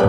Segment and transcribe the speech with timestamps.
[0.00, 0.08] Das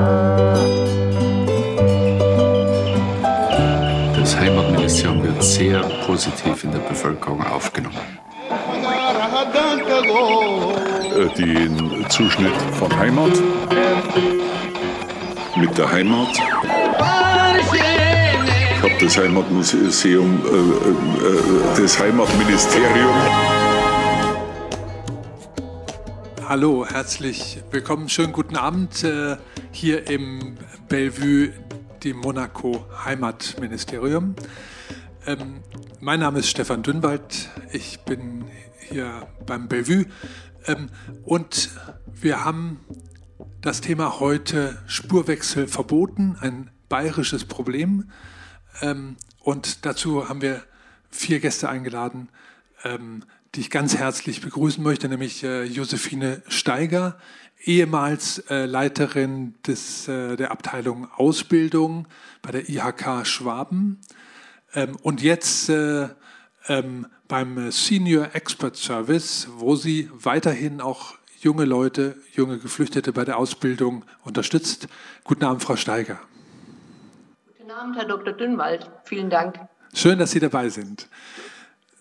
[4.37, 7.97] Heimatministerium wird sehr positiv in der Bevölkerung aufgenommen.
[11.13, 13.33] Äh, den Zuschnitt von Heimat
[15.57, 16.39] mit der Heimat.
[18.77, 23.13] Ich habe das Heimatmuseum, äh, äh, das Heimatministerium.
[26.47, 28.07] Hallo, herzlich willkommen.
[28.07, 29.35] Schönen guten Abend äh,
[29.71, 30.57] hier im
[30.87, 31.53] Bellevue,
[32.03, 34.35] dem Monaco Heimatministerium.
[35.25, 35.63] Ähm,
[35.99, 37.49] mein Name ist Stefan Dünnwald.
[37.71, 38.45] Ich bin
[38.89, 40.05] hier beim Bellevue
[40.65, 40.89] ähm,
[41.23, 41.69] und
[42.07, 42.79] wir haben
[43.61, 48.11] das Thema heute Spurwechsel verboten, ein bayerisches Problem.
[48.81, 50.63] Ähm, und dazu haben wir
[51.09, 52.29] vier Gäste eingeladen,
[52.83, 53.23] ähm,
[53.55, 57.17] die ich ganz herzlich begrüßen möchte, nämlich äh, Josephine Steiger,
[57.63, 62.07] ehemals äh, Leiterin des, äh, der Abteilung Ausbildung
[62.41, 63.99] bei der IHK Schwaben
[64.73, 66.09] ähm, und jetzt äh,
[66.67, 73.37] ähm, beim Senior Expert Service, wo sie weiterhin auch junge Leute, junge Geflüchtete bei der
[73.37, 74.87] Ausbildung unterstützt.
[75.23, 76.19] Guten Abend, Frau Steiger.
[77.57, 78.33] Guten Abend, Herr Dr.
[78.33, 78.89] Dünnwald.
[79.05, 79.59] Vielen Dank.
[79.93, 81.07] Schön, dass Sie dabei sind.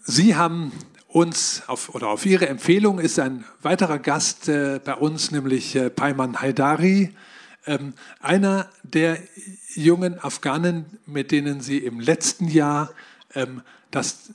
[0.03, 0.73] Sie haben
[1.13, 5.91] uns auf, oder auf Ihre Empfehlung ist ein weiterer Gast äh, bei uns, nämlich äh,
[5.91, 7.11] Payman Haidari,
[7.67, 9.19] ähm, einer der
[9.75, 12.93] jungen Afghanen, mit denen Sie im letzten Jahr
[13.35, 14.33] ähm, das,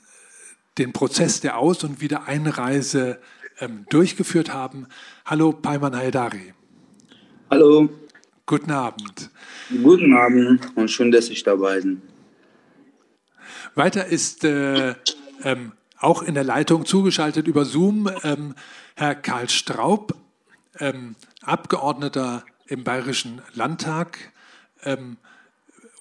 [0.78, 3.18] den Prozess der Aus- und Wiedereinreise
[3.58, 4.86] ähm, durchgeführt haben.
[5.24, 6.52] Hallo Payman Haidari.
[7.50, 7.88] Hallo.
[8.44, 9.30] Guten Abend.
[9.82, 12.00] Guten Abend und schön, dass ich dabei bin.
[13.74, 14.94] Weiter ist äh,
[15.42, 18.54] ähm, auch in der Leitung zugeschaltet über Zoom ähm,
[18.94, 20.14] Herr Karl Straub,
[20.78, 24.32] ähm, Abgeordneter im Bayerischen Landtag
[24.82, 25.16] ähm,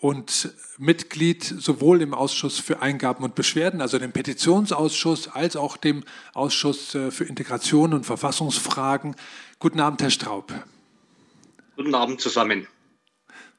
[0.01, 6.03] und Mitglied sowohl im Ausschuss für Eingaben und Beschwerden, also dem Petitionsausschuss, als auch dem
[6.33, 9.15] Ausschuss äh, für Integration und Verfassungsfragen.
[9.59, 10.53] Guten Abend, Herr Straub.
[11.75, 12.67] Guten Abend zusammen.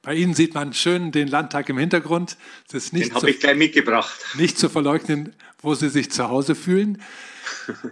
[0.07, 2.37] Bei Ihnen sieht man schön den Landtag im Hintergrund.
[2.71, 4.15] Das den habe ich gleich mitgebracht.
[4.35, 7.03] Nicht zu verleugnen, wo Sie sich zu Hause fühlen.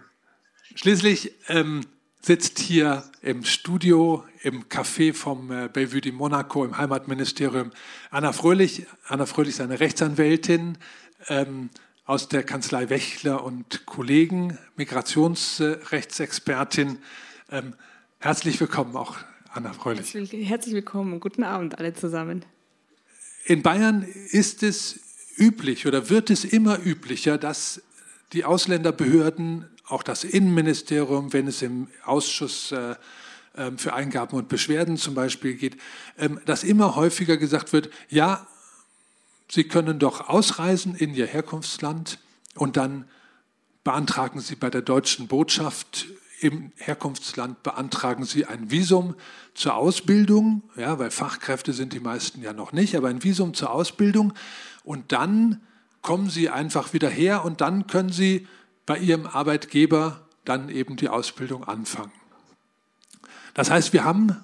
[0.77, 1.81] Schließlich ähm,
[2.21, 7.73] sitzt hier im Studio, im Café vom äh, Bellevue de Monaco im Heimatministerium
[8.13, 8.87] Anna Fröhlich.
[9.09, 10.79] Anna Fröhlich ist eine Rechtsanwältin
[11.27, 11.69] ähm,
[12.05, 16.99] aus der Kanzlei Wächler und Kollegen, Migrationsrechtsexpertin.
[17.51, 17.75] Ähm,
[18.21, 19.17] herzlich willkommen auch
[19.55, 20.13] Anna Fröhlich.
[20.13, 22.45] Herzlich willkommen und guten Abend alle zusammen.
[23.45, 24.99] In Bayern ist es
[25.39, 27.81] üblich oder wird es immer üblicher, dass
[28.33, 32.97] die Ausländerbehörden, auch das Innenministerium, wenn es im Ausschuss äh,
[33.57, 35.77] ähm, für Eingaben und Beschwerden zum Beispiel geht,
[36.19, 38.49] ähm, dass immer häufiger gesagt wird, ja,
[39.49, 42.19] Sie können doch ausreisen in Ihr Herkunftsland
[42.57, 43.05] und dann
[43.85, 46.07] beantragen Sie bei der deutschen Botschaft
[46.45, 49.15] im Herkunftsland beantragen Sie ein Visum
[49.55, 53.71] zur Ausbildung, ja, weil Fachkräfte sind die meisten ja noch nicht, aber ein Visum zur
[53.71, 54.35] Ausbildung
[54.85, 55.63] und dann
[56.03, 58.47] kommen Sie einfach wieder her und dann können Sie
[58.85, 62.13] bei Ihrem Arbeitgeber dann eben die Ausbildung anfangen.
[63.55, 64.37] Das heißt, wir haben,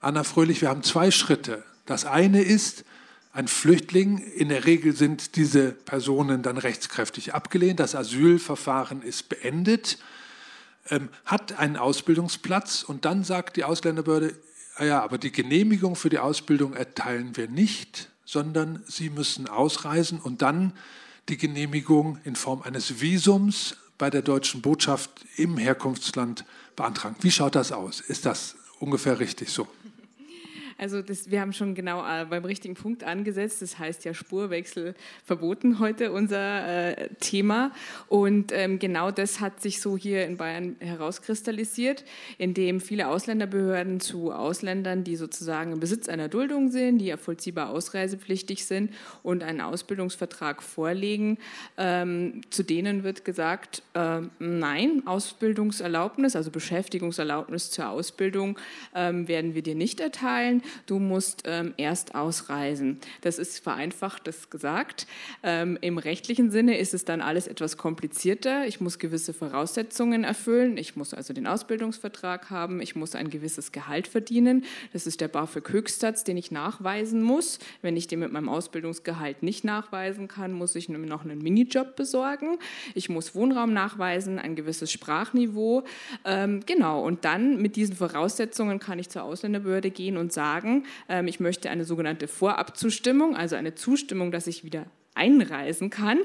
[0.00, 1.64] Anna Fröhlich, wir haben zwei Schritte.
[1.84, 2.84] Das eine ist,
[3.32, 9.98] ein Flüchtling, in der Regel sind diese Personen dann rechtskräftig abgelehnt, das Asylverfahren ist beendet
[10.90, 14.34] ähm, hat einen Ausbildungsplatz und dann sagt die Ausländerbehörde,
[14.76, 20.20] ah ja, aber die Genehmigung für die Ausbildung erteilen wir nicht, sondern Sie müssen ausreisen
[20.20, 20.72] und dann
[21.28, 26.44] die Genehmigung in Form eines Visums bei der deutschen Botschaft im Herkunftsland
[26.76, 27.16] beantragen.
[27.20, 28.00] Wie schaut das aus?
[28.00, 29.66] Ist das ungefähr richtig so?
[30.78, 33.62] Also das, wir haben schon genau äh, beim richtigen Punkt angesetzt.
[33.62, 34.94] Das heißt ja Spurwechsel
[35.24, 37.72] verboten heute unser äh, Thema.
[38.08, 42.04] Und ähm, genau das hat sich so hier in Bayern herauskristallisiert,
[42.36, 47.70] indem viele Ausländerbehörden zu Ausländern, die sozusagen im Besitz einer Duldung sind, die ja vollziehbar
[47.70, 51.38] ausreisepflichtig sind und einen Ausbildungsvertrag vorlegen,
[51.78, 58.58] ähm, zu denen wird gesagt, äh, nein, Ausbildungserlaubnis, also Beschäftigungserlaubnis zur Ausbildung
[58.94, 62.98] ähm, werden wir dir nicht erteilen du musst ähm, erst ausreisen.
[63.20, 65.06] Das ist vereinfacht das gesagt.
[65.42, 68.66] Ähm, Im rechtlichen Sinne ist es dann alles etwas komplizierter.
[68.66, 70.76] Ich muss gewisse Voraussetzungen erfüllen.
[70.76, 72.80] Ich muss also den Ausbildungsvertrag haben.
[72.80, 74.64] Ich muss ein gewisses Gehalt verdienen.
[74.92, 77.58] Das ist der BAföG-Höchstsatz, den ich nachweisen muss.
[77.82, 82.58] Wenn ich den mit meinem Ausbildungsgehalt nicht nachweisen kann, muss ich noch einen Minijob besorgen.
[82.94, 85.84] Ich muss Wohnraum nachweisen, ein gewisses Sprachniveau.
[86.24, 90.84] Ähm, genau, und dann mit diesen Voraussetzungen kann ich zur Ausländerbehörde gehen und sagen, sagen,
[91.08, 96.18] ähm, ich möchte eine sogenannte Vorabzustimmung, also eine Zustimmung, dass ich wieder einreisen kann.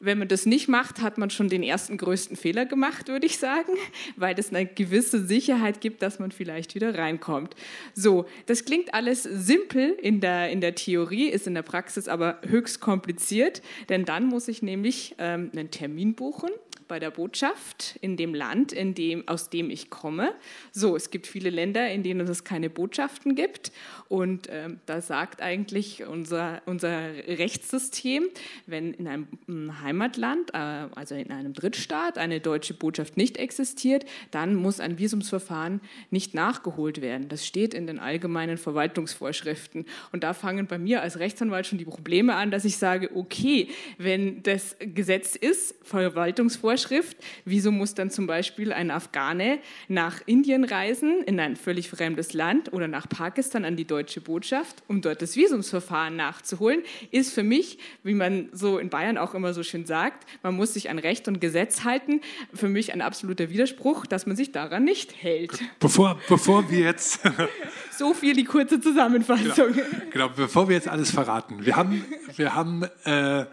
[0.00, 3.38] Wenn man das nicht macht, hat man schon den ersten größten Fehler gemacht, würde ich
[3.38, 3.72] sagen,
[4.16, 7.54] weil es eine gewisse Sicherheit gibt, dass man vielleicht wieder reinkommt.
[7.94, 12.38] So, das klingt alles simpel in der, in der Theorie, ist in der Praxis aber
[12.46, 16.50] höchst kompliziert, denn dann muss ich nämlich ähm, einen Termin buchen
[16.92, 20.34] bei der Botschaft in dem Land, in dem, aus dem ich komme.
[20.72, 23.72] So, es gibt viele Länder, in denen es keine Botschaften gibt.
[24.10, 28.28] Und ähm, da sagt eigentlich unser, unser Rechtssystem,
[28.66, 30.58] wenn in einem Heimatland, äh,
[30.94, 35.80] also in einem Drittstaat, eine deutsche Botschaft nicht existiert, dann muss ein Visumsverfahren
[36.10, 37.30] nicht nachgeholt werden.
[37.30, 39.86] Das steht in den allgemeinen Verwaltungsvorschriften.
[40.12, 43.68] Und da fangen bei mir als Rechtsanwalt schon die Probleme an, dass ich sage, okay,
[43.96, 47.16] wenn das Gesetz ist, Verwaltungsvorschriften, Vorschrift.
[47.44, 49.58] Wieso muss dann zum Beispiel ein Afghane
[49.88, 54.82] nach Indien reisen, in ein völlig fremdes Land oder nach Pakistan an die deutsche Botschaft,
[54.88, 56.82] um dort das Visumsverfahren nachzuholen?
[57.12, 60.74] Ist für mich, wie man so in Bayern auch immer so schön sagt, man muss
[60.74, 62.20] sich an Recht und Gesetz halten.
[62.52, 65.60] Für mich ein absoluter Widerspruch, dass man sich daran nicht hält.
[65.78, 67.20] Bevor, bevor wir jetzt.
[67.96, 69.72] so viel die kurze Zusammenfassung.
[69.72, 71.64] Genau, genau, bevor wir jetzt alles verraten.
[71.64, 72.04] Wir haben,
[72.36, 73.44] wir haben äh,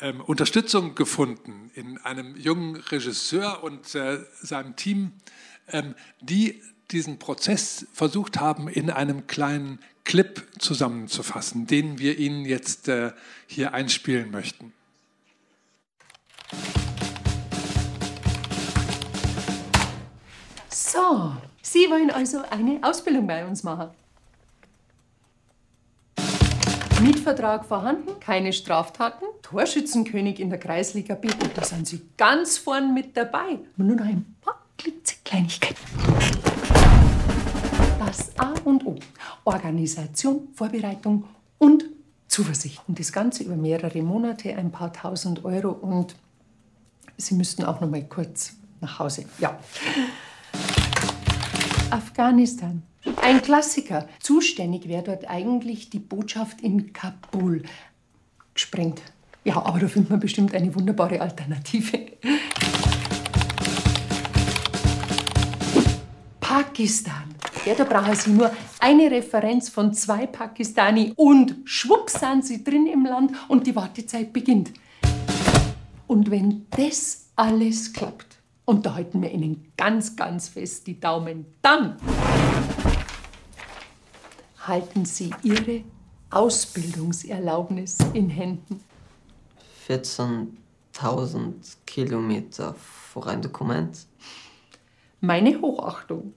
[0.00, 5.12] ähm, Unterstützung gefunden in einem jungen Regisseur und äh, seinem Team,
[5.70, 12.88] ähm, die diesen Prozess versucht haben, in einem kleinen Clip zusammenzufassen, den wir Ihnen jetzt
[12.88, 13.12] äh,
[13.46, 14.72] hier einspielen möchten.
[20.70, 23.90] So, Sie wollen also eine Ausbildung bei uns machen.
[27.00, 31.28] Mietvertrag vorhanden, keine Straftaten, Torschützenkönig in der Kreisliga B.
[31.28, 33.58] Und da sind Sie ganz vorn mit dabei.
[33.76, 34.60] Nur noch ein paar
[35.24, 35.76] Kleinigkeiten.
[37.98, 38.96] Das A und O.
[39.44, 41.24] Organisation, Vorbereitung
[41.58, 41.84] und
[42.26, 42.80] Zuversicht.
[42.88, 45.70] Und das Ganze über mehrere Monate, ein paar tausend Euro.
[45.70, 46.16] Und
[47.16, 49.24] Sie müssten auch noch mal kurz nach Hause.
[49.38, 49.58] Ja.
[51.90, 52.82] Afghanistan.
[53.16, 54.08] Ein Klassiker.
[54.20, 57.62] Zuständig wäre dort eigentlich die Botschaft in Kabul.
[58.54, 59.02] Gesprengt.
[59.44, 62.06] Ja, aber da findet man bestimmt eine wunderbare Alternative.
[66.40, 67.34] Pakistan.
[67.64, 68.50] Ja, da brauchen Sie nur
[68.80, 74.32] eine Referenz von zwei Pakistani und schwupps sind Sie drin im Land und die Wartezeit
[74.32, 74.72] beginnt.
[76.06, 81.46] Und wenn das alles klappt, und da halten wir Ihnen ganz, ganz fest die Daumen,
[81.62, 81.96] dann
[84.68, 85.82] halten Sie Ihre
[86.30, 88.84] Ausbildungserlaubnis in Händen.
[89.88, 94.06] 14.000 Kilometer für ein Dokument.
[95.20, 96.34] Meine Hochachtung.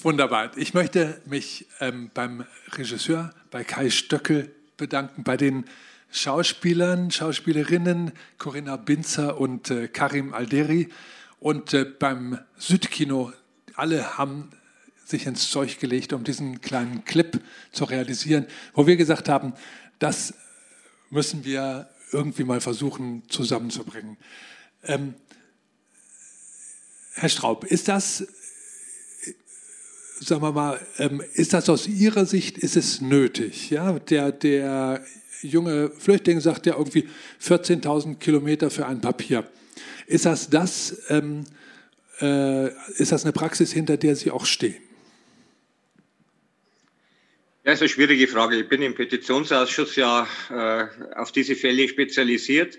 [0.00, 0.56] Wunderbar.
[0.56, 5.64] Ich möchte mich ähm, beim Regisseur, bei Kai Stöckel bedanken, bei den
[6.10, 10.88] Schauspielern, Schauspielerinnen Corinna Binzer und äh, Karim Alderi
[11.40, 13.32] und äh, beim Südkino.
[13.74, 14.50] Alle haben
[15.04, 17.40] sich ins Zeug gelegt, um diesen kleinen Clip
[17.72, 19.54] zu realisieren, wo wir gesagt haben,
[19.98, 20.34] das
[21.10, 24.16] müssen wir irgendwie mal versuchen zusammenzubringen.
[24.82, 25.14] Ähm,
[27.14, 28.26] Herr Straub, ist das,
[30.20, 33.70] sagen wir mal, ähm, ist das aus Ihrer Sicht, ist es nötig?
[33.70, 35.04] Ja, der, der
[35.42, 37.08] junge Flüchtling sagt ja irgendwie
[37.42, 39.44] 14.000 Kilometer für ein Papier.
[40.06, 41.44] Ist das das, ähm,
[42.20, 42.68] äh,
[43.00, 44.76] ist das eine Praxis, hinter der Sie auch stehen?
[47.64, 48.56] Ja, ist eine schwierige Frage.
[48.56, 52.78] Ich bin im Petitionsausschuss ja äh, auf diese Fälle spezialisiert.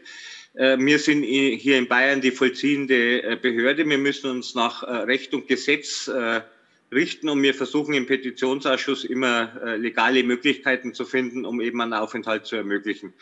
[0.56, 3.88] Äh, wir sind hier in Bayern die vollziehende äh, Behörde.
[3.88, 6.42] Wir müssen uns nach äh, Recht und Gesetz äh,
[6.92, 11.94] richten und wir versuchen im Petitionsausschuss immer äh, legale Möglichkeiten zu finden, um eben einen
[11.94, 13.14] Aufenthalt zu ermöglichen.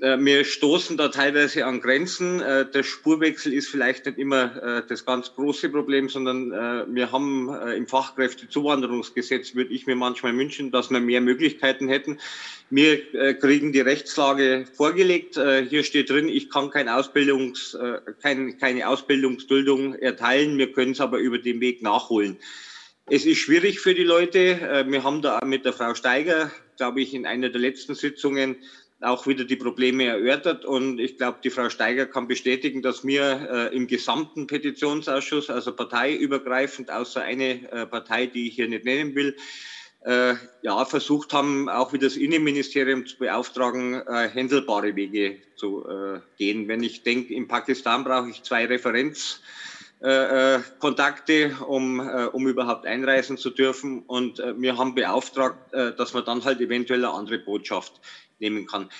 [0.00, 2.40] Äh, wir stoßen da teilweise an Grenzen.
[2.40, 7.12] Äh, der Spurwechsel ist vielleicht nicht immer äh, das ganz große Problem, sondern äh, wir
[7.12, 12.18] haben äh, im Fachkräftezuwanderungsgesetz, würde ich mir manchmal wünschen, dass wir mehr Möglichkeiten hätten.
[12.70, 15.38] Wir kriegen die Rechtslage vorgelegt.
[15.68, 17.76] Hier steht drin, ich kann kein Ausbildungs,
[18.20, 20.56] kein, keine Ausbildungsduldung erteilen.
[20.58, 22.38] Wir können es aber über den Weg nachholen.
[23.06, 24.38] Es ist schwierig für die Leute.
[24.38, 27.94] Äh, wir haben da auch mit der Frau Steiger, glaube ich, in einer der letzten
[27.94, 28.56] Sitzungen
[29.02, 30.64] auch wieder die Probleme erörtert.
[30.64, 35.72] Und ich glaube, die Frau Steiger kann bestätigen, dass wir äh, im gesamten Petitionsausschuss, also
[35.72, 39.36] parteiübergreifend, außer eine äh, Partei, die ich hier nicht nennen will,
[40.04, 46.20] äh, ja, versucht haben, auch wie das Innenministerium zu beauftragen, äh, händelbare Wege zu äh,
[46.38, 46.68] gehen.
[46.68, 49.63] Wenn ich denke, in Pakistan brauche ich zwei Referenzkontakte,
[50.04, 54.02] äh, äh, um, äh, um überhaupt einreisen zu dürfen.
[54.02, 58.00] Und wir haben beauftragt, dass man dann halt eventuell eine andere Botschaft
[58.38, 58.90] nehmen kann.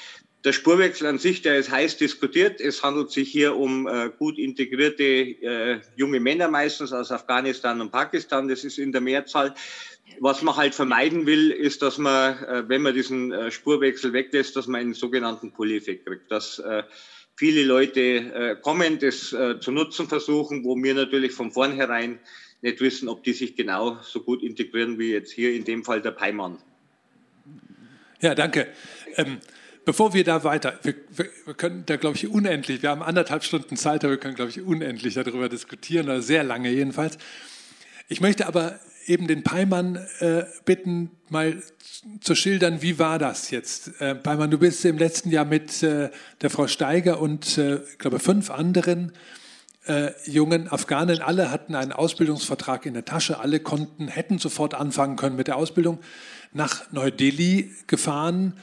[0.45, 2.61] Der Spurwechsel an sich, der ist heiß diskutiert.
[2.61, 7.91] Es handelt sich hier um äh, gut integrierte äh, junge Männer meistens aus Afghanistan und
[7.91, 8.47] Pakistan.
[8.47, 9.55] Das ist in der Mehrzahl.
[10.21, 14.55] Was man halt vermeiden will, ist, dass man, äh, wenn man diesen äh, Spurwechsel weglässt,
[14.55, 16.31] dass man einen sogenannten Pull-Effekt kriegt.
[16.31, 16.83] Dass äh,
[17.37, 22.19] viele Leute kommen, das zu nutzen versuchen, wo wir natürlich von vornherein
[22.65, 26.01] nicht wissen, ob die sich genau so gut integrieren wie jetzt hier in dem Fall
[26.01, 26.59] der Peimann.
[28.21, 28.69] Ja, danke.
[29.17, 29.39] Ähm,
[29.85, 30.95] bevor wir da weiter, wir,
[31.45, 34.51] wir, können da, glaube ich, unendlich, wir haben anderthalb Stunden Zeit, aber wir können, glaube
[34.51, 37.19] ich, unendlich darüber diskutieren, oder sehr lange jedenfalls.
[38.09, 41.63] Ich möchte aber eben den Peimann äh, bitten, mal
[42.21, 44.01] zu schildern, wie war das jetzt?
[44.01, 47.99] Äh, Peimann, du bist im letzten Jahr mit äh, der Frau Steiger und, äh, ich
[47.99, 49.13] glaube, fünf anderen
[49.87, 55.17] äh, jungen Afghanen, alle hatten einen Ausbildungsvertrag in der Tasche, alle konnten, hätten sofort anfangen
[55.17, 55.99] können mit der Ausbildung,
[56.53, 58.55] nach Neu-Delhi gefahren,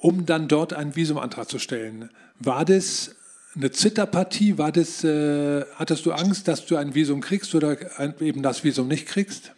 [0.00, 2.10] um dann dort einen Visumantrag zu stellen.
[2.38, 3.15] War das
[3.56, 4.58] eine Zitterpartie?
[4.58, 7.76] War das, äh, hattest du Angst, dass du ein Visum kriegst oder
[8.20, 9.52] eben das Visum nicht kriegst?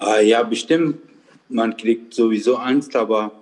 [0.00, 0.98] Äh, ja, bestimmt.
[1.48, 3.32] Man kriegt sowieso Angst, aber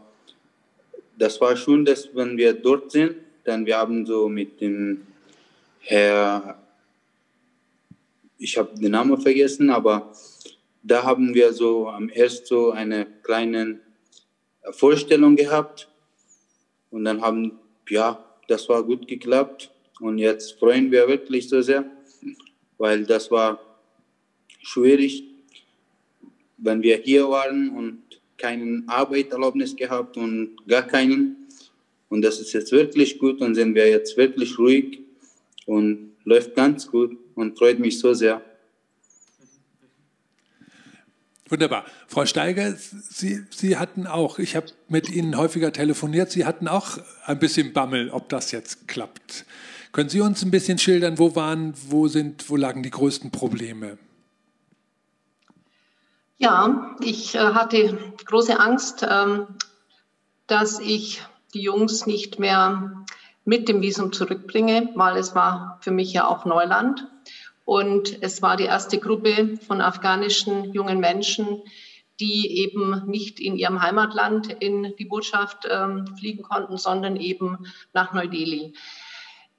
[1.17, 5.07] das war schon, dass wenn wir dort sind, dann wir haben so mit dem
[5.81, 6.59] Herr,
[8.39, 10.13] ich habe den Namen vergessen, aber
[10.83, 13.81] da haben wir so am ersten so eine kleine
[14.73, 15.89] Vorstellung gehabt
[16.91, 17.59] und dann haben
[17.89, 21.85] ja das war gut geklappt und jetzt freuen wir wirklich so sehr,
[22.79, 23.61] weil das war
[24.63, 25.25] schwierig,
[26.59, 28.03] wenn wir hier waren und
[28.37, 31.37] keine Arbeitserlaubnis gehabt und gar keinen.
[32.09, 34.99] Und das ist jetzt wirklich gut und sind wir jetzt wirklich ruhig
[35.67, 38.43] und läuft ganz gut und freut mich so sehr.
[41.51, 41.85] Wunderbar.
[42.07, 46.99] Frau Steiger, Sie, Sie hatten auch, ich habe mit Ihnen häufiger telefoniert, Sie hatten auch
[47.27, 49.45] ein bisschen Bammel, ob das jetzt klappt.
[49.91, 53.99] Können Sie uns ein bisschen schildern, wo waren, wo sind, wo lagen die größten Probleme?
[56.39, 59.49] Ja, ich äh, hatte große Angst, ähm,
[60.47, 61.21] dass ich
[61.53, 63.05] die Jungs nicht mehr
[63.45, 67.09] mit dem Visum zurückbringe, weil es war für mich ja auch Neuland.
[67.65, 71.63] Und es war die erste Gruppe von afghanischen jungen Menschen,
[72.21, 78.13] die eben nicht in ihrem Heimatland in die Botschaft ähm, fliegen konnten, sondern eben nach
[78.13, 78.75] Neu-Delhi.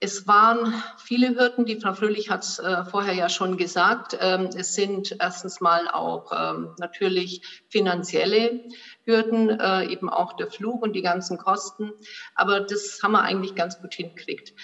[0.04, 4.18] Es waren viele Hürden, die Frau Fröhlich hat es äh, vorher ja schon gesagt.
[4.20, 8.64] Ähm, es sind erstens mal auch ähm, natürlich finanzielle
[9.04, 11.92] Hürden, äh, eben auch der Flug und die ganzen Kosten.
[12.34, 14.56] Aber das haben wir eigentlich ganz gut hingekriegt.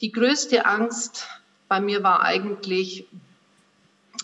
[0.00, 1.28] Die größte Angst
[1.70, 3.06] bei mir war eigentlich,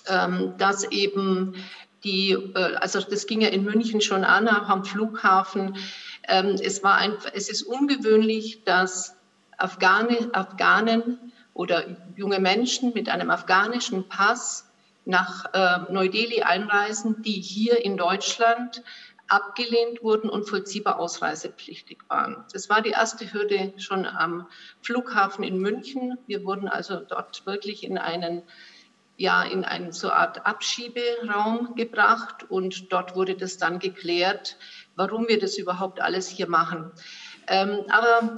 [0.08, 1.54] ähm, dass eben
[2.02, 5.76] die, äh, also das ging ja in München schon an, am Flughafen.
[6.26, 9.14] Ähm, es, war ein, es ist ungewöhnlich, dass
[9.58, 11.84] Afghane, Afghanen oder
[12.16, 14.68] junge Menschen mit einem afghanischen Pass
[15.04, 18.82] nach äh, Neu-Delhi einreisen, die hier in Deutschland
[19.28, 22.44] abgelehnt wurden und vollziehbar ausreisepflichtig waren.
[22.52, 24.48] Das war die erste Hürde schon am
[24.82, 26.18] Flughafen in München.
[26.26, 28.42] Wir wurden also dort wirklich in einen
[29.18, 34.58] ja, in einen so Art Abschieberaum gebracht und dort wurde das dann geklärt,
[34.94, 36.92] warum wir das überhaupt alles hier machen.
[37.46, 38.36] Ähm, aber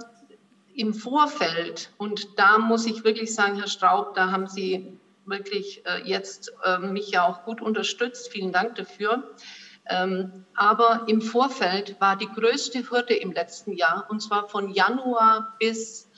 [0.75, 6.03] im Vorfeld, und da muss ich wirklich sagen, Herr Straub, da haben Sie wirklich äh,
[6.05, 8.31] jetzt äh, mich ja auch gut unterstützt.
[8.33, 9.35] Vielen Dank dafür.
[9.89, 15.55] Ähm, aber im Vorfeld war die größte Hürde im letzten Jahr, und zwar von Januar
[15.59, 16.09] bis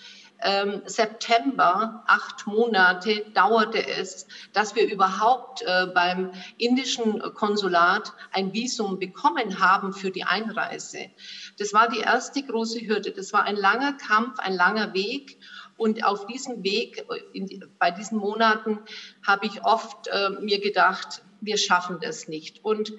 [0.42, 8.98] ähm, September, acht Monate dauerte es, dass wir überhaupt äh, beim indischen Konsulat ein Visum
[8.98, 11.10] bekommen haben für die Einreise.
[11.58, 13.12] Das war die erste große Hürde.
[13.12, 15.38] Das war ein langer Kampf, ein langer Weg.
[15.76, 18.80] Und auf diesem Weg, in, bei diesen Monaten,
[19.26, 22.64] habe ich oft äh, mir gedacht, wir schaffen das nicht.
[22.64, 22.92] Und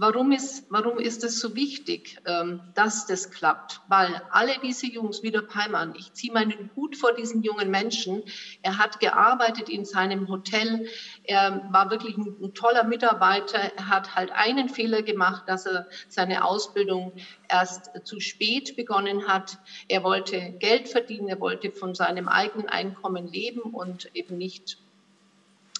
[0.00, 3.80] Warum ist, warum ist es so wichtig, ähm, dass das klappt?
[3.88, 8.22] Weil alle diese Jungs, wie der Peimann, ich ziehe meinen Hut vor diesen jungen Menschen.
[8.62, 10.86] Er hat gearbeitet in seinem Hotel.
[11.24, 13.58] Er war wirklich ein, ein toller Mitarbeiter.
[13.58, 17.12] Er hat halt einen Fehler gemacht, dass er seine Ausbildung
[17.48, 19.58] erst zu spät begonnen hat.
[19.88, 21.26] Er wollte Geld verdienen.
[21.26, 24.78] Er wollte von seinem eigenen Einkommen leben und eben nicht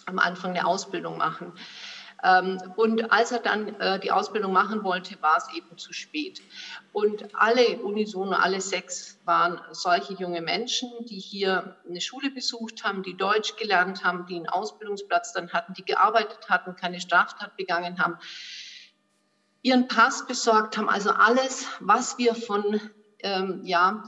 [0.06, 1.52] am Anfang eine Ausbildung machen.
[2.22, 6.42] Ähm, und als er dann äh, die Ausbildung machen wollte, war es eben zu spät.
[6.92, 13.02] Und alle unisono, alle sechs waren solche junge Menschen, die hier eine Schule besucht haben,
[13.02, 17.98] die Deutsch gelernt haben, die einen Ausbildungsplatz dann hatten, die gearbeitet hatten, keine Straftat begangen
[17.98, 18.18] haben,
[19.62, 22.80] ihren Pass besorgt haben, also alles, was wir von
[23.20, 24.04] ähm, ja,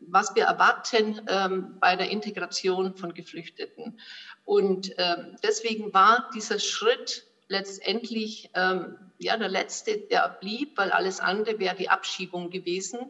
[0.00, 3.98] was wir erwarten ähm, bei der Integration von Geflüchteten.
[4.44, 11.20] Und ähm, deswegen war dieser Schritt letztendlich ähm, ja, der letzte, der blieb, weil alles
[11.20, 13.00] andere wäre die Abschiebung gewesen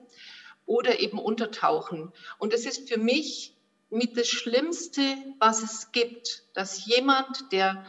[0.66, 2.12] oder eben Untertauchen.
[2.38, 3.54] Und das ist für mich
[3.90, 5.02] mit das Schlimmste,
[5.38, 7.84] was es gibt, dass jemand, der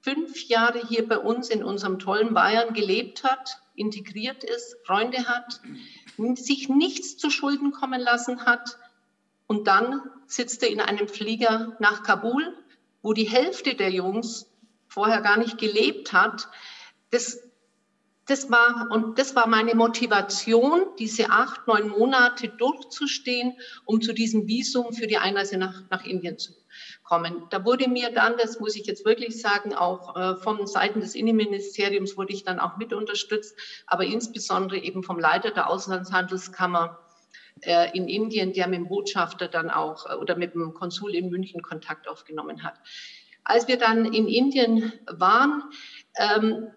[0.00, 5.60] fünf Jahre hier bei uns in unserem tollen Bayern gelebt hat, integriert ist, Freunde hat,
[6.36, 8.78] sich nichts zu Schulden kommen lassen hat.
[9.48, 12.56] Und dann sitzt er in einem Flieger nach Kabul,
[13.02, 14.46] wo die Hälfte der Jungs
[14.96, 16.48] vorher gar nicht gelebt hat.
[17.10, 17.38] Das,
[18.26, 23.52] das war, und das war meine Motivation, diese acht, neun Monate durchzustehen,
[23.84, 26.54] um zu diesem Visum für die Einreise nach, nach Indien zu
[27.04, 27.42] kommen.
[27.50, 31.14] Da wurde mir dann, das muss ich jetzt wirklich sagen, auch äh, von Seiten des
[31.14, 33.54] Innenministeriums wurde ich dann auch mit unterstützt,
[33.86, 36.98] aber insbesondere eben vom Leiter der Auslandshandelskammer
[37.60, 41.28] äh, in Indien, der mit dem Botschafter dann auch äh, oder mit dem Konsul in
[41.28, 42.80] München Kontakt aufgenommen hat.
[43.48, 45.62] Als wir dann in Indien waren,
[46.16, 46.72] ähm,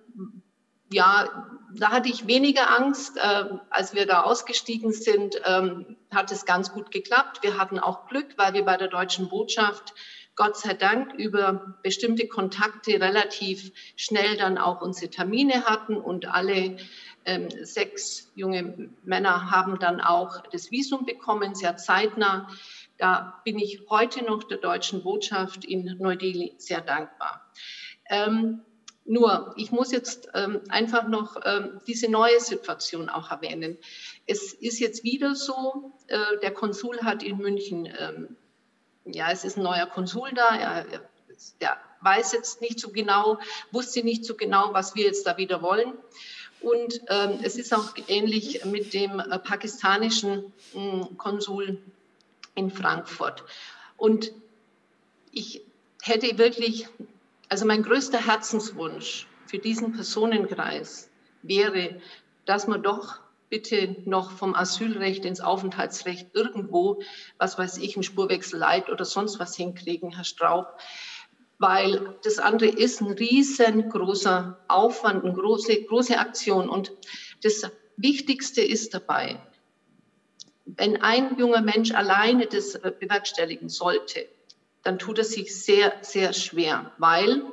[0.91, 1.27] ja,
[1.73, 3.17] da hatte ich weniger Angst.
[3.17, 7.41] Äh, als wir da ausgestiegen sind, ähm, hat es ganz gut geklappt.
[7.41, 9.93] Wir hatten auch Glück, weil wir bei der deutschen Botschaft
[10.35, 16.77] Gott sei Dank über bestimmte Kontakte relativ schnell dann auch unsere Termine hatten und alle
[17.25, 22.47] ähm, sechs junge Männer haben dann auch das Visum bekommen, sehr zeitnah.
[22.99, 27.49] Da bin ich heute noch der deutschen Botschaft in Neu-Delhi sehr dankbar.
[28.09, 28.61] Ähm,
[29.05, 33.77] nur, ich muss jetzt ähm, einfach noch ähm, diese neue Situation auch erwähnen.
[34.27, 38.35] Es ist jetzt wieder so, äh, der Konsul hat in München, ähm,
[39.05, 40.85] ja, es ist ein neuer Konsul da, er,
[41.59, 43.39] er weiß jetzt nicht so genau,
[43.71, 45.93] wusste nicht so genau, was wir jetzt da wieder wollen.
[46.61, 51.81] Und ähm, es ist auch ähnlich mit dem äh, pakistanischen äh, Konsul
[52.55, 53.43] in Frankfurt.
[53.97, 54.31] Und
[55.31, 55.63] ich
[56.01, 56.87] hätte wirklich
[57.49, 61.09] also mein größter Herzenswunsch für diesen Personenkreis
[61.41, 61.99] wäre,
[62.45, 67.01] dass man doch bitte noch vom Asylrecht ins Aufenthaltsrecht irgendwo,
[67.39, 70.67] was weiß ich, einen Spurwechsel oder sonst was hinkriegen, Herr Straub.
[71.57, 76.69] Weil das andere ist ein riesengroßer Aufwand, eine große, große Aktion.
[76.69, 76.91] Und
[77.41, 77.63] das
[77.97, 79.41] Wichtigste ist dabei,
[80.77, 84.27] wenn ein junger Mensch alleine das bewerkstelligen sollte,
[84.83, 87.43] dann tut es sich sehr, sehr schwer, weil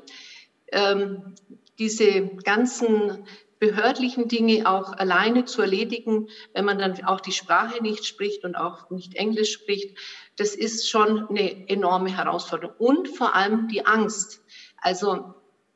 [0.72, 1.34] ähm,
[1.78, 3.26] diese ganzen
[3.58, 8.54] behördlichen Dinge auch alleine zu erledigen, wenn man dann auch die Sprache nicht spricht und
[8.54, 9.96] auch nicht Englisch spricht,
[10.36, 12.76] das ist schon eine enorme Herausforderung.
[12.78, 14.42] Und vor allem die Angst.
[14.76, 15.34] Also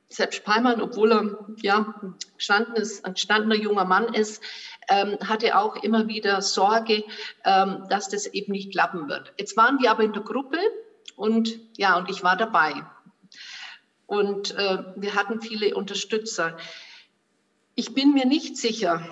[0.09, 1.95] Sepp Speimann, obwohl er ja,
[2.37, 4.43] gestandenes, ein gestandener junger Mann ist,
[4.91, 7.05] ähm, hatte auch immer wieder Sorge,
[7.45, 9.33] ähm, dass das eben nicht klappen wird.
[9.39, 10.59] Jetzt waren wir aber in der Gruppe
[11.17, 12.75] und ja, und ich war dabei.
[14.07, 16.57] Und äh, wir hatten viele Unterstützer.
[17.77, 19.07] Ich bin mir nicht sicher,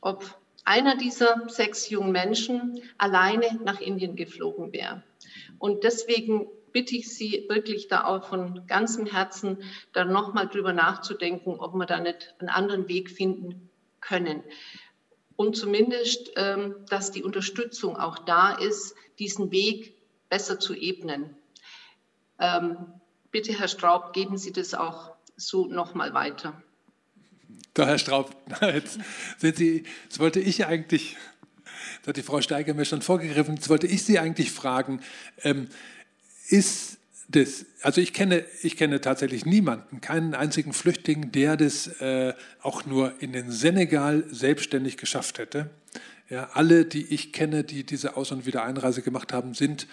[0.00, 5.02] ob einer dieser sechs jungen Menschen alleine nach Indien geflogen wäre.
[5.58, 11.58] Und deswegen bitte ich Sie wirklich da auch von ganzem Herzen, da nochmal drüber nachzudenken,
[11.58, 14.44] ob wir da nicht einen anderen Weg finden können.
[15.38, 19.94] Und zumindest, ähm, dass die Unterstützung auch da ist, diesen Weg
[20.28, 21.36] besser zu ebnen.
[22.40, 22.76] Ähm,
[23.30, 26.60] bitte, Herr Straub, geben Sie das auch so nochmal weiter.
[27.72, 28.98] Da, Herr Straub, jetzt,
[29.36, 31.16] sind Sie, jetzt wollte ich eigentlich,
[32.00, 35.02] das hat die Frau Steiger mir schon vorgegriffen, jetzt wollte ich Sie eigentlich fragen,
[35.44, 35.68] ähm,
[36.48, 42.32] ist das, also ich kenne, ich kenne tatsächlich niemanden, keinen einzigen Flüchtling, der das äh,
[42.62, 45.68] auch nur in den Senegal selbstständig geschafft hätte.
[46.30, 49.86] Ja, alle, die ich kenne, die diese Aus- und Wiedereinreise gemacht haben, sind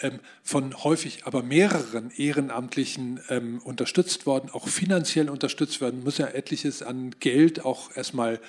[0.00, 6.28] ähm, von häufig aber mehreren Ehrenamtlichen ähm, unterstützt worden, auch finanziell unterstützt werden, muss ja
[6.28, 8.40] etliches an Geld auch erstmal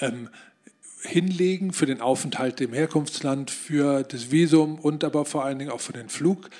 [0.00, 0.28] ähm,
[1.02, 5.80] hinlegen für den Aufenthalt im Herkunftsland, für das Visum und aber vor allen Dingen auch
[5.80, 6.50] für den Flug.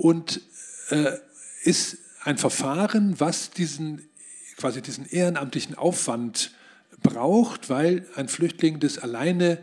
[0.00, 0.40] Und
[0.90, 1.12] äh,
[1.62, 4.08] ist ein Verfahren, was diesen
[4.56, 6.52] quasi diesen ehrenamtlichen Aufwand
[7.02, 9.58] braucht, weil ein Flüchtling das alleine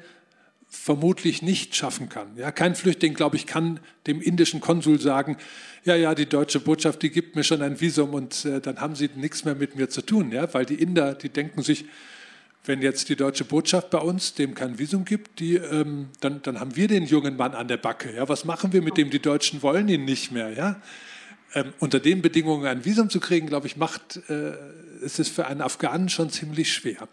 [0.69, 2.35] vermutlich nicht schaffen kann.
[2.35, 5.37] Ja, kein Flüchtling, glaube ich, kann dem indischen Konsul sagen,
[5.85, 8.95] ja, ja, die deutsche Botschaft, die gibt mir schon ein Visum und äh, dann haben
[8.95, 10.31] sie nichts mehr mit mir zu tun.
[10.31, 11.85] Ja, weil die Inder, die denken sich,
[12.67, 16.59] wenn jetzt die deutsche Botschaft bei uns dem kein Visum gibt, die, ähm, dann, dann
[16.59, 18.13] haben wir den jungen Mann an der Backe.
[18.13, 19.09] Ja, was machen wir mit dem?
[19.09, 20.51] Die Deutschen wollen ihn nicht mehr.
[20.51, 20.81] Ja?
[21.53, 24.53] Ähm, unter den Bedingungen ein Visum zu kriegen, glaube ich, macht äh,
[25.01, 27.07] ist es für einen Afghanen schon ziemlich schwer.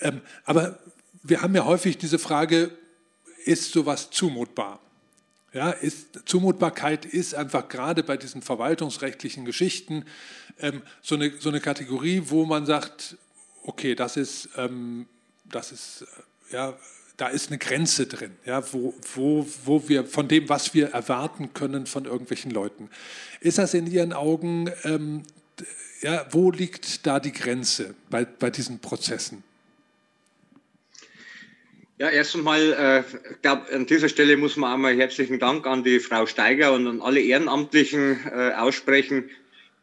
[0.00, 0.78] Ähm, aber
[1.22, 2.70] wir haben ja häufig diese Frage,
[3.44, 4.80] ist sowas zumutbar?
[5.52, 10.04] Ja, ist, Zumutbarkeit ist einfach gerade bei diesen verwaltungsrechtlichen Geschichten
[10.58, 13.16] ähm, so, eine, so eine Kategorie, wo man sagt,
[13.64, 15.06] okay, das ist, ähm,
[15.44, 16.02] das ist
[16.50, 16.78] äh, ja,
[17.16, 21.52] da ist eine Grenze drin, ja, wo, wo, wo wir von dem, was wir erwarten
[21.54, 22.90] können von irgendwelchen Leuten.
[23.40, 25.22] Ist das in Ihren Augen, ähm,
[26.00, 29.44] ja, wo liegt da die Grenze bei, bei diesen Prozessen?
[31.96, 33.00] Ja, erst einmal, äh,
[33.30, 36.88] ich glaube, an dieser Stelle muss man einmal herzlichen Dank an die Frau Steiger und
[36.88, 39.30] an alle Ehrenamtlichen äh, aussprechen,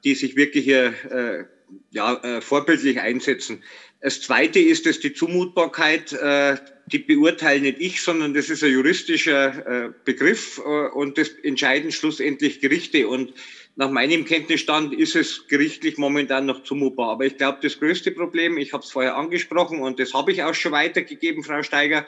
[0.04, 1.46] die sich wirklich hier äh,
[1.92, 3.64] ja, äh, vorbildlich einsetzen.
[4.02, 6.58] Das Zweite ist, dass die Zumutbarkeit, äh,
[6.88, 12.60] die beurteile nicht ich, sondern das ist ein juristischer äh, Begriff und das entscheiden schlussendlich
[12.60, 13.08] Gerichte.
[13.08, 13.34] Und
[13.76, 17.12] nach meinem Kenntnisstand ist es gerichtlich momentan noch zumutbar.
[17.12, 20.44] Aber ich glaube, das größte Problem, ich habe es vorher angesprochen und das habe ich
[20.44, 22.06] auch schon weitergegeben, Frau Steiger,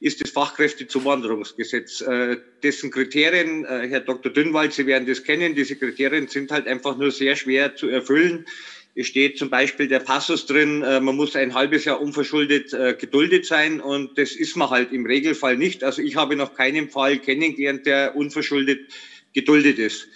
[0.00, 2.04] ist das Fachkräftezuwanderungsgesetz.
[2.62, 4.30] Dessen Kriterien, Herr Dr.
[4.30, 8.44] Dünnwald, Sie werden das kennen, diese Kriterien sind halt einfach nur sehr schwer zu erfüllen.
[9.04, 13.44] Steht zum Beispiel der Passus drin, äh, man muss ein halbes Jahr unverschuldet äh, geduldet
[13.44, 15.84] sein und das ist man halt im Regelfall nicht.
[15.84, 18.80] Also ich habe noch keinen Fall kennengelernt, der unverschuldet
[19.34, 20.08] geduldet ist.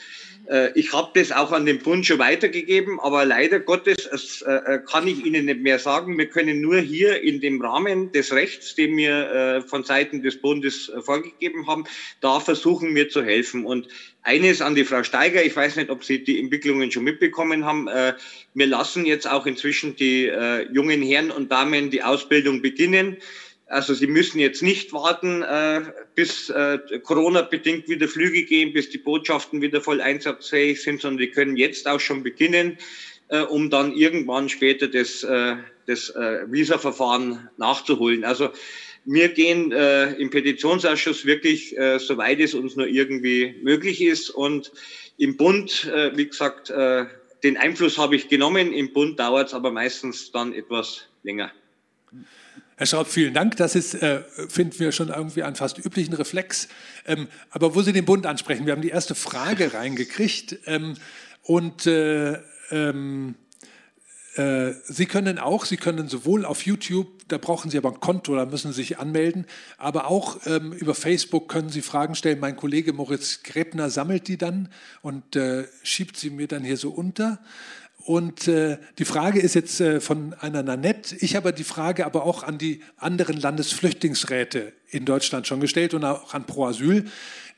[0.51, 4.53] Äh, ich habe das auch an den Bund schon weitergegeben, aber leider Gottes das, äh,
[4.53, 6.19] äh, kann ich Ihnen nicht mehr sagen.
[6.19, 10.91] Wir können nur hier in dem Rahmen des Rechts, den wir von Seiten des Bundes
[11.03, 11.85] vorgegeben haben,
[12.21, 13.65] da versuchen wir zu helfen.
[13.65, 13.89] Und
[14.23, 17.89] eines an die Frau Steiger, ich weiß nicht, ob Sie die Entwicklungen schon mitbekommen haben.
[18.55, 20.31] Wir lassen jetzt auch inzwischen die
[20.73, 23.19] jungen Herren und Damen die Ausbildung beginnen.
[23.71, 28.99] Also Sie müssen jetzt nicht warten, äh, bis äh, Corona-bedingt wieder Flüge gehen, bis die
[28.99, 32.79] Botschaften wieder voll einsatzfähig sind, sondern die können jetzt auch schon beginnen,
[33.29, 35.55] äh, um dann irgendwann später das, äh,
[35.87, 38.25] das äh, Visa-Verfahren nachzuholen.
[38.25, 38.51] Also
[39.05, 44.31] wir gehen äh, im Petitionsausschuss wirklich, äh, soweit es uns nur irgendwie möglich ist.
[44.31, 44.73] Und
[45.17, 47.05] im Bund, äh, wie gesagt, äh,
[47.45, 48.73] den Einfluss habe ich genommen.
[48.73, 51.53] Im Bund dauert es aber meistens dann etwas länger.
[52.81, 53.59] Herr Schraub, vielen Dank.
[53.59, 56.67] Das ist, äh, finden wir schon irgendwie einen fast üblichen Reflex.
[57.07, 60.61] Ähm, aber wo Sie den Bund ansprechen, wir haben die erste Frage reingekriegt.
[60.65, 60.97] Ähm,
[61.43, 62.39] und äh,
[62.71, 63.35] ähm,
[64.37, 68.35] äh, Sie können auch, Sie können sowohl auf YouTube, da brauchen Sie aber ein Konto,
[68.35, 69.45] da müssen Sie sich anmelden,
[69.77, 72.41] aber auch ähm, über Facebook können Sie Fragen stellen.
[72.41, 74.71] Mein Kollege Moritz Grebner sammelt die dann
[75.03, 77.41] und äh, schiebt sie mir dann hier so unter.
[78.05, 81.17] Und äh, die Frage ist jetzt äh, von einer Nanette.
[81.17, 86.05] Ich habe die Frage aber auch an die anderen Landesflüchtlingsräte in Deutschland schon gestellt und
[86.05, 87.07] auch an Pro Asyl.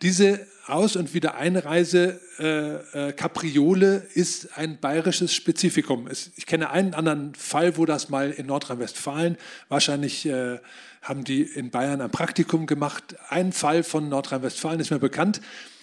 [0.03, 6.07] Diese Aus- und Wiedereinreise äh, äh, ist ein bayerisches Spezifikum.
[6.09, 9.37] Es, ich kenne einen anderen Fall, wo das mal in Nordrhein-Westfalen,
[9.69, 10.59] wahrscheinlich äh,
[11.03, 13.17] haben die in Bayern ein Praktikum gemacht.
[13.29, 15.41] Ein Fall von Nordrhein-Westfalen ist mir bekannt.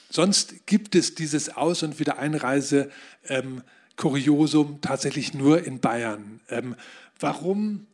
[0.09, 2.89] Sonst gibt es dieses Aus- und Wiedereinreise
[3.27, 3.61] ähm,
[3.99, 6.39] Kuriosum tatsächlich nur in Bayern.
[6.49, 6.75] Ähm,
[7.19, 7.85] warum,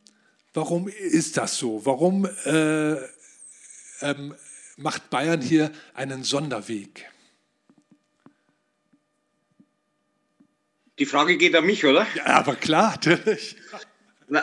[0.54, 1.84] warum ist das so?
[1.84, 2.94] Warum äh,
[4.02, 4.34] ähm,
[4.76, 7.10] macht Bayern hier einen Sonderweg?
[11.00, 12.06] Die Frage geht an mich, oder?
[12.14, 13.56] Ja, aber klar, natürlich.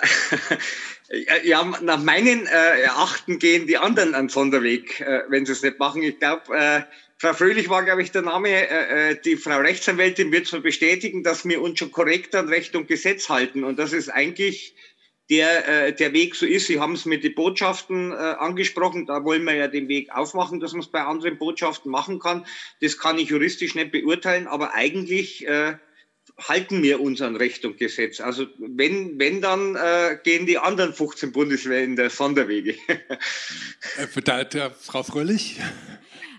[1.45, 5.79] ja, nach meinen äh, Erachten gehen die anderen einen Sonderweg, äh, wenn sie es nicht
[5.79, 6.03] machen.
[6.03, 6.83] Ich glaube, äh,
[7.23, 8.49] Frau Fröhlich war, glaube ich, der Name.
[8.49, 12.75] Äh, äh, die Frau Rechtsanwältin wird zwar bestätigen, dass wir uns schon korrekt an Recht
[12.75, 13.63] und Gesetz halten.
[13.63, 14.75] Und das ist eigentlich
[15.29, 16.67] der, äh, der Weg so ist.
[16.67, 19.05] Sie haben es mit den Botschaften äh, angesprochen.
[19.05, 22.45] Da wollen wir ja den Weg aufmachen, dass man es bei anderen Botschaften machen kann.
[22.81, 25.75] Das kann ich juristisch nicht beurteilen, aber eigentlich äh,
[26.37, 28.19] halten wir uns an Recht und Gesetz.
[28.19, 32.75] Also wenn, wenn dann äh, gehen die anderen 15 Bundesländer Sonderwege.
[34.55, 35.61] äh, Frau Fröhlich?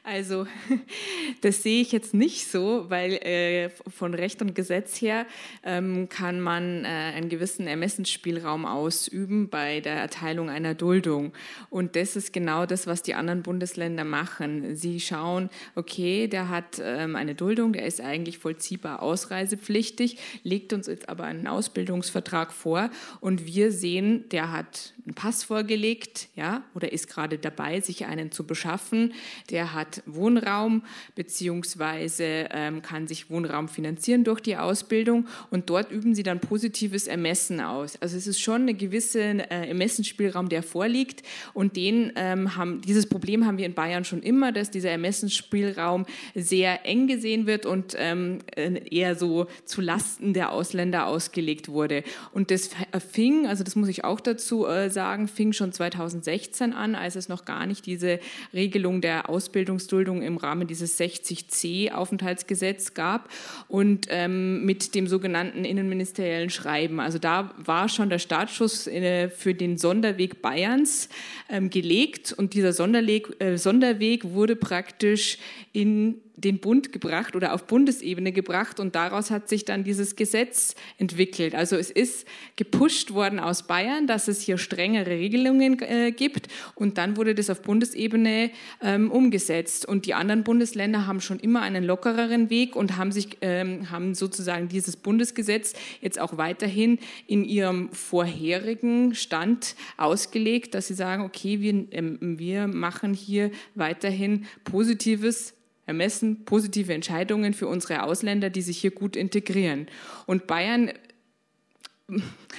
[0.06, 0.46] Also
[1.40, 5.24] das sehe ich jetzt nicht so, weil äh, von Recht und Gesetz her
[5.62, 11.32] ähm, kann man äh, einen gewissen Ermessensspielraum ausüben bei der Erteilung einer Duldung.
[11.70, 14.76] Und das ist genau das, was die anderen Bundesländer machen.
[14.76, 20.86] Sie schauen, okay, der hat ähm, eine Duldung, der ist eigentlich vollziehbar ausreisepflichtig, legt uns
[20.86, 22.90] jetzt aber einen Ausbildungsvertrag vor
[23.20, 28.32] und wir sehen, der hat einen Pass vorgelegt, ja, oder ist gerade dabei, sich einen
[28.32, 29.14] zu beschaffen,
[29.50, 30.82] der hat Wohnraum
[31.14, 37.06] beziehungsweise ähm, kann sich Wohnraum finanzieren durch die Ausbildung und dort üben sie dann positives
[37.06, 37.96] Ermessen aus.
[38.00, 43.06] Also es ist schon eine gewisse äh, Ermessensspielraum, der vorliegt und den ähm, haben, dieses
[43.06, 47.94] Problem haben wir in Bayern schon immer, dass dieser Ermessensspielraum sehr eng gesehen wird und
[47.98, 52.04] ähm, äh, eher so zu Lasten der Ausländer ausgelegt wurde.
[52.32, 52.70] Und das
[53.12, 57.28] fing, also das muss ich auch dazu äh, sagen, fing schon 2016 an, als es
[57.28, 58.18] noch gar nicht diese
[58.52, 63.28] Regelung der Ausbildung Ausbildungsduldung im Rahmen dieses 60c Aufenthaltsgesetz gab
[63.68, 67.00] und ähm, mit dem sogenannten innenministeriellen Schreiben.
[67.00, 71.08] Also da war schon der Startschuss äh, für den Sonderweg Bayerns
[71.48, 75.38] ähm, gelegt und dieser Sonderweg, äh, Sonderweg wurde praktisch
[75.72, 80.74] in den Bund gebracht oder auf Bundesebene gebracht und daraus hat sich dann dieses Gesetz
[80.98, 81.54] entwickelt.
[81.54, 86.98] Also es ist gepusht worden aus Bayern, dass es hier strengere Regelungen äh, gibt und
[86.98, 88.50] dann wurde das auf Bundesebene
[88.82, 93.38] ähm, umgesetzt und die anderen Bundesländer haben schon immer einen lockereren Weg und haben sich
[93.40, 100.94] ähm, haben sozusagen dieses Bundesgesetz jetzt auch weiterhin in ihrem vorherigen Stand ausgelegt, dass sie
[100.94, 105.54] sagen, okay, wir, ähm, wir machen hier weiterhin positives
[105.86, 109.86] ermessen positive Entscheidungen für unsere Ausländer, die sich hier gut integrieren.
[110.26, 110.92] Und Bayern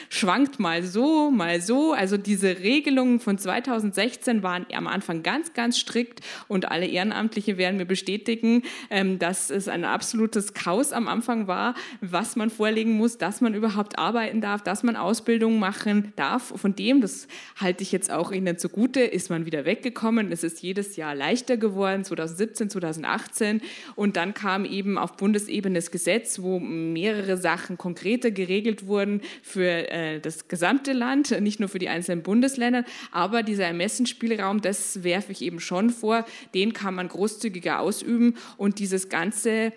[0.09, 1.93] schwankt mal so, mal so.
[1.93, 7.77] Also diese Regelungen von 2016 waren am Anfang ganz, ganz strikt und alle Ehrenamtliche werden
[7.77, 13.17] mir bestätigen, ähm, dass es ein absolutes Chaos am Anfang war, was man vorlegen muss,
[13.17, 16.53] dass man überhaupt arbeiten darf, dass man Ausbildung machen darf.
[16.55, 17.27] Von dem, das
[17.59, 20.31] halte ich jetzt auch Ihnen zugute, ist man wieder weggekommen.
[20.31, 23.61] Es ist jedes Jahr leichter geworden, 2017, 2018.
[23.95, 29.84] Und dann kam eben auf Bundesebene das Gesetz, wo mehrere Sachen konkreter geregelt wurden für
[29.89, 32.83] äh, das gesamte Land, nicht nur für die einzelnen Bundesländer.
[33.11, 38.79] Aber dieser Ermessensspielraum, das werfe ich eben schon vor, den kann man großzügiger ausüben und
[38.79, 39.73] dieses ganze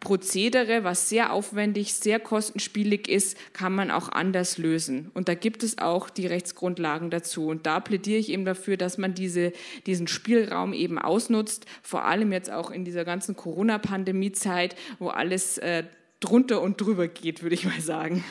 [0.00, 5.10] Prozedere, was sehr aufwendig, sehr kostenspielig ist, kann man auch anders lösen.
[5.12, 7.48] Und da gibt es auch die Rechtsgrundlagen dazu.
[7.48, 9.52] Und da plädiere ich eben dafür, dass man diese,
[9.86, 15.82] diesen Spielraum eben ausnutzt, vor allem jetzt auch in dieser ganzen Corona-Pandemie-Zeit, wo alles äh,
[16.20, 18.24] drunter und drüber geht, würde ich mal sagen.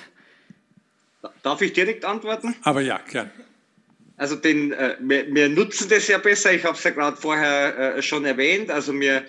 [1.43, 2.56] Darf ich direkt antworten?
[2.63, 3.32] Aber ja, gern.
[4.17, 6.53] Also den, äh, wir, wir, nutzen das ja besser.
[6.53, 8.71] Ich habe es ja gerade vorher äh, schon erwähnt.
[8.71, 9.23] Also wir,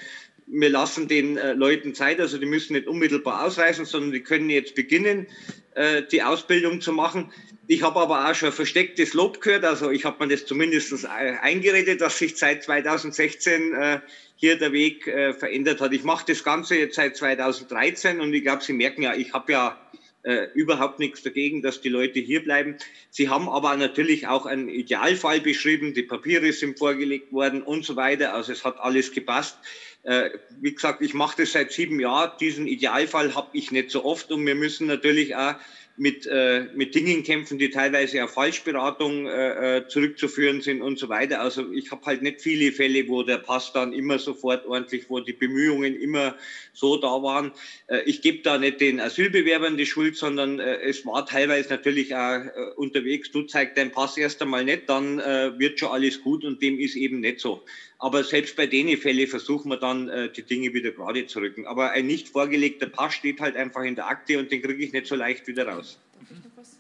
[0.47, 2.21] wir lassen den äh, Leuten Zeit.
[2.21, 5.27] Also die müssen nicht unmittelbar ausreisen, sondern die können jetzt beginnen,
[5.75, 7.31] äh, die Ausbildung zu machen.
[7.67, 9.65] Ich habe aber auch schon verstecktes Lob gehört.
[9.67, 14.01] Also ich habe mir das zumindest eingeredet, dass sich seit 2016 äh,
[14.37, 15.93] hier der Weg äh, verändert hat.
[15.93, 19.53] Ich mache das Ganze jetzt seit 2013 und ich glaube, Sie merken ja, ich habe
[19.53, 19.79] ja
[20.23, 22.77] äh, überhaupt nichts dagegen, dass die Leute hier bleiben.
[23.11, 27.97] Sie haben aber natürlich auch einen Idealfall beschrieben, die Papiere sind vorgelegt worden und so
[27.97, 28.35] weiter.
[28.35, 29.59] Also es hat alles gepasst.
[30.03, 32.33] Äh, wie gesagt, ich mache das seit sieben Jahren.
[32.41, 35.55] Diesen Idealfall habe ich nicht so oft und wir müssen natürlich auch
[35.99, 41.09] mit, äh, mit Dingen kämpfen, die teilweise auf Falschberatung äh, äh, zurückzuführen sind und so
[41.09, 41.41] weiter.
[41.41, 45.21] Also ich habe halt nicht viele Fälle, wo der Pass dann immer sofort ordentlich, wo
[45.21, 46.37] die Bemühungen immer
[46.73, 47.53] so da waren.
[47.89, 52.15] Äh, ich gebe da nicht den Asylbewerbern die Schuld, sondern äh, es war teilweise natürlich
[52.15, 56.23] auch äh, unterwegs, du zeigst deinen Pass erst einmal nicht, dann äh, wird schon alles
[56.23, 57.65] gut und dem ist eben nicht so.
[57.99, 61.67] Aber selbst bei den Fällen versuchen wir dann, äh, die Dinge wieder gerade zu rücken.
[61.67, 64.93] Aber ein nicht vorgelegter Pass steht halt einfach in der Akte und den kriege ich
[64.93, 65.99] nicht so leicht wieder raus.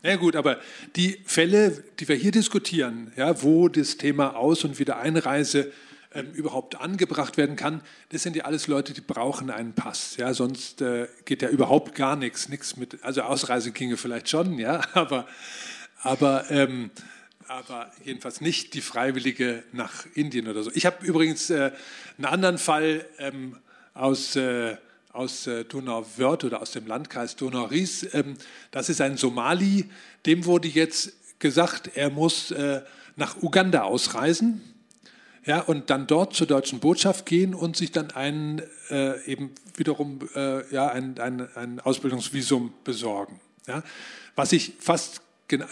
[0.02, 0.60] Ja gut, aber
[0.94, 5.72] die Fälle, die wir hier diskutieren, ja, wo das Thema Aus- und Wiedereinreise
[6.14, 10.16] ähm, überhaupt angebracht werden kann, das sind ja alles Leute, die brauchen einen Pass.
[10.16, 13.02] Ja, sonst äh, geht ja überhaupt gar nichts, nichts mit.
[13.02, 15.26] Also Ausreise ginge vielleicht schon, ja, aber
[16.00, 16.90] aber ähm,
[17.48, 20.70] aber jedenfalls nicht die Freiwillige nach Indien oder so.
[20.74, 21.72] Ich habe übrigens äh,
[22.18, 23.56] einen anderen Fall ähm,
[23.94, 24.76] aus, äh,
[25.12, 28.14] aus äh, Donauwörth oder aus dem Landkreis Donau-Ries.
[28.14, 28.34] Ähm,
[28.70, 29.88] das ist ein Somali,
[30.26, 32.82] dem wurde jetzt gesagt, er muss äh,
[33.16, 34.62] nach Uganda ausreisen
[35.46, 40.18] ja, und dann dort zur deutschen Botschaft gehen und sich dann ein, äh, eben wiederum
[40.34, 43.40] äh, ja, ein, ein, ein Ausbildungsvisum besorgen.
[43.66, 43.82] Ja.
[44.36, 45.22] Was ich fast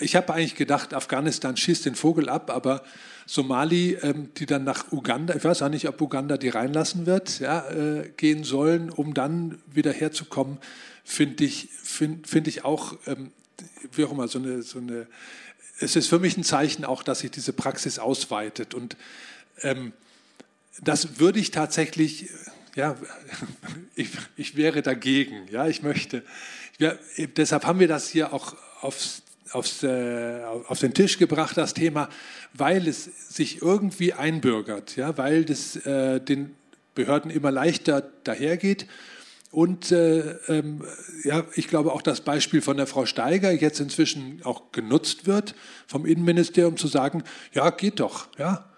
[0.01, 2.83] ich habe eigentlich gedacht, Afghanistan schießt den Vogel ab, aber
[3.27, 7.41] Somali, ähm, die dann nach Uganda, ich weiß auch nicht, ob Uganda die reinlassen wird,
[7.41, 10.59] ja, äh, gehen sollen, um dann wieder herzukommen,
[11.05, 13.33] finde ich, find, find ich auch, ähm,
[13.93, 15.07] wie auch immer, so eine, so eine,
[15.81, 18.75] es ist für mich ein Zeichen auch, dass sich diese Praxis ausweitet.
[18.75, 18.97] Und
[19.63, 19.93] ähm,
[20.81, 22.31] das würde ich tatsächlich,
[22.77, 22.97] ja,
[23.95, 26.23] ich, ich wäre dagegen, ja, ich möchte.
[26.79, 26.95] Ja,
[27.37, 32.09] deshalb haben wir das hier auch aufs aufs, äh, auf den Tisch gebracht, das Thema,
[32.53, 36.55] weil es sich irgendwie einbürgert, ja, weil das äh, den
[36.95, 38.87] Behörden immer leichter dahergeht.
[39.53, 40.85] Und äh, ähm,
[41.25, 45.55] ja, ich glaube auch das Beispiel von der Frau Steiger jetzt inzwischen auch genutzt wird
[45.87, 47.23] vom Innenministerium zu sagen,
[47.55, 48.69] ja, geht doch, ja,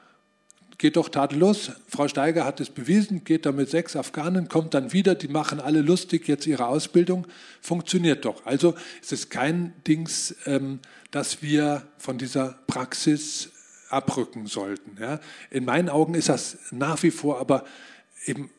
[0.79, 1.73] geht doch tadellos.
[1.89, 5.61] Frau Steiger hat es bewiesen, geht da mit sechs Afghanen, kommt dann wieder, die machen
[5.61, 7.27] alle lustig jetzt ihre Ausbildung,
[7.61, 8.47] funktioniert doch.
[8.47, 10.79] Also es ist kein Dings, ähm,
[11.11, 13.51] dass wir von dieser Praxis
[13.91, 14.99] abrücken sollten.
[15.51, 17.65] In meinen Augen ist das nach wie vor aber
[18.27, 18.51] eben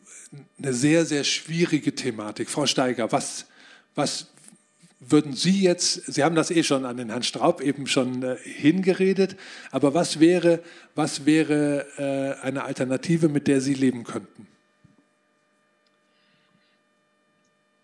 [0.58, 2.50] eine sehr, sehr schwierige Thematik.
[2.50, 3.46] Frau Steiger, was,
[3.96, 4.28] was
[5.00, 8.36] würden Sie jetzt, Sie haben das eh schon an den Herrn Straub eben schon äh,
[8.38, 9.38] hingeredet,
[9.72, 10.62] aber was wäre,
[10.94, 14.48] was wäre äh, eine Alternative, mit der Sie leben könnten?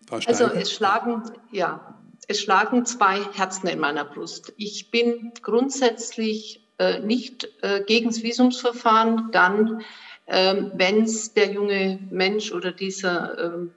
[0.09, 1.95] also es schlagen, ja,
[2.27, 4.53] es schlagen zwei Herzen in meiner Brust.
[4.57, 9.81] Ich bin grundsätzlich äh, nicht äh, gegen das Visumsverfahren, dann,
[10.27, 13.71] ähm, wenn es der junge Mensch oder dieser ähm,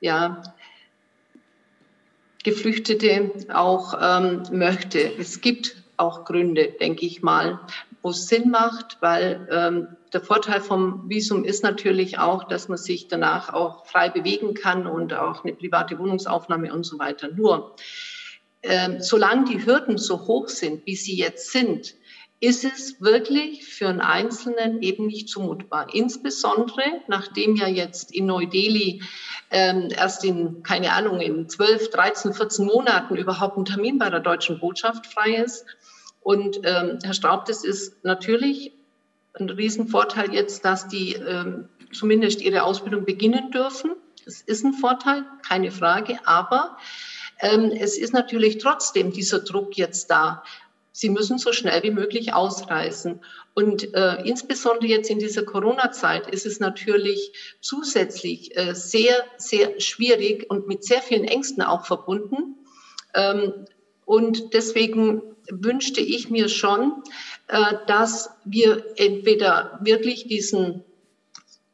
[0.00, 0.42] ja,
[2.42, 4.98] Geflüchtete auch ähm, möchte.
[5.18, 7.60] Es gibt auch Gründe, denke ich mal,
[8.02, 12.78] wo es Sinn macht, weil ähm, der Vorteil vom Visum ist natürlich auch, dass man
[12.78, 17.28] sich danach auch frei bewegen kann und auch eine private Wohnungsaufnahme und so weiter.
[17.28, 17.76] Nur,
[18.62, 21.94] ähm, solange die Hürden so hoch sind, wie sie jetzt sind,
[22.40, 25.94] ist es wirklich für einen Einzelnen eben nicht zumutbar.
[25.94, 29.02] Insbesondere nachdem ja jetzt in Neu-Delhi
[29.50, 34.20] ähm, erst in, keine Ahnung, in 12, 13, 14 Monaten überhaupt ein Termin bei der
[34.20, 35.66] deutschen Botschaft frei ist.
[36.20, 38.72] Und ähm, Herr Straub, das ist natürlich
[39.34, 43.92] ein Riesenvorteil jetzt, dass die ähm, zumindest ihre Ausbildung beginnen dürfen.
[44.24, 46.18] Das ist ein Vorteil, keine Frage.
[46.24, 46.78] Aber
[47.40, 50.42] ähm, es ist natürlich trotzdem dieser Druck jetzt da.
[50.92, 53.20] Sie müssen so schnell wie möglich ausreisen.
[53.54, 60.50] Und äh, insbesondere jetzt in dieser Corona-Zeit ist es natürlich zusätzlich äh, sehr, sehr schwierig
[60.50, 62.56] und mit sehr vielen Ängsten auch verbunden.
[63.14, 63.66] Ähm,
[64.04, 67.02] und deswegen wünschte ich mir schon,
[67.48, 70.84] äh, dass wir entweder wirklich diesen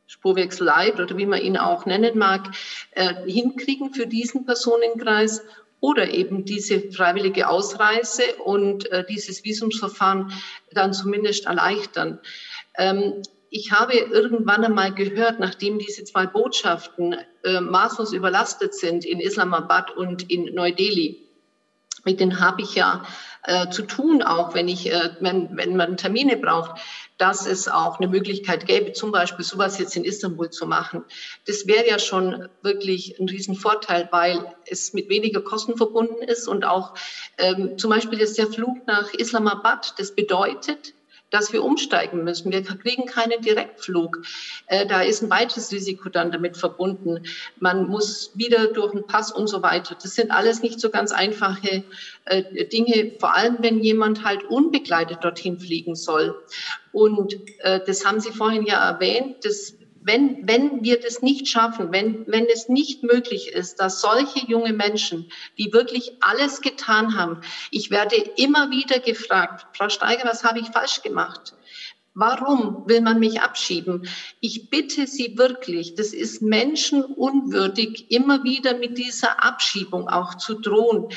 [0.07, 2.51] Spurwechsel Light oder wie man ihn auch nennen mag,
[2.93, 5.43] äh, hinkriegen für diesen Personenkreis
[5.81, 10.33] oder eben diese freiwillige Ausreise und äh, dieses Visumsverfahren
[10.73, 12.19] dann zumindest erleichtern.
[12.77, 19.21] Ähm, ich habe irgendwann einmal gehört, nachdem diese zwei Botschaften äh, maßlos überlastet sind in
[19.21, 21.23] Islamabad und in Neu-Delhi,
[22.05, 23.05] mit denen habe ich ja
[23.47, 26.81] äh, zu tun, auch wenn, ich, äh, wenn, wenn man Termine braucht,
[27.17, 31.05] dass es auch eine Möglichkeit gäbe, zum Beispiel sowas jetzt in Istanbul zu machen.
[31.47, 36.65] Das wäre ja schon wirklich ein Riesenvorteil, weil es mit weniger Kosten verbunden ist und
[36.65, 36.95] auch
[37.39, 40.95] ähm, zum Beispiel jetzt der Flug nach Islamabad, das bedeutet,
[41.37, 42.51] dass wir umsteigen müssen.
[42.51, 44.22] Wir kriegen keinen Direktflug.
[44.68, 47.25] Äh, da ist ein weiteres Risiko dann damit verbunden.
[47.61, 49.96] Man muss wieder durch einen Pass und so weiter.
[50.03, 51.85] Das sind alles nicht so ganz einfache
[52.25, 56.35] äh, Dinge, vor allem wenn jemand halt unbegleitet dorthin fliegen soll.
[56.92, 59.76] Und äh, das haben Sie vorhin ja erwähnt, das
[60.07, 64.73] wenn, wenn wir das nicht schaffen, wenn, wenn es nicht möglich ist, dass solche junge
[64.73, 67.40] Menschen, die wirklich alles getan haben,
[67.73, 71.55] ich werde immer wieder gefragt, Frau Steiger, was habe ich falsch gemacht?
[72.14, 74.09] Warum will man mich abschieben?
[74.40, 81.09] Ich bitte Sie wirklich, das ist menschenunwürdig, immer wieder mit dieser Abschiebung auch zu drohen.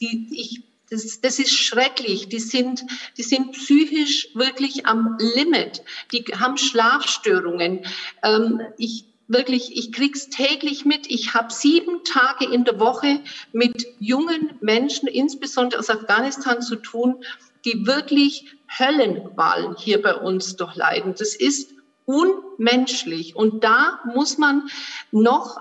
[0.00, 2.28] Die, ich das, das ist schrecklich.
[2.28, 2.84] Die sind,
[3.16, 5.82] die sind psychisch wirklich am Limit.
[6.12, 7.84] Die haben Schlafstörungen.
[8.22, 11.10] Ähm, ich wirklich, ich krieg's täglich mit.
[11.10, 13.20] Ich habe sieben Tage in der Woche
[13.52, 17.24] mit jungen Menschen, insbesondere aus Afghanistan, zu tun,
[17.64, 21.14] die wirklich Höllenqualen hier bei uns durchleiden.
[21.18, 21.72] Das ist
[22.04, 23.34] unmenschlich.
[23.34, 24.68] Und da muss man
[25.10, 25.60] noch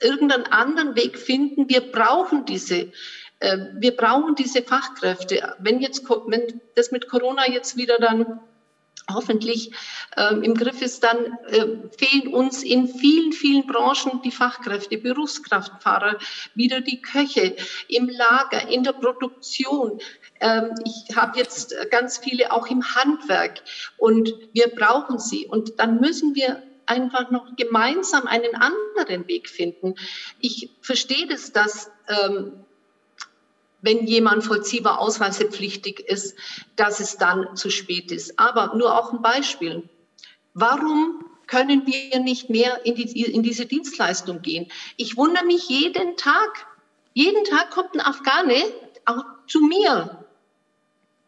[0.00, 1.68] irgendeinen anderen Weg finden.
[1.68, 2.92] Wir brauchen diese
[3.40, 5.54] wir brauchen diese Fachkräfte.
[5.60, 8.40] Wenn jetzt, wenn das mit Corona jetzt wieder dann
[9.12, 9.72] hoffentlich
[10.16, 16.18] ähm, im Griff ist, dann äh, fehlen uns in vielen, vielen Branchen die Fachkräfte, Berufskraftfahrer,
[16.54, 17.56] wieder die Köche
[17.88, 20.00] im Lager, in der Produktion.
[20.40, 23.62] Ähm, ich habe jetzt ganz viele auch im Handwerk
[23.96, 25.46] und wir brauchen sie.
[25.46, 29.94] Und dann müssen wir einfach noch gemeinsam einen anderen Weg finden.
[30.40, 32.64] Ich verstehe das, dass ähm,
[33.80, 36.36] wenn jemand vollziehbar ausweisepflichtig ist,
[36.76, 38.38] dass es dann zu spät ist.
[38.38, 39.88] Aber nur auch ein Beispiel.
[40.54, 44.70] Warum können wir nicht mehr in, die, in diese Dienstleistung gehen?
[44.96, 46.66] Ich wundere mich jeden Tag.
[47.14, 48.62] Jeden Tag kommt ein Afghane
[49.04, 50.24] auch zu mir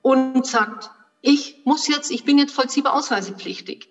[0.03, 0.91] und sagt,
[1.23, 3.89] ich muss jetzt, ich bin jetzt vollziehbar ausweisepflichtig.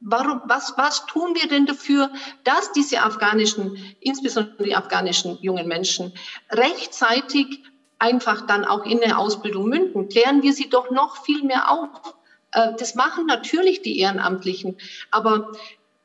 [0.00, 2.10] Warum, was, was tun wir denn dafür,
[2.44, 6.12] dass diese afghanischen, insbesondere die afghanischen jungen Menschen,
[6.50, 7.64] rechtzeitig
[7.98, 10.08] einfach dann auch in eine Ausbildung münden?
[10.08, 12.14] Klären wir sie doch noch viel mehr auf.
[12.52, 14.76] Äh, das machen natürlich die Ehrenamtlichen,
[15.10, 15.52] aber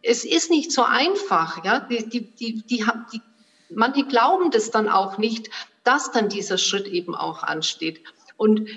[0.01, 1.63] es ist nicht so einfach.
[1.63, 1.79] Ja?
[1.79, 3.21] Die, die, die, die, die,
[3.69, 5.49] manche glauben das dann auch nicht,
[5.83, 8.01] dass dann dieser Schritt eben auch ansteht.
[8.37, 8.69] Und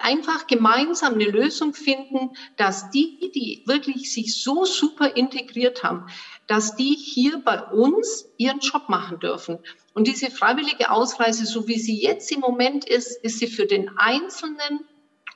[0.00, 6.06] einfach gemeinsam eine Lösung finden, dass die, die wirklich sich so super integriert haben,
[6.46, 9.58] dass die hier bei uns ihren Job machen dürfen.
[9.94, 13.90] Und diese freiwillige Ausreise, so wie sie jetzt im Moment ist, ist sie für den
[13.96, 14.80] Einzelnen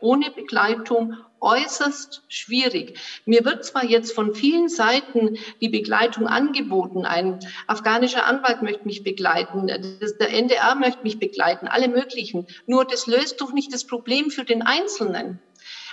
[0.00, 2.98] ohne Begleitung äußerst schwierig.
[3.26, 7.04] Mir wird zwar jetzt von vielen Seiten die Begleitung angeboten.
[7.04, 12.46] Ein afghanischer Anwalt möchte mich begleiten, der NDR möchte mich begleiten, alle möglichen.
[12.66, 15.40] Nur das löst doch nicht das Problem für den Einzelnen.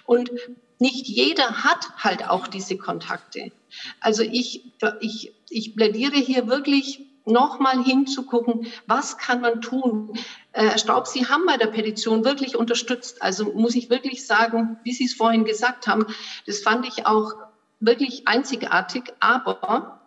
[0.06, 0.32] Und
[0.80, 3.52] nicht jeder hat halt auch diese Kontakte.
[4.00, 4.72] Also ich,
[5.02, 10.18] ich, ich plädiere hier wirklich nochmal hinzugucken, was kann man tun.
[10.52, 13.22] Äh, Herr Staub, Sie haben bei der Petition wirklich unterstützt.
[13.22, 16.06] Also muss ich wirklich sagen, wie Sie es vorhin gesagt haben,
[16.46, 17.34] das fand ich auch
[17.80, 19.14] wirklich einzigartig.
[19.20, 20.02] Aber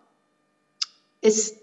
[1.21, 1.57] es,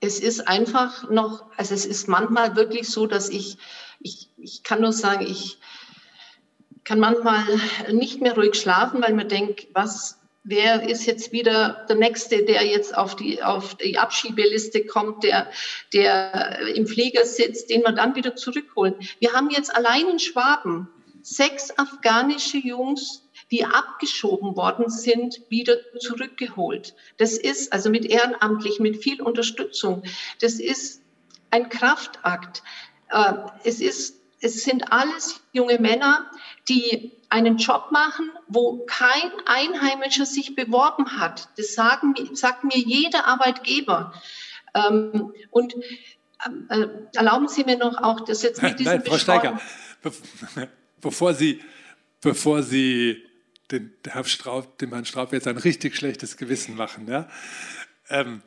[0.00, 3.58] es ist einfach noch, also es ist manchmal wirklich so, dass ich,
[4.00, 5.58] ich, ich kann nur sagen, ich
[6.84, 7.44] kann manchmal
[7.92, 12.64] nicht mehr ruhig schlafen, weil man denkt, was wer ist jetzt wieder der Nächste, der
[12.66, 15.50] jetzt auf die, auf die Abschiebeliste kommt, der,
[15.92, 18.94] der im Flieger sitzt, den wir dann wieder zurückholen.
[19.20, 20.88] Wir haben jetzt allein in Schwaben
[21.22, 26.94] sechs afghanische Jungs, die abgeschoben worden sind, wieder zurückgeholt.
[27.18, 30.02] Das ist also mit ehrenamtlich, mit viel Unterstützung.
[30.40, 31.02] Das ist
[31.50, 32.62] ein Kraftakt.
[33.10, 36.30] Äh, es ist, es sind alles junge Männer,
[36.68, 41.48] die einen Job machen, wo kein Einheimischer sich beworben hat.
[41.56, 44.12] Das sagen, sagt mir jeder Arbeitgeber.
[44.74, 45.74] Ähm, und
[46.68, 49.60] äh, erlauben Sie mir noch auch das jetzt mit diesem Nein, Frau Steiger,
[51.00, 51.62] bevor Sie,
[52.20, 53.22] bevor Sie
[53.70, 57.28] den, Herrn Straub, dem Herrn Straub jetzt ein richtig schlechtes Gewissen machen, ja?
[58.10, 58.42] Ähm,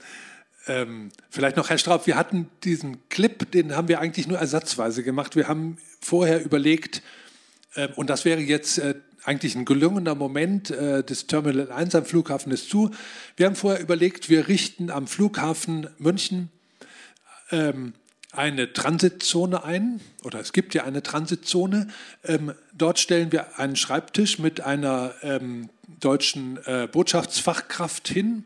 [0.67, 5.01] ähm, vielleicht noch, Herr Straub, wir hatten diesen Clip, den haben wir eigentlich nur ersatzweise
[5.01, 5.36] gemacht.
[5.36, 7.01] Wir haben vorher überlegt,
[7.95, 12.51] und das wäre jetzt äh, eigentlich ein gelungener Moment äh, des Terminal 1 am Flughafen
[12.51, 12.91] ist zu.
[13.36, 16.49] Wir haben vorher überlegt, wir richten am Flughafen München
[17.51, 17.93] ähm,
[18.32, 21.88] eine Transitzone ein, oder es gibt ja eine Transitzone.
[22.23, 25.13] Ähm, dort stellen wir einen Schreibtisch mit einer
[26.01, 28.43] deutschen äh, Botschaftsfachkraft hin,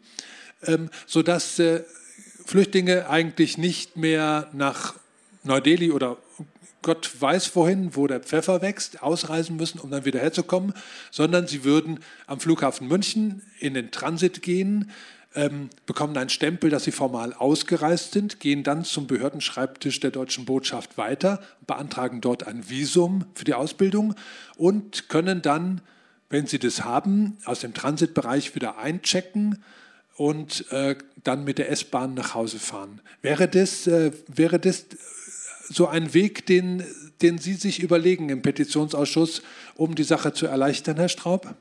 [1.08, 1.60] sodass
[2.46, 4.96] Flüchtlinge eigentlich nicht mehr nach
[5.44, 6.18] Neu-Delhi oder
[6.82, 10.74] Gott weiß wohin, wo der Pfeffer wächst, ausreisen müssen, um dann wieder herzukommen,
[11.12, 14.92] sondern sie würden am Flughafen München in den Transit gehen,
[15.36, 20.46] ähm, bekommen einen Stempel, dass sie formal ausgereist sind, gehen dann zum Behördenschreibtisch der deutschen
[20.46, 24.16] Botschaft weiter, beantragen dort ein Visum für die Ausbildung
[24.58, 25.82] und können dann,
[26.30, 29.64] wenn sie das haben, aus dem Transitbereich wieder einchecken
[30.16, 33.00] und äh, dann mit der S-Bahn nach Hause fahren.
[33.22, 34.86] Wäre das, äh, wäre das
[35.70, 36.84] so ein Weg, den,
[37.22, 39.44] den Sie sich überlegen im Petitionsausschuss,
[39.76, 41.56] um die Sache zu erleichtern, Herr Straub?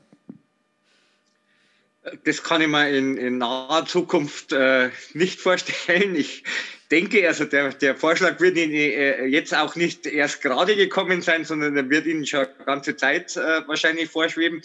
[2.23, 6.15] Das kann ich mir in, in naher Zukunft äh, nicht vorstellen.
[6.15, 6.43] Ich
[6.89, 11.45] denke, also der, der Vorschlag wird Ihnen äh, jetzt auch nicht erst gerade gekommen sein,
[11.45, 14.61] sondern der wird Ihnen schon ganze Zeit äh, wahrscheinlich vorschweben.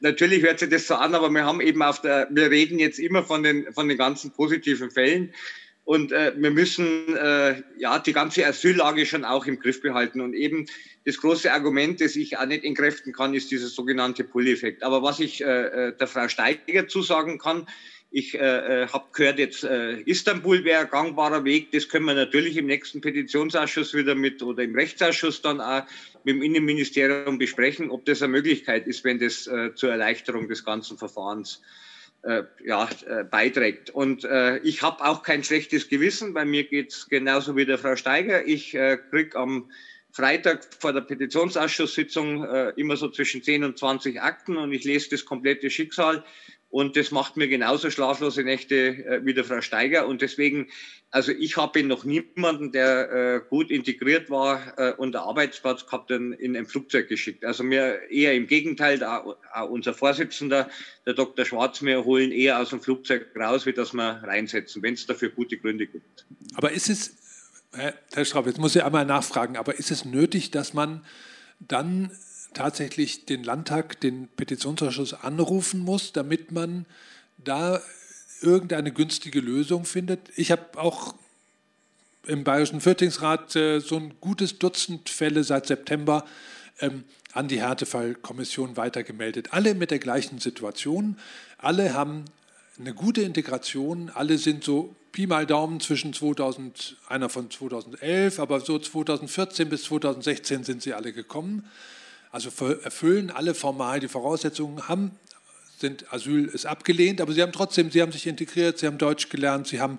[0.00, 2.98] Natürlich hört sich das so an, aber wir haben eben auf der, wir reden jetzt
[2.98, 5.34] immer von den, von den ganzen positiven Fällen.
[5.88, 10.20] Und äh, wir müssen äh, ja die ganze Asyllage schon auch im Griff behalten.
[10.20, 10.66] Und eben
[11.06, 14.82] das große Argument, das ich auch nicht entkräften kann, ist dieser sogenannte Pull-Effekt.
[14.82, 17.66] Aber was ich äh, äh der Frau Steiger zusagen kann,
[18.10, 21.72] Ich äh, habe gehört, jetzt äh, Istanbul wäre ein gangbarer Weg.
[21.72, 25.84] Das können wir natürlich im nächsten Petitionsausschuss wieder mit oder im Rechtsausschuss dann auch
[26.22, 30.64] mit dem Innenministerium besprechen, ob das eine Möglichkeit ist, wenn das äh, zur Erleichterung des
[30.64, 31.87] ganzen Verfahrens äh,
[32.64, 33.90] ja, äh, beiträgt.
[33.90, 36.34] Und äh, ich habe auch kein schlechtes Gewissen.
[36.34, 38.46] Bei mir geht's genauso wie der Frau Steiger.
[38.46, 39.70] Ich äh, krieg am
[40.10, 45.10] Freitag vor der Petitionsausschusssitzung äh, immer so zwischen 10 und 20 Akten und ich lese
[45.10, 46.24] das komplette Schicksal
[46.70, 50.06] und das macht mir genauso schlaflose Nächte äh, wie der Frau Steiger.
[50.06, 50.68] Und deswegen,
[51.10, 56.10] also ich habe noch niemanden, der äh, gut integriert war äh, und einen Arbeitsplatz gehabt,
[56.10, 57.44] in, in ein Flugzeug geschickt.
[57.44, 59.36] Also mir eher im Gegenteil, auch
[59.70, 60.68] unser Vorsitzender,
[61.06, 61.46] der Dr.
[61.46, 65.30] Schwarz, wir holen eher aus dem Flugzeug raus, wie dass wir reinsetzen, wenn es dafür
[65.30, 66.26] gute Gründe gibt.
[66.54, 67.16] Aber ist es,
[67.72, 71.04] Herr Straub, jetzt muss ich einmal nachfragen, aber ist es nötig, dass man
[71.60, 72.10] dann
[72.54, 76.86] tatsächlich den Landtag, den Petitionsausschuss anrufen muss, damit man
[77.38, 77.80] da
[78.40, 80.20] irgendeine günstige Lösung findet.
[80.36, 81.14] Ich habe auch
[82.26, 86.24] im Bayerischen Flüchtlingsrat äh, so ein gutes Dutzend Fälle seit September
[86.80, 89.52] ähm, an die Härtefallkommission weitergemeldet.
[89.52, 91.16] Alle mit der gleichen Situation.
[91.58, 92.24] Alle haben
[92.78, 94.10] eine gute Integration.
[94.10, 99.84] Alle sind so Pi mal Daumen zwischen 2000, einer von 2011, aber so 2014 bis
[99.84, 101.68] 2016 sind sie alle gekommen
[102.30, 102.50] also
[102.82, 105.12] erfüllen alle formal die Voraussetzungen, haben,
[105.78, 109.28] sind Asyl ist abgelehnt, aber sie haben trotzdem, sie haben sich integriert, sie haben Deutsch
[109.28, 109.98] gelernt, sie haben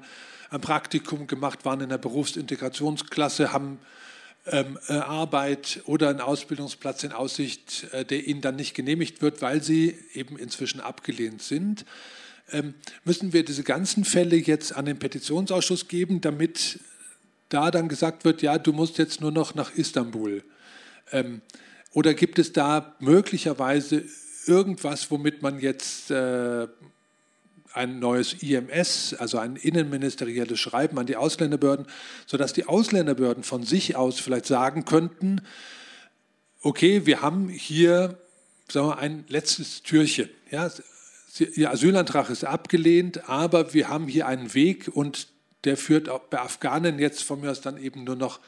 [0.49, 3.79] ein Praktikum gemacht, waren in der Berufsintegrationsklasse, haben
[4.45, 9.41] ähm, äh, Arbeit oder einen Ausbildungsplatz in Aussicht, äh, der ihnen dann nicht genehmigt wird,
[9.41, 11.85] weil sie eben inzwischen abgelehnt sind.
[12.51, 12.73] Ähm,
[13.03, 16.79] müssen wir diese ganzen Fälle jetzt an den Petitionsausschuss geben, damit
[17.49, 20.43] da dann gesagt wird, ja, du musst jetzt nur noch nach Istanbul.
[21.11, 21.41] Ähm,
[21.91, 24.03] oder gibt es da möglicherweise
[24.45, 26.67] irgendwas, womit man jetzt äh,
[27.73, 31.87] ein neues IMS, also ein innenministerielles Schreiben an die Ausländerbehörden,
[32.25, 35.41] sodass die Ausländerbehörden von sich aus vielleicht sagen könnten,
[36.61, 38.17] okay, wir haben hier
[38.71, 40.29] sagen wir, ein letztes Türchen.
[40.51, 40.69] Ja,
[41.55, 45.27] Ihr Asylantrag ist abgelehnt, aber wir haben hier einen Weg und
[45.63, 48.39] der führt bei Afghanen jetzt von mir aus dann eben nur noch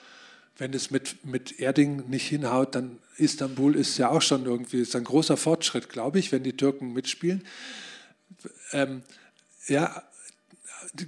[0.58, 4.95] wenn es mit, mit Erding nicht hinhaut, dann Istanbul ist ja auch schon irgendwie ist
[4.95, 7.43] ein großer Fortschritt, glaube ich, wenn die Türken mitspielen.
[8.72, 9.03] Ähm,
[9.67, 10.03] ja,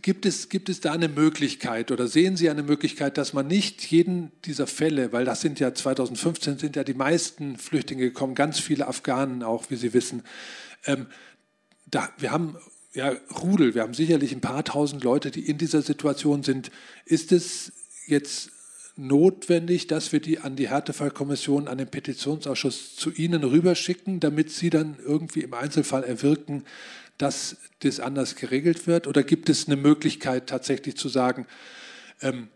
[0.01, 3.83] gibt es, gibt es da eine Möglichkeit oder sehen Sie eine Möglichkeit, dass man nicht
[3.91, 8.59] jeden dieser Fälle, weil das sind ja 2015 sind ja die meisten Flüchtlinge gekommen, ganz
[8.59, 10.23] viele Afghanen auch, wie Sie wissen.
[10.85, 11.07] Ähm,
[11.87, 12.57] da, wir haben
[12.93, 16.71] ja Rudel, wir haben sicherlich ein paar tausend Leute, die in dieser Situation sind.
[17.05, 17.71] Ist es
[18.05, 18.51] jetzt
[18.95, 24.69] notwendig, dass wir die an die Härtefallkommission, an den Petitionsausschuss zu Ihnen rüberschicken, damit Sie
[24.69, 26.63] dann irgendwie im Einzelfall erwirken,
[27.17, 29.07] dass das anders geregelt wird?
[29.07, 31.47] Oder gibt es eine Möglichkeit tatsächlich zu sagen,
[32.21, 32.49] ähm,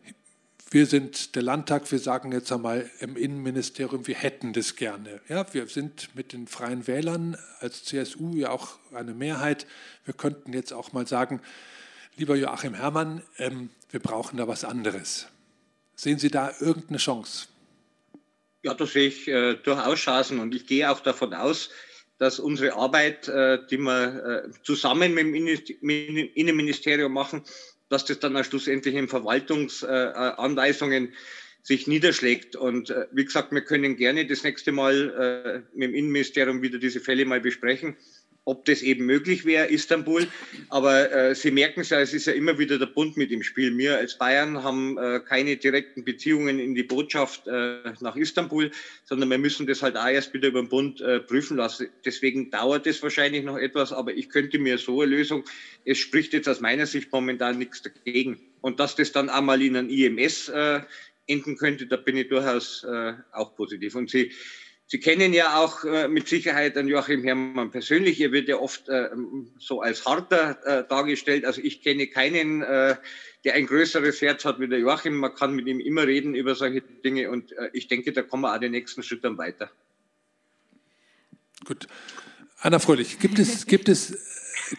[0.69, 5.21] wir sind der Landtag, wir sagen jetzt einmal im Innenministerium, wir hätten das gerne.
[5.29, 9.65] Ja, wir sind mit den Freien Wählern als CSU ja auch eine Mehrheit.
[10.03, 11.41] Wir könnten jetzt auch mal sagen,
[12.17, 15.27] lieber Joachim Herrmann, ähm, wir brauchen da was anderes.
[15.99, 17.47] Sehen Sie da irgendeine Chance?
[18.63, 21.71] Ja, da sehe ich äh, durchaus Chancen und ich gehe auch davon aus,
[22.19, 25.35] dass unsere Arbeit, äh, die wir äh, zusammen mit dem
[26.35, 27.43] Innenministerium machen,
[27.89, 31.13] dass das dann auch schlussendlich in Verwaltungsanweisungen
[31.63, 32.55] sich niederschlägt.
[32.55, 36.77] Und äh, wie gesagt, wir können gerne das nächste Mal äh, mit dem Innenministerium wieder
[36.77, 37.97] diese Fälle mal besprechen
[38.47, 40.25] ob das eben möglich wäre, Istanbul.
[40.69, 43.43] Aber äh, Sie merken es ja, es ist ja immer wieder der Bund mit im
[43.43, 43.77] Spiel.
[43.77, 48.71] Wir als Bayern haben äh, keine direkten Beziehungen in die Botschaft äh, nach Istanbul,
[49.03, 51.89] sondern wir müssen das halt auch erst wieder über den Bund äh, prüfen lassen.
[52.05, 55.43] Deswegen dauert es wahrscheinlich noch etwas, aber ich könnte mir so eine Lösung,
[55.83, 58.39] es spricht jetzt aus meiner Sicht momentan nichts dagegen.
[58.61, 60.79] Und dass das dann einmal in ein IMS äh,
[61.27, 63.95] enden könnte, da bin ich durchaus äh, auch positiv.
[63.95, 64.31] Und Sie
[64.89, 68.21] Sie kennen ja auch äh, mit Sicherheit an Joachim Herrmann persönlich.
[68.21, 69.09] Er wird ja oft äh,
[69.59, 71.43] so als harter äh, dargestellt.
[71.43, 72.95] Also ich kenne keinen, äh,
[73.43, 75.17] der ein größeres Herz hat wie der Joachim.
[75.17, 78.43] Man kann mit ihm immer reden über solche Dinge und äh, ich denke, da kommen
[78.43, 79.69] wir auch den nächsten Schritt dann weiter.
[81.65, 81.87] Gut.
[82.61, 84.17] Anna Fröhlich, gibt es, gibt es,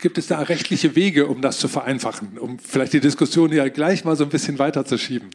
[0.01, 4.05] gibt es da rechtliche Wege, um das zu vereinfachen, um vielleicht die Diskussion ja gleich
[4.07, 5.29] mal so ein bisschen weiterzuschieben?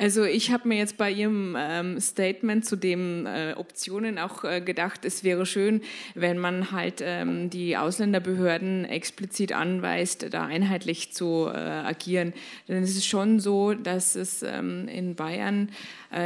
[0.00, 4.60] Also ich habe mir jetzt bei Ihrem ähm, Statement zu den äh, Optionen auch äh,
[4.60, 5.82] gedacht, es wäre schön,
[6.14, 12.32] wenn man halt ähm, die Ausländerbehörden explizit anweist, da einheitlich zu äh, agieren.
[12.68, 15.70] Denn es ist schon so, dass es ähm, in Bayern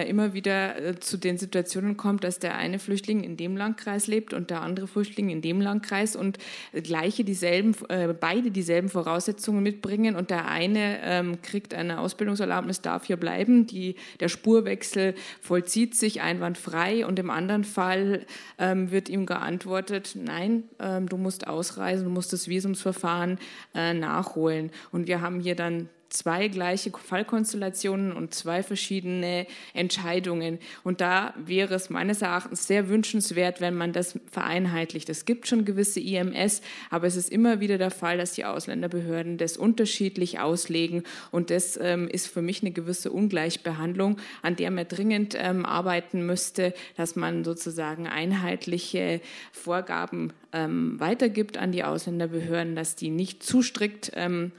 [0.08, 4.32] immer wieder äh, zu den Situationen kommt, dass der eine Flüchtling in dem Landkreis lebt
[4.32, 6.38] und der andere Flüchtling in dem Landkreis und
[6.72, 13.06] gleiche dieselben, äh, beide dieselben Voraussetzungen mitbringen und der eine ähm, kriegt eine Ausbildungserlaubnis, darf
[13.06, 18.26] hier bleiben die, der Spurwechsel vollzieht sich einwandfrei und im anderen Fall
[18.58, 23.38] ähm, wird ihm geantwortet, nein, ähm, du musst ausreisen, du musst das Visumsverfahren
[23.74, 24.70] äh, nachholen.
[24.90, 30.58] Und wir haben hier dann zwei gleiche Fallkonstellationen und zwei verschiedene Entscheidungen.
[30.84, 35.08] Und da wäre es meines Erachtens sehr wünschenswert, wenn man das vereinheitlicht.
[35.08, 36.60] Es gibt schon gewisse IMS,
[36.90, 41.02] aber es ist immer wieder der Fall, dass die Ausländerbehörden das unterschiedlich auslegen.
[41.30, 46.26] Und das ähm, ist für mich eine gewisse Ungleichbehandlung, an der man dringend ähm, arbeiten
[46.26, 49.20] müsste, dass man sozusagen einheitliche
[49.52, 54.52] Vorgaben ähm, weitergibt an die Ausländerbehörden, dass die nicht zu strikt ähm,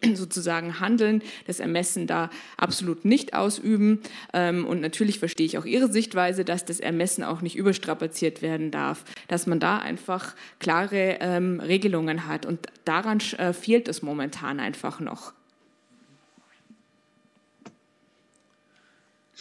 [0.14, 4.00] sozusagen handeln, das Ermessen da absolut nicht ausüben.
[4.32, 8.70] Ähm, und natürlich verstehe ich auch Ihre Sichtweise, dass das Ermessen auch nicht überstrapaziert werden
[8.70, 12.46] darf, dass man da einfach klare ähm, Regelungen hat.
[12.46, 15.32] Und daran äh, fehlt es momentan einfach noch.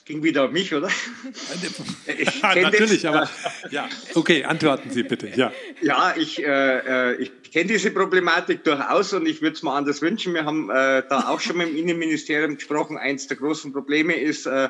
[0.05, 0.89] Ging wieder um mich, oder?
[2.43, 3.29] ja, natürlich, aber
[3.71, 5.29] ja, okay, antworten Sie bitte.
[5.35, 5.51] Ja,
[5.81, 10.01] ja ich, äh, äh ich kenne diese Problematik durchaus und ich würde es mir anders
[10.01, 10.33] wünschen.
[10.33, 12.97] Wir haben äh, da auch schon mit dem Innenministerium gesprochen.
[12.97, 14.69] Eins der großen Probleme ist, äh,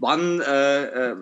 [0.00, 1.16] wann, äh, äh,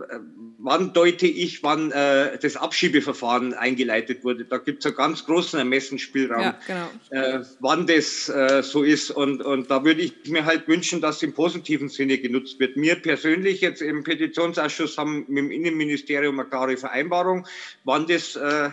[0.59, 4.45] wann deute ich, wann äh, das Abschiebeverfahren eingeleitet wurde.
[4.45, 6.89] Da gibt es einen ganz großen Ermessensspielraum, ja, genau.
[7.11, 9.11] äh, wann das äh, so ist.
[9.11, 12.77] Und, und da würde ich mir halt wünschen, dass im positiven Sinne genutzt wird.
[12.77, 17.47] Mir persönlich jetzt im Petitionsausschuss haben mit dem Innenministerium eine klare Vereinbarung,
[17.85, 18.71] wann das äh,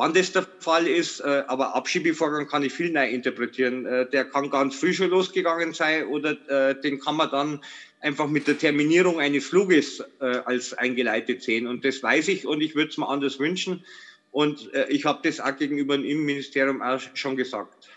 [0.00, 3.82] Wann das der Fall ist, aber Abschiebevorgang kann ich viel neu interpretieren.
[3.82, 6.34] Der kann ganz früh schon losgegangen sein oder
[6.74, 7.60] den kann man dann
[8.00, 11.66] einfach mit der Terminierung eines Fluges äh, als eingeleitet sehen.
[11.66, 13.84] Und das weiß ich und ich würde es mir anders wünschen.
[14.30, 17.88] Und äh, ich habe das auch gegenüber dem Innenministerium auch schon gesagt.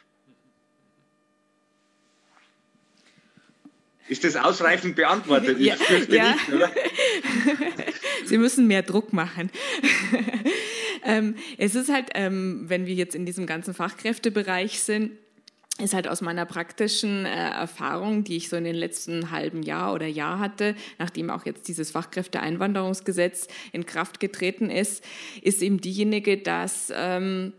[4.08, 5.58] Ist das ausreichend beantwortet?
[5.60, 5.76] ja,
[6.10, 6.32] ja.
[6.32, 6.72] Nicht,
[8.26, 9.50] Sie müssen mehr Druck machen.
[11.06, 15.12] ähm, es ist halt, ähm, wenn wir jetzt in diesem ganzen Fachkräftebereich sind,
[15.82, 19.94] ist halt aus meiner praktischen äh, Erfahrung, die ich so in den letzten halben Jahr
[19.94, 25.04] oder Jahr hatte, nachdem auch jetzt dieses Fachkräfteeinwanderungsgesetz in Kraft getreten ist,
[25.42, 27.54] ist eben diejenige, dass ähm,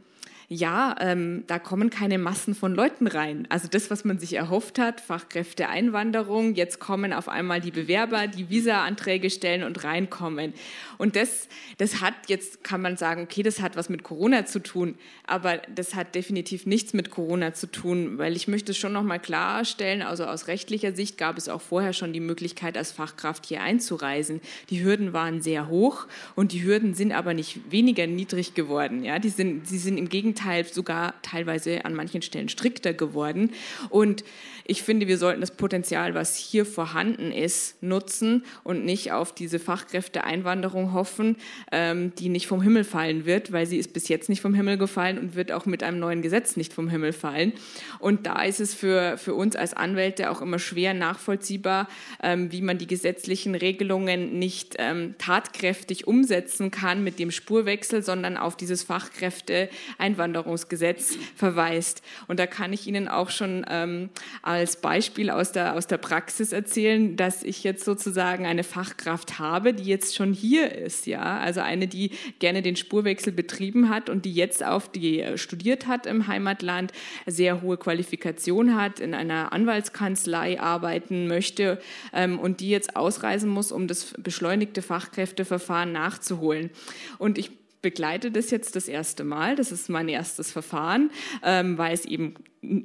[0.53, 3.47] ja, ähm, da kommen keine Massen von Leuten rein.
[3.49, 8.51] Also das, was man sich erhofft hat, Fachkräfteeinwanderung, jetzt kommen auf einmal die Bewerber, die
[8.51, 10.53] Visa-Anträge stellen und reinkommen.
[10.99, 11.49] Und das,
[11.79, 14.97] das hat, jetzt kann man sagen, okay, das hat was mit Corona zu tun,
[15.27, 19.21] aber das hat definitiv nichts mit Corona zu tun, weil ich möchte es schon nochmal
[19.21, 23.63] klarstellen, also aus rechtlicher Sicht gab es auch vorher schon die Möglichkeit, als Fachkraft hier
[23.63, 24.41] einzureisen.
[24.69, 29.03] Die Hürden waren sehr hoch und die Hürden sind aber nicht weniger niedrig geworden.
[29.03, 33.53] Ja, die sind, sie sind im Gegenteil Gegenteil sogar teilweise an manchen Stellen strikter geworden.
[33.91, 34.25] Und
[34.65, 39.59] ich finde, wir sollten das Potenzial, was hier vorhanden ist, nutzen und nicht auf diese
[39.59, 41.37] Fachkräfteeinwanderung hoffen,
[41.71, 44.79] ähm, die nicht vom Himmel fallen wird, weil sie ist bis jetzt nicht vom Himmel
[44.79, 47.53] gefallen und wird auch mit einem neuen Gesetz nicht vom Himmel fallen.
[47.99, 51.89] Und da ist es für, für uns als Anwälte auch immer schwer nachvollziehbar,
[52.23, 58.37] ähm, wie man die gesetzlichen Regelungen nicht ähm, tatkräftig umsetzen kann mit dem Spurwechsel, sondern
[58.37, 62.03] auf dieses Fachkräfteeinwanderungsgesetz verweist.
[62.29, 64.11] Und da kann ich Ihnen auch schon ähm,
[64.53, 69.75] als Beispiel aus der, aus der Praxis erzählen, dass ich jetzt sozusagen eine Fachkraft habe,
[69.75, 74.25] die jetzt schon hier ist, ja, also eine, die gerne den Spurwechsel betrieben hat und
[74.25, 76.93] die jetzt auf die äh, studiert hat im Heimatland,
[77.27, 81.81] sehr hohe Qualifikation hat, in einer Anwaltskanzlei arbeiten möchte
[82.13, 86.71] ähm, und die jetzt ausreisen muss, um das beschleunigte Fachkräfteverfahren nachzuholen.
[87.19, 87.51] Und ich
[87.83, 89.57] begleite das jetzt das erste Mal.
[89.57, 91.11] Das ist mein erstes Verfahren,
[91.43, 92.35] ähm, weil es eben,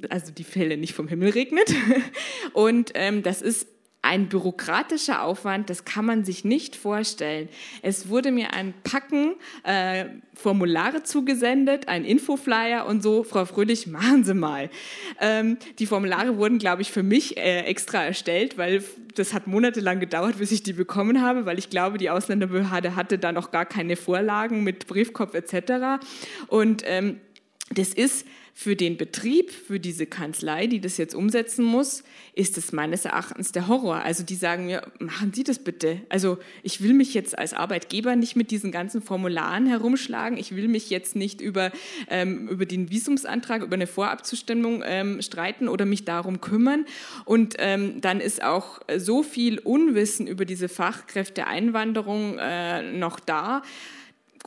[0.08, 1.74] also die Fälle nicht vom Himmel regnet.
[2.52, 3.68] Und ähm, das ist
[4.00, 7.48] ein bürokratischer Aufwand, das kann man sich nicht vorstellen.
[7.82, 14.22] Es wurde mir ein Packen äh, Formulare zugesendet, ein Infoflyer und so, Frau Fröhlich, machen
[14.22, 14.70] Sie mal.
[15.20, 18.84] Ähm, die Formulare wurden, glaube ich, für mich äh, extra erstellt, weil
[19.16, 23.18] das hat monatelang gedauert, bis ich die bekommen habe, weil ich glaube, die Ausländerbehörde hatte
[23.18, 26.00] da noch gar keine Vorlagen mit Briefkopf etc.
[26.46, 27.20] Und ähm,
[27.74, 28.26] das ist
[28.60, 32.02] für den Betrieb, für diese Kanzlei, die das jetzt umsetzen muss,
[32.34, 34.02] ist es meines Erachtens der Horror.
[34.02, 36.00] Also die sagen mir, machen Sie das bitte.
[36.08, 40.36] Also ich will mich jetzt als Arbeitgeber nicht mit diesen ganzen Formularen herumschlagen.
[40.36, 41.70] Ich will mich jetzt nicht über,
[42.08, 46.84] ähm, über den Visumsantrag, über eine Vorabzustimmung ähm, streiten oder mich darum kümmern.
[47.24, 53.62] Und ähm, dann ist auch so viel Unwissen über diese Fachkräfteeinwanderung äh, noch da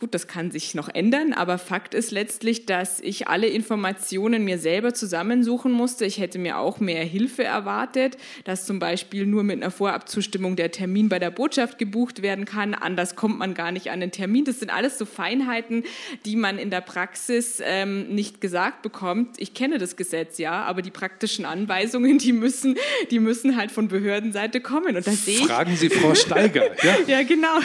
[0.02, 4.58] Gut, das kann sich noch ändern, aber Fakt ist letztlich, dass ich alle Informationen mir
[4.58, 6.06] selber zusammensuchen musste.
[6.06, 10.72] Ich hätte mir auch mehr Hilfe erwartet, dass zum Beispiel nur mit einer Vorabzustimmung der
[10.72, 12.74] Termin bei der Botschaft gebucht werden kann.
[12.74, 14.44] Anders kommt man gar nicht an den Termin.
[14.44, 15.84] Das sind alles so Feinheiten,
[16.26, 19.40] die man in der Praxis ähm, nicht gesagt bekommt.
[19.40, 22.76] Ich kenne das Gesetz ja, aber die praktischen Anweisungen, die müssen,
[23.12, 24.96] die müssen halt von Behördenseite kommen.
[24.96, 25.46] Und das sehe ich.
[25.46, 26.72] Fragen Sie Frau Steiger.
[26.84, 27.60] Ja, ja genau.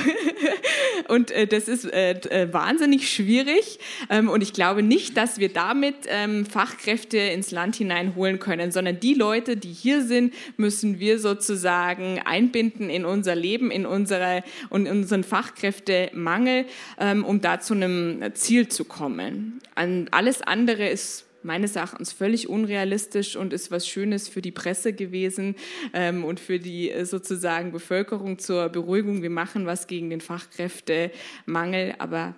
[1.09, 3.79] Und äh, das ist äh, äh, wahnsinnig schwierig.
[4.11, 9.01] Ähm, und ich glaube nicht, dass wir damit ähm, Fachkräfte ins Land hineinholen können, sondern
[9.01, 14.87] die Leute, die hier sind, müssen wir sozusagen einbinden in unser Leben, in, unsere, in
[14.87, 16.66] unseren Fachkräftemangel,
[16.99, 19.61] ähm, um da zu einem Ziel zu kommen.
[19.74, 24.93] An alles andere ist meines Erachtens völlig unrealistisch und ist was Schönes für die Presse
[24.93, 25.55] gewesen
[25.95, 29.23] ähm, und für die äh, sozusagen Bevölkerung zur Beruhigung.
[29.23, 32.35] Wir machen was gegen den Fachkräftemangel, aber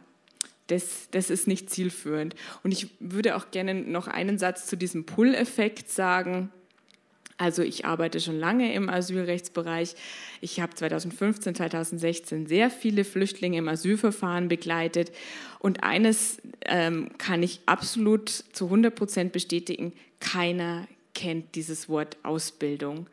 [0.69, 2.37] das, das ist nicht zielführend.
[2.63, 6.51] Und ich würde auch gerne noch einen Satz zu diesem Pull-Effekt sagen.
[7.39, 9.95] Also ich arbeite schon lange im Asylrechtsbereich.
[10.41, 15.13] Ich habe 2015, 2016 sehr viele Flüchtlinge im Asylverfahren begleitet.
[15.61, 23.07] Und eines ähm, kann ich absolut zu 100 Prozent bestätigen, keiner kennt dieses Wort Ausbildung.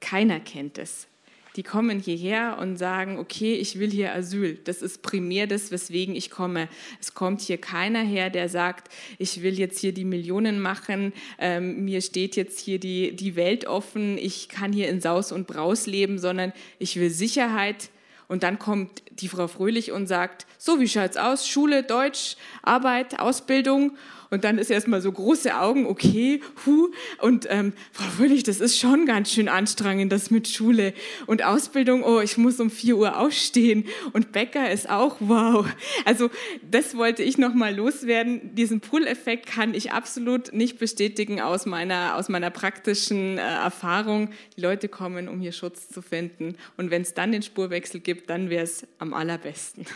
[0.00, 1.09] Keiner kennt es
[1.56, 4.58] die kommen hierher und sagen, okay, ich will hier Asyl.
[4.64, 6.68] Das ist primär das, weswegen ich komme.
[7.00, 8.88] Es kommt hier keiner her, der sagt,
[9.18, 13.66] ich will jetzt hier die Millionen machen, ähm, mir steht jetzt hier die, die Welt
[13.66, 17.90] offen, ich kann hier in Saus und Braus leben, sondern ich will Sicherheit.
[18.28, 21.48] Und dann kommt die Frau Fröhlich und sagt, so, wie schaut's aus?
[21.48, 23.96] Schule, Deutsch, Arbeit, Ausbildung.
[24.30, 26.90] Und dann ist erstmal so große Augen, okay, hu.
[27.18, 30.94] Und ähm, Frau Fröhlich, das ist schon ganz schön anstrengend, das mit Schule
[31.26, 32.04] und Ausbildung.
[32.04, 33.84] Oh, ich muss um 4 Uhr aufstehen.
[34.12, 35.66] Und Bäcker ist auch wow.
[36.04, 36.30] Also
[36.70, 38.54] das wollte ich nochmal loswerden.
[38.54, 44.30] Diesen Pull-Effekt kann ich absolut nicht bestätigen aus meiner, aus meiner praktischen äh, Erfahrung.
[44.56, 46.56] Die Leute kommen, um hier Schutz zu finden.
[46.76, 49.86] Und wenn es dann den Spurwechsel gibt, dann wäre es am allerbesten.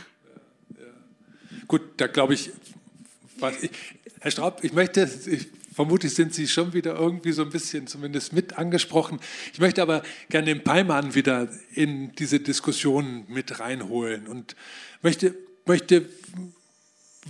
[1.68, 2.50] Gut, da glaube ich,
[3.60, 3.70] ich,
[4.20, 8.32] Herr Straub, ich möchte, ich, vermutlich sind Sie schon wieder irgendwie so ein bisschen zumindest
[8.32, 9.20] mit angesprochen.
[9.52, 14.56] Ich möchte aber gerne den Peimann wieder in diese Diskussion mit reinholen und
[15.02, 15.34] möchte,
[15.66, 16.08] möchte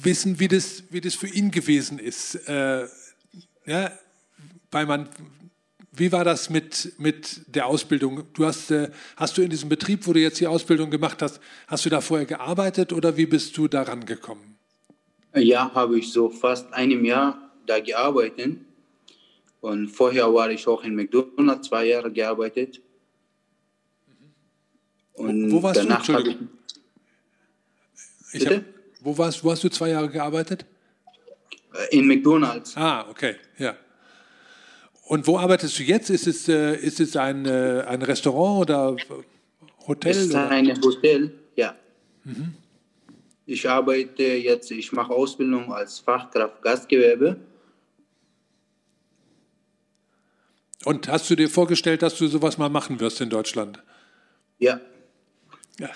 [0.03, 2.35] wissen, wie das, wie das für ihn gewesen ist.
[2.49, 2.87] Äh,
[3.67, 3.93] ja,
[4.71, 5.09] Peimann,
[5.93, 8.25] wie war das mit, mit der Ausbildung?
[8.35, 11.41] Du hast, äh, hast du in diesem Betrieb, wo du jetzt die Ausbildung gemacht hast,
[11.69, 14.54] hast du da vorher gearbeitet oder wie bist du daran gekommen?
[15.35, 18.59] Ja, habe ich so fast einem Jahr da gearbeitet.
[19.61, 22.81] Und vorher war ich auch in McDonald's zwei Jahre gearbeitet.
[25.15, 26.19] Und wo, wo warst danach du?
[28.33, 28.63] Ich, ich hab,
[29.01, 30.67] wo, warst, wo hast du zwei Jahre gearbeitet?
[31.73, 32.77] Äh, in McDonald's.
[32.77, 33.77] Ah, okay, ja.
[35.07, 36.11] Und wo arbeitest du jetzt?
[36.11, 38.97] Ist es, äh, ist es ein, äh, ein Restaurant oder
[39.87, 40.11] Hotel?
[40.11, 41.75] Es ist ein Hotel, ja.
[42.25, 42.55] Mhm.
[43.47, 47.37] Ich arbeite jetzt, ich mache Ausbildung als Fachkraft Gastgewerbe.
[50.85, 53.83] Und hast du dir vorgestellt, dass du sowas mal machen wirst in Deutschland?
[54.59, 54.81] Ja.
[55.79, 55.91] ja.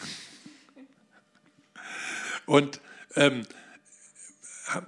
[2.46, 2.80] Und
[3.14, 3.46] ähm,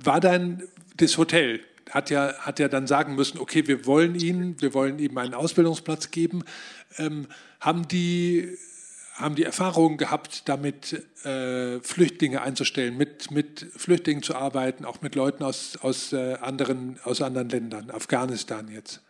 [0.02, 0.62] war dann
[0.96, 4.98] das Hotel, hat ja, hat ja dann sagen müssen, okay, wir wollen Ihnen, wir wollen
[4.98, 6.44] ihm einen Ausbildungsplatz geben.
[6.96, 7.26] Ähm,
[7.60, 8.56] haben die
[9.20, 15.14] haben die Erfahrung gehabt, damit äh, Flüchtlinge einzustellen, mit, mit Flüchtlingen zu arbeiten, auch mit
[15.14, 19.02] Leuten aus, aus, äh, anderen, aus anderen Ländern, Afghanistan jetzt?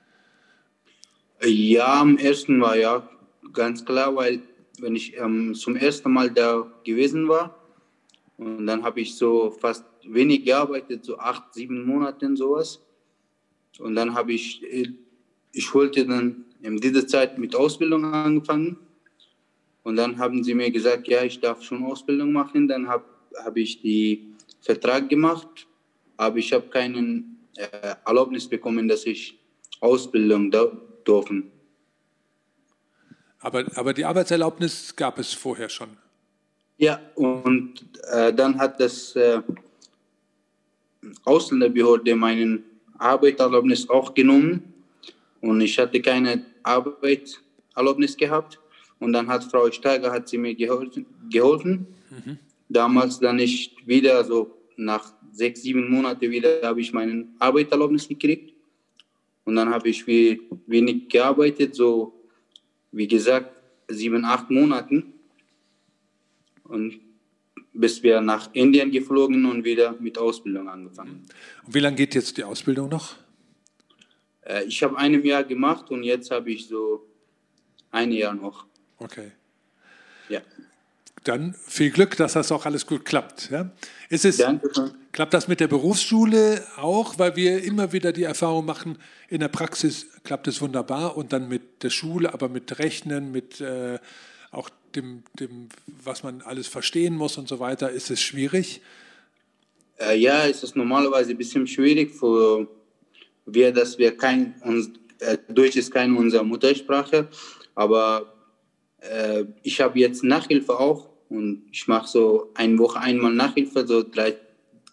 [1.43, 3.09] Ja, am ersten war ja
[3.53, 4.43] ganz klar, weil
[4.81, 7.57] wenn ich ähm, zum ersten Mal da gewesen war,
[8.37, 12.81] und dann habe ich so fast wenig gearbeitet, so acht, sieben Monate und sowas.
[13.79, 14.63] Und dann habe ich,
[15.53, 18.79] ich wollte dann in dieser Zeit mit Ausbildung angefangen
[19.83, 22.69] und dann haben sie mir gesagt, ja, ich darf schon Ausbildung machen.
[22.69, 23.05] Dann habe
[23.45, 25.67] hab ich die Vertrag gemacht,
[26.17, 29.39] aber ich habe keinen äh, Erlaubnis bekommen, dass ich
[29.81, 30.67] Ausbildung da
[31.07, 31.51] dürfen.
[33.41, 35.97] Aber, aber die Arbeitserlaubnis gab es vorher schon.
[36.77, 39.41] Ja, und äh, dann hat das, äh,
[41.25, 42.65] Ausländerbehörde meinen
[42.99, 44.75] Arbeitserlaubnis auch genommen
[45.41, 48.59] und ich hatte keine Arbeitserlaubnis gehabt.
[49.01, 51.07] Und dann hat Frau Steiger hat sie mir geholfen.
[51.29, 51.87] geholfen.
[52.11, 52.39] Mhm.
[52.69, 58.55] Damals dann ich wieder so nach sechs, sieben Monaten wieder habe ich meinen Arbeitserlaubnis gekriegt.
[59.45, 62.13] Und dann habe ich wie, wenig gearbeitet, so
[62.93, 63.51] wie gesagt
[63.89, 65.15] sieben, acht Monaten.
[66.65, 67.01] Und
[67.73, 71.27] bis wir nach Indien geflogen und wieder mit Ausbildung angefangen.
[71.65, 73.17] Und wie lange geht jetzt die Ausbildung noch?
[74.43, 77.07] Äh, ich habe ein Jahr gemacht und jetzt habe ich so
[77.91, 78.67] ein Jahr noch.
[79.01, 79.33] Okay.
[80.29, 80.41] Ja.
[81.25, 83.51] Dann viel Glück, dass das auch alles gut klappt.
[83.51, 83.71] Ja?
[84.09, 84.43] Ist es.
[85.13, 88.97] Klappt das mit der Berufsschule auch, weil wir immer wieder die Erfahrung machen,
[89.29, 93.61] in der Praxis klappt es wunderbar und dann mit der Schule, aber mit Rechnen, mit
[93.61, 93.99] äh,
[94.53, 98.83] auch dem, dem, was man alles verstehen muss und so weiter, ist es schwierig?
[99.99, 102.69] Äh, ja, es ist normalerweise ein bisschen schwierig für
[103.47, 107.29] wir, dass wir kein, uns, äh, Deutsch ist keine unsere Muttersprache,
[107.75, 108.33] aber
[109.01, 114.03] äh, ich habe jetzt Nachhilfe auch und ich mache so eine Woche einmal Nachhilfe, so
[114.03, 114.37] drei,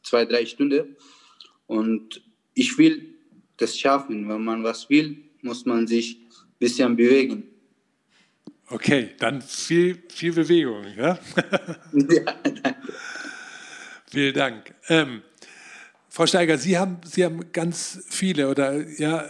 [0.03, 0.95] zwei, drei Stunden
[1.67, 2.21] und
[2.53, 3.13] ich will
[3.57, 4.27] das schaffen.
[4.29, 7.43] Wenn man was will, muss man sich ein bisschen bewegen.
[8.69, 10.85] Okay, dann viel, viel Bewegung.
[10.95, 11.19] Ja?
[11.93, 12.93] ja danke.
[14.09, 14.73] Vielen Dank.
[14.87, 15.21] Ähm,
[16.09, 19.29] Frau Steiger, Sie haben, Sie haben ganz viele oder ja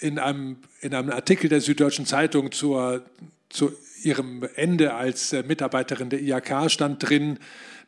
[0.00, 3.04] in einem, in einem Artikel der Süddeutschen Zeitung zur,
[3.48, 3.72] zu
[4.04, 7.38] Ihrem Ende als äh, Mitarbeiterin der IHK stand drin,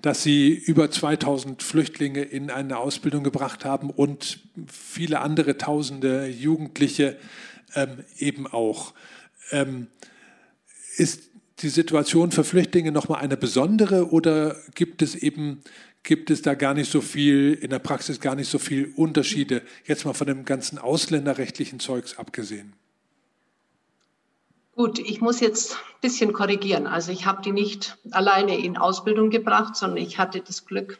[0.02, 7.16] dass Sie über 2000 Flüchtlinge in eine Ausbildung gebracht haben und viele andere Tausende Jugendliche
[7.74, 8.94] ähm, eben auch.
[9.50, 9.88] Ähm,
[10.96, 15.62] ist die Situation für Flüchtlinge nochmal eine besondere oder gibt es eben
[16.06, 19.62] gibt es da gar nicht so viel, in der Praxis gar nicht so viel Unterschiede,
[19.86, 22.74] jetzt mal von dem ganzen ausländerrechtlichen Zeugs abgesehen?
[24.76, 26.86] Gut, ich muss jetzt ein bisschen korrigieren.
[26.86, 30.98] Also ich habe die nicht alleine in Ausbildung gebracht, sondern ich hatte das Glück,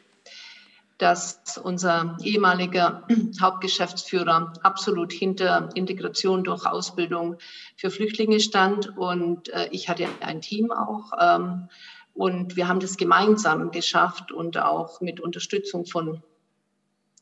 [0.97, 3.07] dass unser ehemaliger
[3.39, 7.37] Hauptgeschäftsführer absolut hinter Integration durch Ausbildung
[7.77, 8.97] für Flüchtlinge stand.
[8.97, 11.13] Und äh, ich hatte ein Team auch.
[11.21, 11.69] Ähm,
[12.15, 16.23] und wir haben das gemeinsam geschafft und auch mit Unterstützung von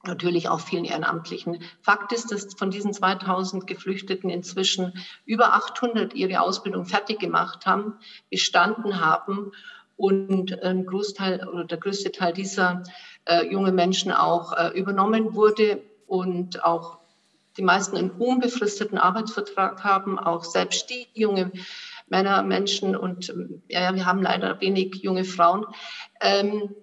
[0.07, 1.63] natürlich auch vielen Ehrenamtlichen.
[1.83, 4.93] Fakt ist, dass von diesen 2000 Geflüchteten inzwischen
[5.25, 7.95] über 800 ihre Ausbildung fertig gemacht haben,
[8.31, 9.53] bestanden haben
[9.97, 12.83] und ein Großteil oder der größte Teil dieser
[13.27, 16.99] äh, jungen Menschen auch äh, übernommen wurde und auch
[17.57, 21.53] die meisten einen unbefristeten Arbeitsvertrag haben, auch selbst die junge
[22.09, 23.33] Männer, Menschen und
[23.69, 25.65] ja, wir haben leider wenig junge Frauen.
[26.21, 26.75] Ähm,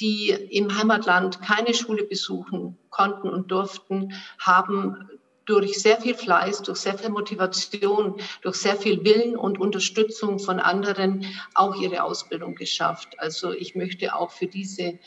[0.00, 5.08] die im Heimatland keine Schule besuchen konnten und durften, haben
[5.44, 10.60] durch sehr viel Fleiß, durch sehr viel Motivation, durch sehr viel Willen und Unterstützung von
[10.60, 13.18] anderen auch ihre Ausbildung geschafft.
[13.18, 14.98] Also ich möchte auch für diese,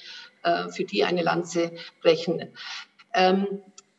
[0.43, 1.71] äh, für die eine Lanze
[2.01, 2.51] brechen.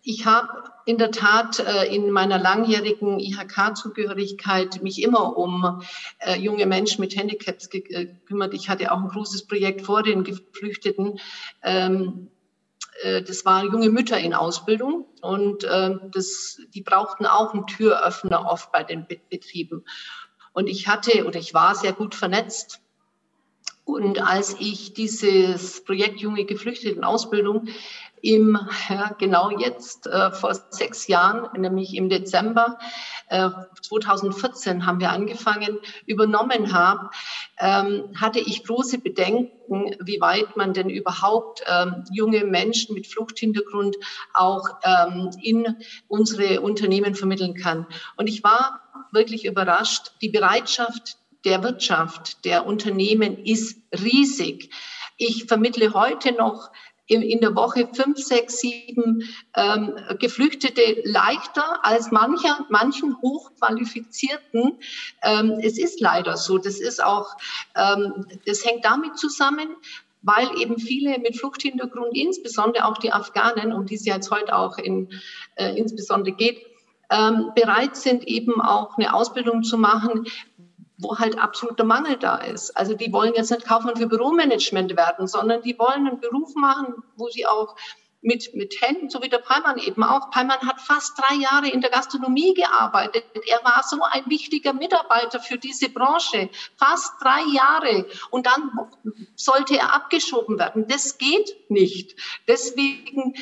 [0.06, 5.82] Ähm, ich habe in der Tat äh, in meiner langjährigen IHK-Zugehörigkeit mich immer um
[6.20, 8.54] äh, junge Menschen mit Handicaps äh, gekümmert.
[8.54, 11.18] Ich hatte auch ein großes Projekt vor den Geflüchteten.
[11.62, 12.30] Ähm,
[13.02, 18.84] das waren junge Mütter in Ausbildung und das, die brauchten auch einen Türöffner oft bei
[18.84, 19.84] den Betrieben.
[20.54, 22.80] Und ich hatte oder ich war sehr gut vernetzt.
[23.84, 27.68] Und als ich dieses Projekt Junge Geflüchteten Ausbildung
[28.26, 28.58] im,
[29.18, 32.76] genau jetzt, äh, vor sechs Jahren, nämlich im Dezember
[33.28, 33.50] äh,
[33.82, 37.10] 2014 haben wir angefangen, übernommen habe,
[37.58, 43.96] ähm, hatte ich große Bedenken, wie weit man denn überhaupt ähm, junge Menschen mit Fluchthintergrund
[44.34, 45.76] auch ähm, in
[46.08, 47.86] unsere Unternehmen vermitteln kann.
[48.16, 48.80] Und ich war
[49.12, 50.12] wirklich überrascht.
[50.20, 54.70] Die Bereitschaft der Wirtschaft, der Unternehmen ist riesig.
[55.16, 56.70] Ich vermittle heute noch
[57.06, 59.22] in, in der Woche fünf, sechs, sieben
[59.54, 64.78] ähm, Geflüchtete leichter als mancher, manchen hochqualifizierten.
[65.22, 66.58] Ähm, es ist leider so.
[66.58, 67.36] Das ist auch,
[67.76, 69.68] ähm, das hängt damit zusammen,
[70.22, 74.76] weil eben viele mit Fluchthintergrund, insbesondere auch die Afghanen, um die es jetzt heute auch
[74.78, 75.08] in,
[75.54, 76.60] äh, insbesondere geht,
[77.10, 80.26] ähm, bereit sind, eben auch eine Ausbildung zu machen,
[80.98, 82.76] wo halt absoluter Mangel da ist.
[82.76, 87.02] Also die wollen jetzt nicht Kaufmann für Büromanagement werden, sondern die wollen einen Beruf machen,
[87.16, 87.76] wo sie auch
[88.22, 90.30] mit, mit Händen, so wie der Peimann eben auch.
[90.30, 93.24] Peimann hat fast drei Jahre in der Gastronomie gearbeitet.
[93.46, 96.50] Er war so ein wichtiger Mitarbeiter für diese Branche.
[96.76, 98.06] Fast drei Jahre.
[98.30, 98.70] Und dann
[99.36, 100.88] sollte er abgeschoben werden.
[100.88, 102.16] Das geht nicht.
[102.48, 103.34] Deswegen,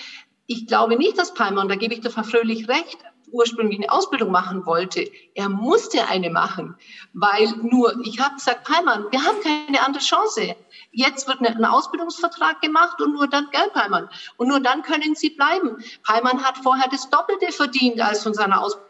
[0.47, 2.99] ich glaube nicht, dass Peimann, da gebe ich der Frau Fröhlich recht,
[3.31, 5.11] ursprünglich eine Ausbildung machen wollte.
[5.35, 6.77] Er musste eine machen,
[7.13, 10.57] weil nur, ich habe gesagt, Peimann, wir haben keine andere Chance.
[10.93, 14.09] Jetzt wird ein Ausbildungsvertrag gemacht und nur dann, gell, Peimann?
[14.37, 15.83] Und nur dann können Sie bleiben.
[16.05, 18.85] Peimann hat vorher das Doppelte verdient als von seiner Ausbildung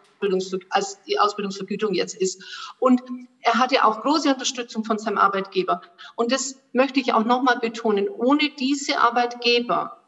[0.71, 2.43] als die Ausbildungsvergütung jetzt ist.
[2.79, 3.03] Und
[3.41, 5.83] er hatte auch große Unterstützung von seinem Arbeitgeber.
[6.17, 8.09] Und das möchte ich auch nochmal betonen.
[8.09, 10.04] Ohne diese Arbeitgeber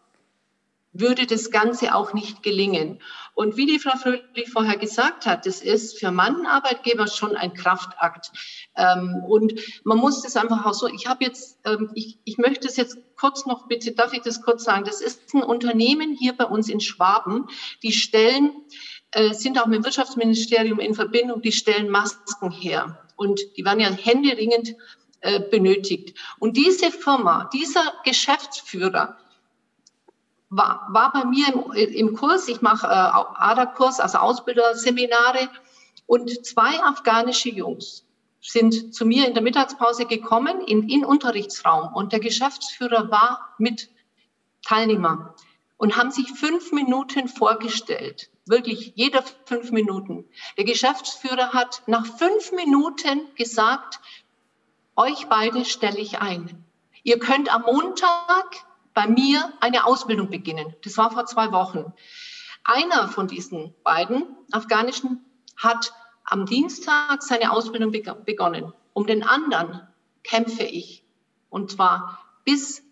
[1.00, 3.00] würde das Ganze auch nicht gelingen.
[3.34, 7.52] Und wie die Frau Fröhlich vorher gesagt hat, das ist für manchen Arbeitgeber schon ein
[7.52, 8.30] Kraftakt.
[8.76, 12.66] Ähm, und man muss das einfach auch so, ich habe jetzt, ähm, ich, ich möchte
[12.66, 14.84] es jetzt kurz noch, bitte, darf ich das kurz sagen?
[14.84, 17.46] Das ist ein Unternehmen hier bei uns in Schwaben,
[17.82, 18.52] die stellen,
[19.10, 23.06] äh, sind auch mit dem Wirtschaftsministerium in Verbindung, die stellen Masken her.
[23.16, 24.76] Und die werden ja händeringend
[25.20, 26.16] äh, benötigt.
[26.38, 29.18] Und diese Firma, dieser Geschäftsführer,
[30.48, 35.48] war, war bei mir im, im Kurs, ich mache äh, ADA-Kurs, also Ausbilderseminare,
[36.06, 38.04] und zwei afghanische Jungs
[38.40, 43.90] sind zu mir in der Mittagspause gekommen in, in Unterrichtsraum und der Geschäftsführer war mit
[44.62, 45.34] Teilnehmer
[45.78, 48.30] und haben sich fünf Minuten vorgestellt.
[48.46, 50.24] Wirklich jeder fünf Minuten.
[50.56, 54.00] Der Geschäftsführer hat nach fünf Minuten gesagt,
[54.94, 56.64] euch beide stelle ich ein.
[57.02, 58.64] Ihr könnt am Montag
[58.96, 60.74] bei mir eine Ausbildung beginnen.
[60.82, 61.92] Das war vor zwei Wochen.
[62.64, 65.22] Einer von diesen beiden Afghanischen
[65.54, 65.92] hat
[66.24, 68.72] am Dienstag seine Ausbildung begonnen.
[68.94, 69.86] Um den anderen
[70.24, 71.04] kämpfe ich.
[71.50, 72.82] Und zwar bis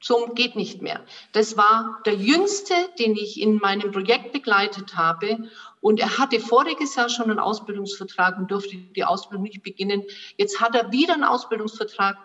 [0.00, 1.04] zum geht nicht mehr.
[1.32, 5.50] Das war der jüngste, den ich in meinem Projekt begleitet habe.
[5.82, 10.04] Und er hatte voriges Jahr schon einen Ausbildungsvertrag und durfte die Ausbildung nicht beginnen.
[10.38, 12.16] Jetzt hat er wieder einen Ausbildungsvertrag.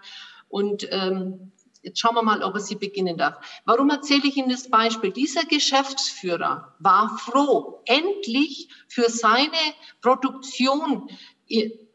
[0.47, 1.51] Und ähm,
[1.85, 3.35] Jetzt schauen wir mal, ob er sie beginnen darf.
[3.63, 5.11] Warum erzähle ich Ihnen das Beispiel?
[5.11, 9.51] Dieser Geschäftsführer war froh, endlich für seine
[10.01, 11.07] Produktion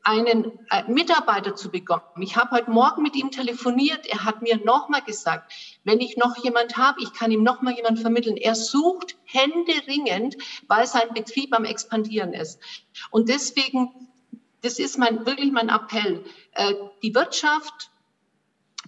[0.05, 2.05] einen äh, Mitarbeiter zu bekommen.
[2.20, 4.07] Ich habe heute Morgen mit ihm telefoniert.
[4.07, 7.99] Er hat mir nochmal gesagt, wenn ich noch jemand habe, ich kann ihm nochmal jemand
[7.99, 8.36] vermitteln.
[8.36, 10.36] Er sucht händeringend,
[10.68, 12.61] weil sein Betrieb am expandieren ist.
[13.11, 13.91] Und deswegen,
[14.62, 16.24] das ist mein, wirklich mein Appell.
[16.53, 17.91] Äh, die Wirtschaft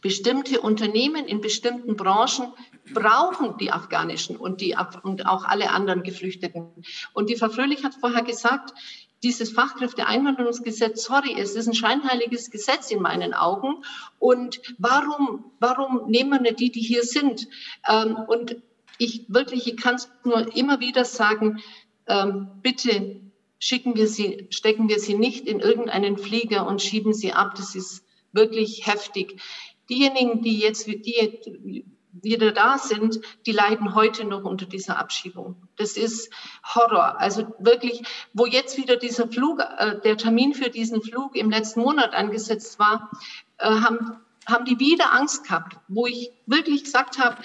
[0.03, 2.53] bestimmte Unternehmen in bestimmten Branchen
[2.93, 6.69] brauchen die afghanischen und, die, und auch alle anderen Geflüchteten.
[7.15, 8.75] Und die Frau Fröhlich hat vorher gesagt,
[9.23, 13.85] dieses Fachkräfteeinwanderungsgesetz, sorry, es ist ein scheinheiliges Gesetz in meinen Augen.
[14.19, 17.47] Und warum, warum nehmen wir nicht die, die hier sind?
[17.89, 18.57] Ähm, und
[18.99, 21.63] ich wirklich, ich kann es nur immer wieder sagen,
[22.09, 23.21] ähm, bitte
[23.61, 27.55] schicken wir sie, stecken wir sie nicht in irgendeinen Flieger und schieben sie ab.
[27.55, 29.41] Das ist wirklich heftig
[29.89, 35.57] diejenigen, die jetzt die wieder da sind, die leiden heute noch unter dieser Abschiebung.
[35.77, 36.31] Das ist
[36.75, 37.19] Horror.
[37.19, 38.03] Also wirklich,
[38.35, 42.79] wo jetzt wieder dieser Flug, äh, der Termin für diesen Flug im letzten Monat angesetzt
[42.79, 43.11] war,
[43.59, 47.37] äh, haben, haben die wieder Angst gehabt, wo ich wirklich gesagt habe,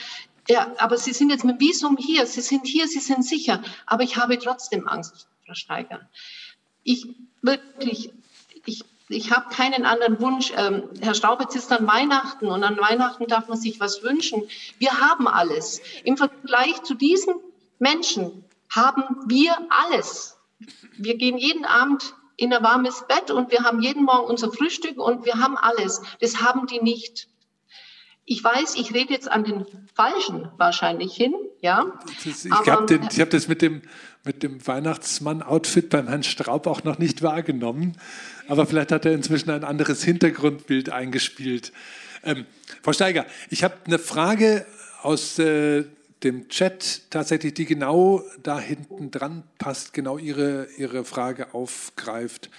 [0.49, 4.03] ja, aber Sie sind jetzt mit Visum hier, Sie sind hier, Sie sind sicher, aber
[4.03, 6.09] ich habe trotzdem Angst, Frau Steiger.
[6.83, 7.05] Ich
[7.41, 8.13] wirklich,
[8.65, 10.51] ich ich habe keinen anderen Wunsch.
[10.55, 14.43] Ähm, Herr Staubitz ist an Weihnachten und an Weihnachten darf man sich was wünschen.
[14.79, 15.81] Wir haben alles.
[16.03, 17.35] Im Vergleich zu diesen
[17.79, 20.37] Menschen haben wir alles.
[20.97, 24.97] Wir gehen jeden Abend in ein warmes Bett und wir haben jeden Morgen unser Frühstück
[24.97, 26.01] und wir haben alles.
[26.19, 27.27] Das haben die nicht.
[28.25, 31.97] Ich weiß, ich rede jetzt an den Falschen wahrscheinlich hin, ja.
[32.23, 33.81] Ich habe hab das mit dem,
[34.27, 37.97] mit dem Weihnachtsmann-Outfit beim Herrn Straub auch noch nicht wahrgenommen.
[38.47, 41.71] Aber vielleicht hat er inzwischen ein anderes Hintergrundbild eingespielt.
[42.23, 42.45] Ähm,
[42.83, 44.65] Frau Steiger, ich habe eine Frage
[45.01, 45.85] aus äh,
[46.23, 52.49] dem Chat tatsächlich, die genau da hinten dran passt, genau Ihre, Ihre Frage aufgreift.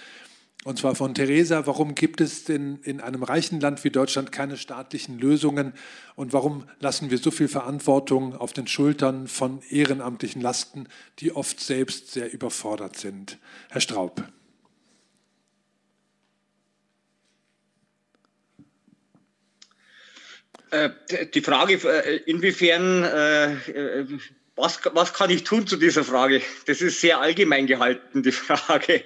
[0.65, 4.57] Und zwar von Theresa, warum gibt es denn in einem reichen Land wie Deutschland keine
[4.57, 5.73] staatlichen Lösungen
[6.15, 10.89] und warum lassen wir so viel Verantwortung auf den Schultern von ehrenamtlichen Lasten,
[11.19, 13.37] die oft selbst sehr überfordert sind?
[13.69, 14.21] Herr Straub.
[20.71, 20.89] Äh,
[21.33, 24.05] die Frage, äh, inwiefern, äh,
[24.55, 26.41] was, was kann ich tun zu dieser Frage?
[26.65, 29.05] Das ist sehr allgemein gehalten, die Frage.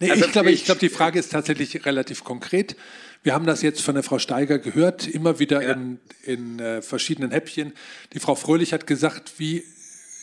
[0.00, 2.76] Nee, Also ich, glaube, ich ich- glaube, die Frage ist tatsächlich relativ konkret.
[3.24, 7.32] Wir haben das jetzt von der Frau Steiger gehört, immer wieder in, in äh, verschiedenen
[7.32, 7.72] Häppchen.
[8.12, 9.64] Die Frau Fröhlich hat gesagt, wie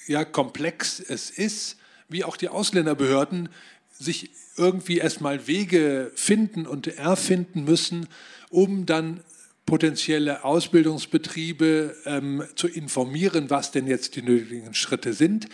[0.07, 3.49] ja, komplex es ist, wie auch die Ausländerbehörden
[3.91, 8.07] sich irgendwie erstmal Wege finden und erfinden müssen,
[8.49, 9.21] um dann
[9.65, 15.47] potenzielle Ausbildungsbetriebe ähm, zu informieren, was denn jetzt die nötigen Schritte sind.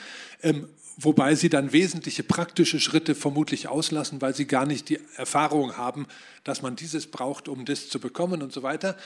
[0.44, 0.68] Ähm,
[1.04, 6.08] wobei sie dann wesentliche praktische Schritte vermutlich auslassen, weil sie gar nicht die Erfahrung haben,
[6.44, 8.98] dass man dieses braucht, um das zu bekommen und so weiter.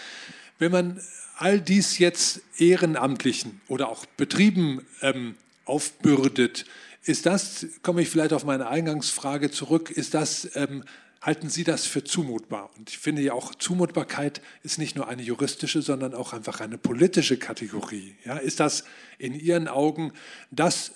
[0.59, 1.01] Wenn man
[1.37, 5.35] all dies jetzt Ehrenamtlichen oder auch Betrieben ähm,
[5.65, 6.65] aufbürdet,
[7.03, 10.83] ist das, komme ich vielleicht auf meine Eingangsfrage zurück, ist das, ähm,
[11.21, 12.71] halten Sie das für zumutbar?
[12.77, 16.77] Und ich finde ja auch, Zumutbarkeit ist nicht nur eine juristische, sondern auch einfach eine
[16.77, 18.15] politische Kategorie.
[18.25, 18.85] Ja, ist das
[19.17, 20.13] in Ihren Augen
[20.51, 20.93] das,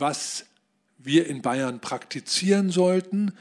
[0.00, 0.46] was
[0.98, 3.32] wir in Bayern praktizieren sollten,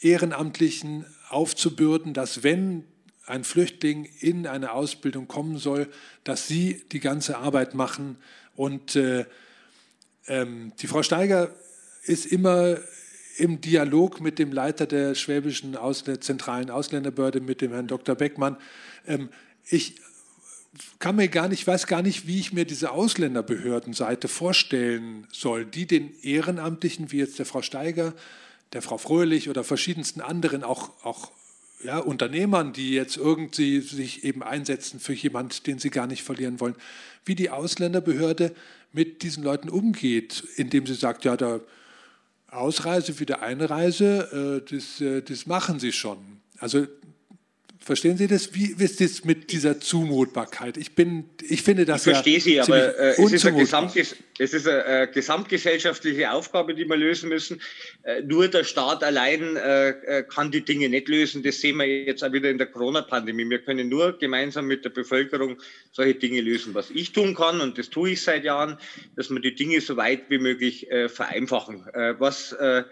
[0.00, 2.84] Ehrenamtlichen aufzubürden, dass wenn
[3.26, 5.88] ein Flüchtling in eine Ausbildung kommen soll,
[6.24, 8.18] dass sie die ganze Arbeit machen.
[8.54, 9.24] Und äh,
[10.28, 11.50] ähm, die Frau Steiger
[12.04, 12.78] ist immer
[13.36, 18.14] im Dialog mit dem Leiter der schwäbischen Ausl zentralen Ausländerbehörde, mit dem Herrn Dr.
[18.14, 18.56] Beckmann.
[19.06, 19.28] Ähm,
[19.68, 19.96] ich
[20.98, 25.86] kann mir gar nicht, weiß gar nicht, wie ich mir diese Ausländerbehördenseite vorstellen soll, die
[25.86, 28.14] den Ehrenamtlichen, wie jetzt der Frau Steiger,
[28.72, 31.30] der Frau Fröhlich oder verschiedensten anderen, auch, auch
[31.84, 36.60] ja, Unternehmern, die jetzt irgendwie sich eben einsetzen für jemand, den sie gar nicht verlieren
[36.60, 36.74] wollen,
[37.24, 38.54] wie die Ausländerbehörde
[38.92, 41.60] mit diesen Leuten umgeht, indem sie sagt, ja, der
[42.48, 46.18] Ausreise wie der Einreise, äh, das, äh, das machen sie schon.
[46.58, 46.86] Also
[47.86, 48.54] verstehen Sie das?
[48.54, 50.76] Wie ist das mit dieser Zumutbarkeit?
[50.76, 54.68] Ich bin, ich finde das Ich verstehe ja Sie, aber äh, es, ist es ist
[54.68, 57.62] eine äh, gesamtgesellschaftliche Aufgabe, die wir lösen müssen.
[58.02, 61.42] Äh, nur der Staat allein äh, äh, kann die Dinge nicht lösen.
[61.42, 63.48] Das sehen wir jetzt auch wieder in der Corona-Pandemie.
[63.48, 65.56] Wir können nur gemeinsam mit der Bevölkerung
[65.92, 66.74] solche Dinge lösen.
[66.74, 68.78] Was ich tun kann, und das tue ich seit Jahren,
[69.14, 71.86] dass wir die Dinge so weit wie möglich äh, vereinfachen.
[71.94, 72.82] Äh, was äh,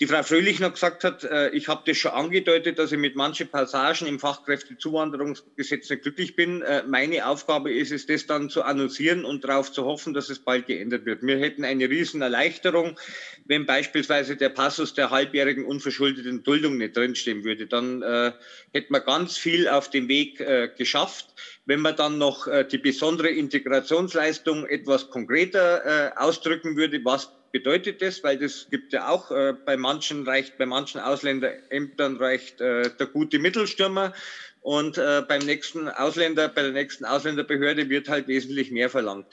[0.00, 3.16] die Frau Fröhlich noch gesagt hat, äh, ich habe das schon angedeutet, dass ich mit
[3.16, 6.62] manchen Passagen im Fachkräftezuwanderungsgesetz nicht glücklich bin.
[6.62, 10.38] Äh, meine Aufgabe ist es, das dann zu annoncieren und darauf zu hoffen, dass es
[10.38, 11.22] bald geändert wird.
[11.22, 12.98] Wir hätten eine riesen Erleichterung,
[13.46, 17.66] wenn beispielsweise der Passus der halbjährigen unverschuldeten Duldung nicht drinstehen würde.
[17.66, 18.32] Dann äh,
[18.72, 21.34] hätten wir ganz viel auf dem Weg äh, geschafft.
[21.66, 28.02] Wenn man dann noch äh, die besondere Integrationsleistung etwas konkreter äh, ausdrücken würde, was bedeutet
[28.02, 28.22] das?
[28.22, 33.06] Weil das gibt ja auch äh, bei manchen reicht, bei manchen Ausländerämtern reicht äh, der
[33.06, 34.12] gute Mittelstürmer
[34.60, 39.26] und äh, beim nächsten Ausländer, bei der nächsten Ausländerbehörde wird halt wesentlich mehr verlangt.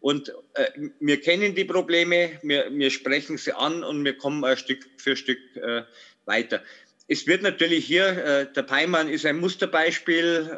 [0.00, 0.66] Und äh,
[1.00, 5.16] wir kennen die Probleme, wir, wir sprechen sie an und wir kommen äh, Stück für
[5.16, 5.82] Stück äh,
[6.26, 6.62] weiter.
[7.06, 10.50] Es wird natürlich hier, äh, der Peimann ist ein Musterbeispiel.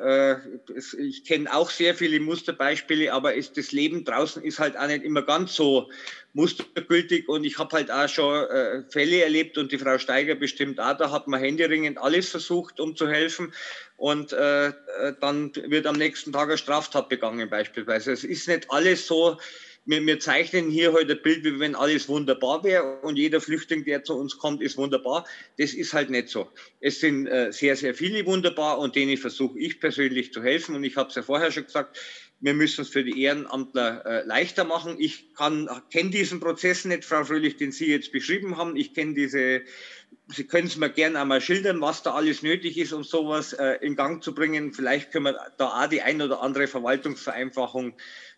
[0.68, 4.76] Äh, es, ich kenne auch sehr viele Musterbeispiele, aber ist, das Leben draußen ist halt
[4.76, 5.90] auch nicht immer ganz so
[6.36, 7.28] mustergültig.
[7.28, 10.96] Und ich habe halt auch schon äh, Fälle erlebt und die Frau Steiger bestimmt auch.
[10.96, 13.52] Da hat man händeringend alles versucht, um zu helfen.
[13.96, 14.72] Und äh, äh,
[15.20, 18.12] dann wird am nächsten Tag eine Straftat begangen beispielsweise.
[18.12, 19.38] Es ist nicht alles so,
[19.86, 23.84] wir, wir zeichnen hier heute ein Bild, wie wenn alles wunderbar wäre und jeder Flüchtling,
[23.84, 25.24] der zu uns kommt, ist wunderbar.
[25.58, 26.50] Das ist halt nicht so.
[26.80, 30.74] Es sind äh, sehr, sehr viele wunderbar und denen versuche ich persönlich zu helfen.
[30.74, 31.96] Und ich habe es ja vorher schon gesagt,
[32.40, 34.96] wir müssen es für die Ehrenamtler äh, leichter machen.
[34.98, 38.76] Ich kenne diesen Prozess nicht, Frau Fröhlich, den Sie jetzt beschrieben haben.
[38.76, 39.62] Ich kenne diese,
[40.28, 43.78] Sie können es mir gerne einmal schildern, was da alles nötig ist, um sowas äh,
[43.80, 44.74] in Gang zu bringen.
[44.74, 47.94] Vielleicht können wir da auch die ein oder andere Verwaltungsvereinfachung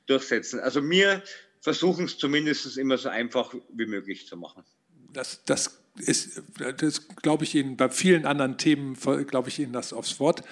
[0.06, 0.60] durchsetzen.
[0.60, 1.22] Also wir
[1.60, 4.64] versuchen es zumindest immer so einfach wie möglich zu machen.
[5.12, 6.42] Das, das ist,
[6.76, 8.96] das glaube ich Ihnen, bei vielen anderen Themen
[9.26, 10.42] glaube ich Ihnen das aufs Wort.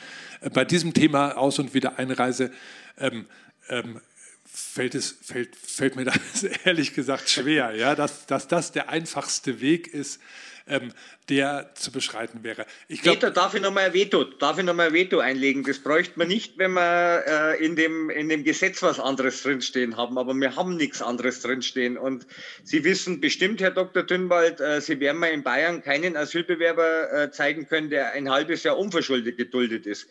[0.52, 2.50] Bei diesem Thema Aus- und Wiedereinreise
[2.98, 3.26] ähm,
[3.68, 4.00] ähm,
[4.44, 9.60] fällt, es, fällt, fällt mir das ehrlich gesagt schwer, ja, dass, dass das der einfachste
[9.60, 10.20] Weg ist,
[10.68, 10.92] ähm,
[11.28, 12.66] der zu beschreiten wäre.
[12.88, 15.62] Ich glaub, Veto, darf ich nochmal ein Veto, darf ich noch mal ein Veto einlegen?
[15.62, 19.96] Das bräuchte man nicht, wenn wir äh, in, dem, in dem Gesetz was anderes drinstehen
[19.96, 21.96] haben, aber wir haben nichts anderes drinstehen.
[21.96, 22.26] Und
[22.64, 24.02] Sie wissen bestimmt, Herr Dr.
[24.02, 28.64] Dünwald, äh, Sie werden mal in Bayern keinen Asylbewerber äh, zeigen können, der ein halbes
[28.64, 30.08] Jahr unverschuldet geduldet ist.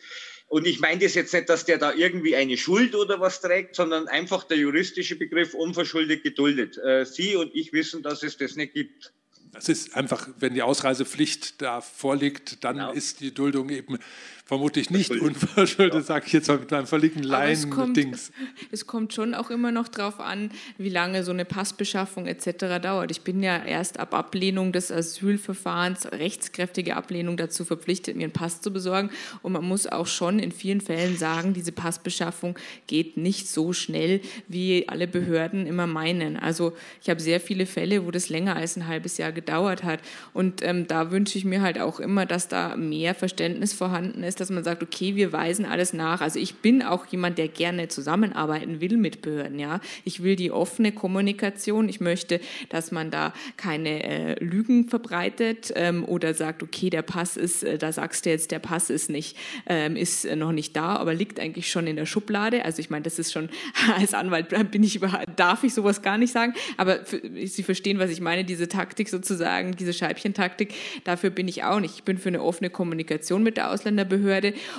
[0.48, 3.74] Und ich meine das jetzt nicht, dass der da irgendwie eine Schuld oder was trägt,
[3.74, 6.78] sondern einfach der juristische Begriff unverschuldet geduldet.
[6.78, 9.12] Äh, Sie und ich wissen, dass es das nicht gibt.
[9.52, 12.92] Das ist einfach, wenn die Ausreisepflicht da vorliegt, dann Genau.
[12.92, 13.98] ist die Duldung eben
[14.46, 18.30] vermutlich nicht unverschuldet, sage ich jetzt mal mit einem völligen Laien-Dings.
[18.70, 22.80] Es kommt schon auch immer noch darauf an, wie lange so eine Passbeschaffung etc.
[22.80, 23.10] dauert.
[23.10, 28.60] Ich bin ja erst ab Ablehnung des Asylverfahrens, rechtskräftige Ablehnung dazu verpflichtet, mir einen Pass
[28.60, 29.10] zu besorgen.
[29.42, 34.20] Und man muss auch schon in vielen Fällen sagen, diese Passbeschaffung geht nicht so schnell,
[34.46, 36.36] wie alle Behörden immer meinen.
[36.36, 36.72] Also
[37.02, 39.98] ich habe sehr viele Fälle, wo das länger als ein halbes Jahr gedauert hat.
[40.32, 44.35] Und ähm, da wünsche ich mir halt auch immer, dass da mehr Verständnis vorhanden ist,
[44.40, 46.20] dass man sagt, okay, wir weisen alles nach.
[46.20, 49.58] Also ich bin auch jemand, der gerne zusammenarbeiten will mit Behörden.
[49.58, 51.88] Ja, ich will die offene Kommunikation.
[51.88, 57.36] Ich möchte, dass man da keine äh, Lügen verbreitet ähm, oder sagt, okay, der Pass
[57.36, 59.36] ist, äh, da sagst du jetzt, der Pass ist nicht,
[59.66, 62.64] ähm, ist äh, noch nicht da, aber liegt eigentlich schon in der Schublade.
[62.64, 63.48] Also ich meine, das ist schon
[63.96, 65.00] als Anwalt bin ich
[65.36, 67.00] darf ich sowas gar nicht sagen, aber
[67.44, 70.74] Sie verstehen, was ich meine, diese Taktik sozusagen, diese Scheibchentaktik.
[71.04, 71.94] Dafür bin ich auch nicht.
[71.96, 74.25] Ich bin für eine offene Kommunikation mit der Ausländerbehörde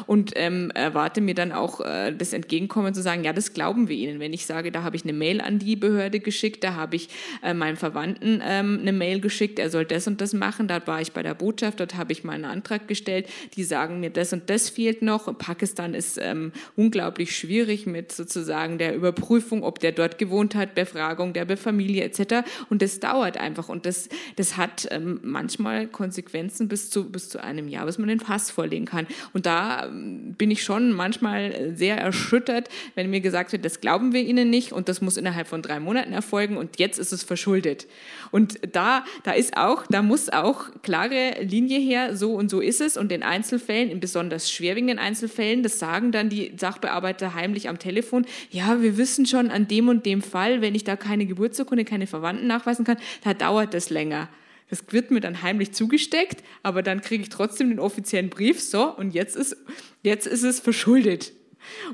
[0.06, 3.96] und ähm, erwarte mir dann auch äh, das Entgegenkommen zu sagen, ja, das glauben wir
[3.96, 4.20] Ihnen.
[4.20, 7.10] Wenn ich sage, da habe ich eine Mail an die Behörde geschickt, da habe ich
[7.44, 11.02] äh, meinem Verwandten ähm, eine Mail geschickt, er soll das und das machen, da war
[11.02, 14.34] ich bei der Botschaft, dort habe ich mal einen Antrag gestellt, die sagen mir, das
[14.34, 15.38] und das fehlt noch.
[15.38, 21.34] Pakistan ist ähm, unglaublich schwierig mit sozusagen der Überprüfung, ob der dort gewohnt hat, Befragung
[21.34, 22.48] der Familie etc.
[22.70, 27.44] Und das dauert einfach und das, das hat ähm, manchmal Konsequenzen bis zu, bis zu
[27.44, 29.08] einem Jahr, bis man den Pass vorlegen kann.
[29.34, 34.14] Und da ähm, bin ich schon manchmal sehr erschüttert, wenn mir gesagt wird, das glauben
[34.14, 37.24] wir Ihnen nicht und das muss innerhalb von drei Monaten erfolgen und jetzt ist es
[37.24, 37.88] verschuldet.
[38.32, 42.82] Und da, da ist auch, da muss auch klare Linie her, so und so ist
[42.82, 42.98] es.
[42.98, 48.26] Und in Einzelfällen, in besonders schwerwiegenden Einzelfällen, das sagen dann die Sachbearbeiter heimlich am Telefon,
[48.50, 52.08] ja, wir wissen schon an dem und dem Fall, wenn ich da keine Geburtsurkunde, keine
[52.08, 54.30] Verwandten nachweisen kann, da dauert das länger.
[54.70, 58.94] Das wird mir dann heimlich zugesteckt, aber dann kriege ich trotzdem den offiziellen Brief, so,
[58.96, 59.56] und jetzt ist,
[60.04, 61.32] jetzt ist es verschuldet.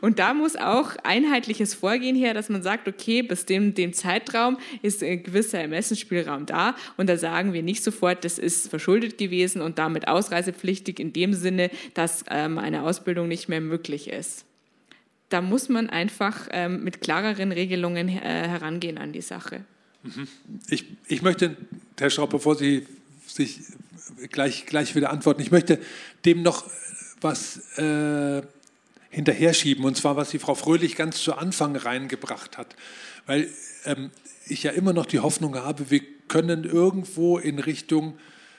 [0.01, 4.57] Und da muss auch einheitliches Vorgehen her, dass man sagt, okay, bis dem, dem Zeitraum
[4.81, 9.61] ist ein gewisser Ermessensspielraum da und da sagen wir nicht sofort, das ist verschuldet gewesen
[9.61, 14.45] und damit ausreisepflichtig in dem Sinne, dass ähm, eine Ausbildung nicht mehr möglich ist.
[15.29, 19.65] Da muss man einfach ähm, mit klareren Regelungen äh, herangehen an die Sache.
[20.69, 21.55] Ich, ich möchte,
[21.97, 22.85] Herr Schraub, bevor Sie
[23.25, 23.61] sich
[24.31, 25.80] gleich, gleich wieder antworten, ich möchte
[26.25, 26.65] dem noch
[27.21, 28.41] was äh,
[29.09, 32.75] hinterher schieben, und zwar was die Frau Fröhlich ganz zu Anfang reingebracht hat.
[33.25, 33.49] Weil
[33.85, 34.11] ähm,
[34.47, 38.17] ich ja immer noch die Hoffnung habe, wir können irgendwo in Richtung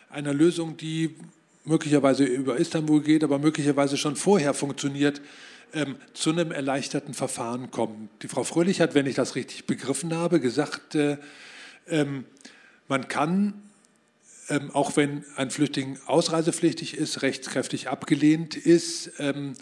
[0.09, 1.15] einer Lösung, die
[1.65, 5.21] möglicherweise über Istanbul geht, aber möglicherweise schon vorher funktioniert,
[5.75, 8.09] ähm, zu einem erleichterten Verfahren kommen.
[8.23, 11.19] Die Frau Fröhlich hat, wenn ich das richtig begriffen habe, gesagt, äh,
[11.89, 12.25] ähm,
[12.89, 13.55] man kann,
[14.49, 19.55] ähm, auch wenn ein Flüchtling ausreisepflichtig ist, rechtskräftig abgelehnt ist, ähm,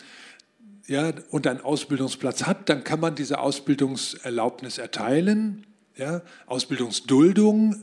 [0.86, 5.64] ja, und einen Ausbildungsplatz hat, dann kann man diese Ausbildungserlaubnis erteilen.
[5.96, 7.82] Ja, Ausbildungsduldung,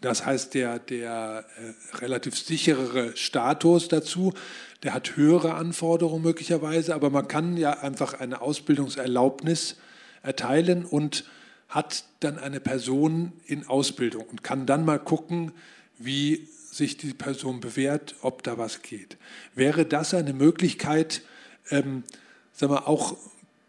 [0.00, 4.32] das heißt der, der äh, relativ sicherere Status dazu,
[4.82, 9.76] der hat höhere Anforderungen möglicherweise, aber man kann ja einfach eine Ausbildungserlaubnis
[10.22, 11.24] erteilen und
[11.68, 15.52] hat dann eine Person in Ausbildung und kann dann mal gucken,
[15.98, 19.16] wie sich die Person bewährt, ob da was geht.
[19.54, 21.22] Wäre das eine Möglichkeit,
[21.70, 22.04] ähm,
[22.52, 23.16] sagen wir, auch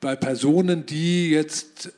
[0.01, 1.91] bei Personen, die jetzt,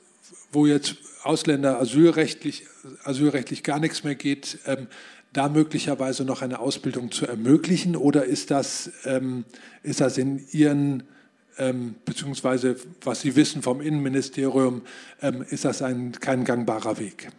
[0.52, 2.66] wo jetzt Ausländer asylrechtlich,
[3.04, 4.88] asylrechtlich gar nichts mehr geht, ähm,
[5.34, 7.96] da möglicherweise noch eine Ausbildung zu ermöglichen?
[7.96, 9.46] Oder ist das, ähm,
[9.84, 11.04] ist das in Ihren,
[11.58, 14.82] ähm, beziehungsweise was Sie wissen vom Innenministerium,
[15.22, 17.30] ähm, ist das ein, kein gangbarer Weg?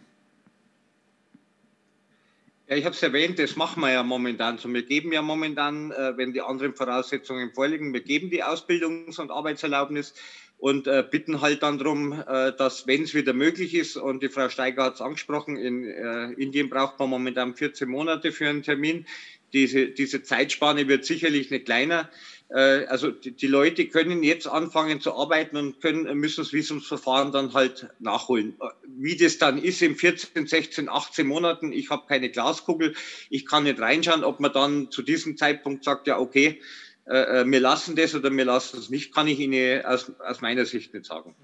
[2.71, 4.73] Ja, ich habe es erwähnt, das machen wir ja momentan so.
[4.73, 9.29] Wir geben ja momentan, äh, wenn die anderen Voraussetzungen vorliegen, wir geben die Ausbildungs- und
[9.29, 10.13] Arbeitserlaubnis
[10.61, 14.29] und äh, bitten halt dann darum, äh, dass, wenn es wieder möglich ist, und die
[14.29, 18.61] Frau Steiger hat es angesprochen, in äh, Indien braucht man momentan 14 Monate für einen
[18.61, 19.07] Termin.
[19.53, 22.11] Diese, diese Zeitspanne wird sicherlich nicht kleiner.
[22.49, 27.31] Äh, also die, die, Leute können jetzt anfangen zu arbeiten und können, müssen das Visumsverfahren
[27.31, 28.55] dann halt nachholen.
[28.85, 32.93] Wie das dann ist in 14, 16, 18 Monaten, ich habe keine Glaskugel,
[33.31, 36.61] ich kann nicht reinschauen, ob man dann zu diesem Zeitpunkt sagt, ja okay,
[37.05, 40.41] äh, äh wir lassen das oder wir lassen es nicht, kann ich Ihnen aus, aus
[40.41, 41.35] meiner Sicht nicht sagen.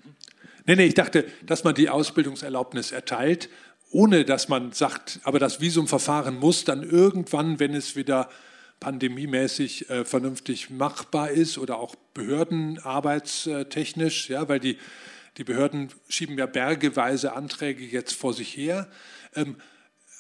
[0.66, 3.50] Nee, nee, ich dachte, dass man die Ausbildungserlaubnis erteilt,
[3.90, 8.30] ohne dass man sagt, aber das Visumverfahren muss dann irgendwann, wenn es wieder
[8.80, 14.78] pandemiemäßig äh, vernünftig machbar ist oder auch behördenarbeitstechnisch, ja, weil die,
[15.38, 18.88] die Behörden schieben ja bergeweise Anträge jetzt vor sich her.
[19.36, 19.56] Ähm,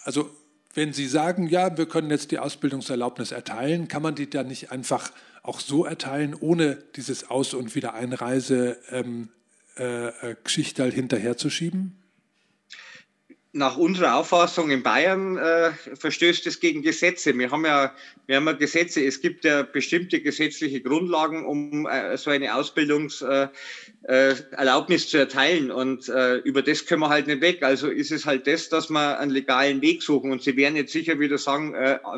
[0.03, 0.35] also
[0.77, 4.71] wenn Sie sagen, ja, wir können jetzt die Ausbildungserlaubnis erteilen, kann man die dann nicht
[4.71, 9.29] einfach auch so erteilen, ohne dieses Aus- und Wiedereinreise ähm,
[9.75, 11.97] äh, äh Geschichte hinterherzuschieben?
[13.57, 17.37] nach unserer Auffassung in Bayern äh, verstößt es gegen Gesetze.
[17.37, 17.93] Wir haben ja,
[18.27, 19.03] wir haben ja Gesetze.
[19.03, 23.47] Es gibt ja bestimmte gesetzliche Grundlagen, um äh, so eine Ausbildungserlaubnis äh,
[24.03, 24.36] äh
[24.98, 25.72] zu erteilen.
[25.72, 27.64] Und äh, über das können wir halt nicht weg.
[27.64, 30.32] Also ist es halt das, dass wir einen legalen Weg suchen.
[30.32, 31.76] Und Sie werden jetzt sicher wieder sagen,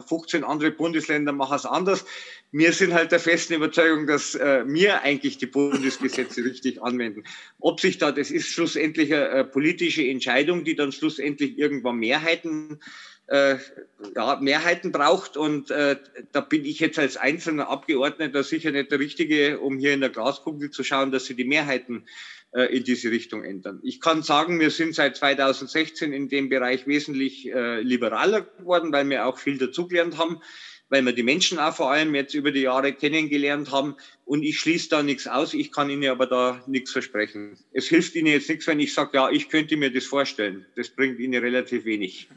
[0.08, 2.06] 15 äh, andere Bundesländer machen es anders
[2.52, 7.24] wir sind halt der festen Überzeugung, dass äh, wir eigentlich die Bundesgesetze richtig anwenden.
[7.60, 12.80] Ob sich da, das ist schlussendlich eine, eine politische Entscheidung, die dann schlussendlich irgendwann Mehrheiten,
[13.30, 13.58] äh,
[14.16, 15.38] ja, Mehrheiten braucht.
[15.38, 15.98] Und äh,
[16.32, 20.10] da bin ich jetzt als einzelner Abgeordneter sicher nicht der Richtige, um hier in der
[20.10, 22.06] Glaskugel zu schauen, dass sie die Mehrheiten
[22.52, 23.80] äh, in diese Richtung ändern.
[23.84, 29.10] Ich kann sagen, wir sind seit 2016 in dem Bereich wesentlich äh, liberaler geworden, weil
[29.10, 30.42] wir auch viel dazugelernt haben
[30.90, 33.96] weil wir die Menschen auch vor allem jetzt über die Jahre kennengelernt haben.
[34.26, 37.58] Und ich schließe da nichts aus, ich kann Ihnen aber da nichts versprechen.
[37.72, 40.66] Es hilft Ihnen jetzt nichts, wenn ich sage, ja, ich könnte mir das vorstellen.
[40.76, 42.28] Das bringt Ihnen relativ wenig.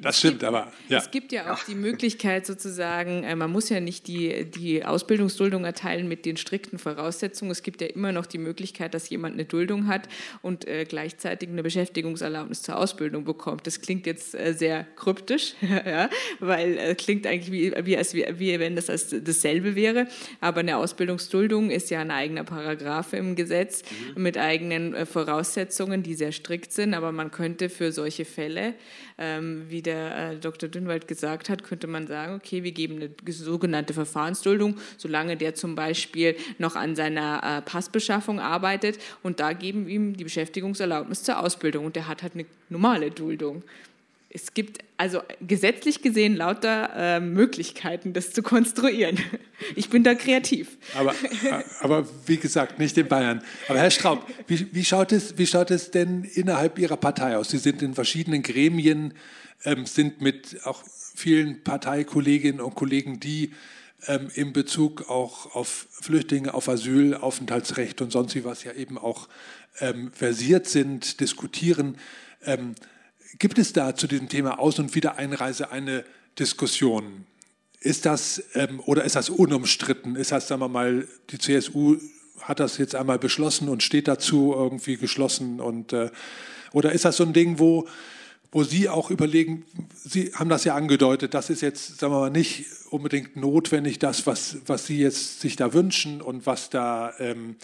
[0.00, 0.98] Das stimmt, aber ja.
[0.98, 5.64] Es gibt ja auch die Möglichkeit sozusagen, äh, man muss ja nicht die, die Ausbildungsduldung
[5.64, 7.50] erteilen mit den strikten Voraussetzungen.
[7.50, 10.08] Es gibt ja immer noch die Möglichkeit, dass jemand eine Duldung hat
[10.42, 13.66] und äh, gleichzeitig eine Beschäftigungserlaubnis zur Ausbildung bekommt.
[13.66, 16.10] Das klingt jetzt äh, sehr kryptisch, ja,
[16.40, 20.08] weil äh, klingt eigentlich wie, wie, als, wie, wie wenn das als dasselbe wäre.
[20.40, 23.82] Aber eine Ausbildungsduldung ist ja ein eigener Paragraph im Gesetz
[24.14, 24.22] mhm.
[24.22, 26.94] mit eigenen äh, Voraussetzungen, die sehr strikt sind.
[26.94, 28.74] Aber man könnte für solche Fälle
[29.18, 30.68] ähm, wie der äh, Dr.
[30.68, 35.74] Dünnwald gesagt hat, könnte man sagen, okay, wir geben eine sogenannte Verfahrensduldung, solange der zum
[35.74, 41.38] Beispiel noch an seiner äh, Passbeschaffung arbeitet und da geben wir ihm die Beschäftigungserlaubnis zur
[41.38, 43.62] Ausbildung und der hat halt eine normale Duldung
[44.36, 49.18] es gibt also gesetzlich gesehen lauter äh, Möglichkeiten, das zu konstruieren.
[49.74, 50.76] Ich bin da kreativ.
[50.94, 51.14] Aber,
[51.80, 53.42] aber wie gesagt, nicht in Bayern.
[53.68, 57.48] Aber Herr Straub, wie, wie, schaut es, wie schaut es denn innerhalb Ihrer Partei aus?
[57.48, 59.14] Sie sind in verschiedenen Gremien,
[59.62, 60.82] sind mit auch
[61.14, 63.52] vielen Parteikolleginnen und Kollegen, die
[64.06, 68.98] ähm, in Bezug auch auf Flüchtlinge, auf Asyl, Aufenthaltsrecht und sonst wie was ja eben
[68.98, 69.28] auch
[69.80, 71.98] ähm, versiert sind, diskutieren.
[72.44, 72.74] Ähm,
[73.38, 76.04] Gibt es da zu diesem Thema Aus- und Wiedereinreise eine
[76.38, 77.26] Diskussion?
[77.80, 80.16] Ist das ähm, oder ist das unumstritten?
[80.16, 81.96] Ist das, sagen wir mal, die CSU
[82.40, 86.10] hat das jetzt einmal beschlossen und steht dazu irgendwie geschlossen und äh,
[86.72, 87.88] oder ist das so ein Ding, wo
[88.52, 89.64] wo Sie auch überlegen,
[89.94, 94.26] Sie haben das ja angedeutet, das ist jetzt, sagen wir mal, nicht unbedingt notwendig, das,
[94.26, 97.56] was, was Sie jetzt sich da wünschen und was da, ähm,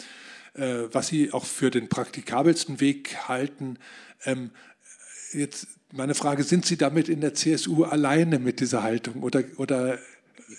[0.53, 3.77] äh, was Sie auch für den praktikabelsten Weg halten.
[4.25, 4.51] Ähm,
[5.33, 9.99] jetzt meine Frage, sind Sie damit in der CSU alleine mit dieser Haltung oder, oder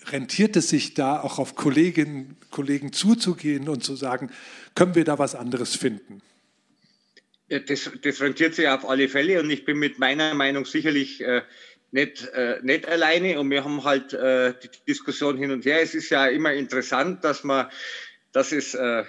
[0.07, 4.31] rentiert es sich da auch auf Kolleginnen und Kollegen zuzugehen und zu sagen,
[4.75, 6.23] können wir da was anderes finden?
[7.49, 11.43] Das, das, rentiert sich auf alle Fälle und ich bin mit meiner Meinung sicherlich äh,
[11.91, 15.83] nicht, äh, nicht alleine und wir haben halt äh, die Diskussion hin und her.
[15.83, 17.69] Es ist ja immer interessant, dass man,
[18.33, 19.05] dass es äh,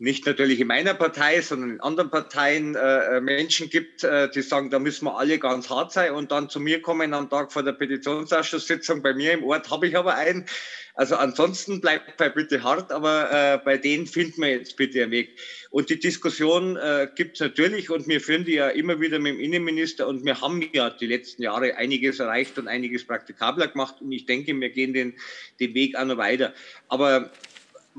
[0.00, 4.40] nicht natürlich in meiner Partei, sondern in anderen Parteien äh, äh, Menschen gibt, äh, die
[4.40, 7.52] sagen, da müssen wir alle ganz hart sein und dann zu mir kommen am Tag
[7.52, 9.02] vor der Petitionsausschusssitzung.
[9.02, 10.46] Bei mir im Ort habe ich aber einen.
[10.94, 15.12] Also ansonsten bleibt bei bitte hart, aber äh, bei denen finden wir jetzt bitte einen
[15.12, 15.38] Weg.
[15.70, 19.34] Und die Diskussion äh, gibt es natürlich und wir führen die ja immer wieder mit
[19.34, 23.96] dem Innenminister und wir haben ja die letzten Jahre einiges erreicht und einiges praktikabler gemacht
[24.00, 25.14] und ich denke, wir gehen den,
[25.60, 26.54] den Weg auch noch weiter.
[26.88, 27.30] Aber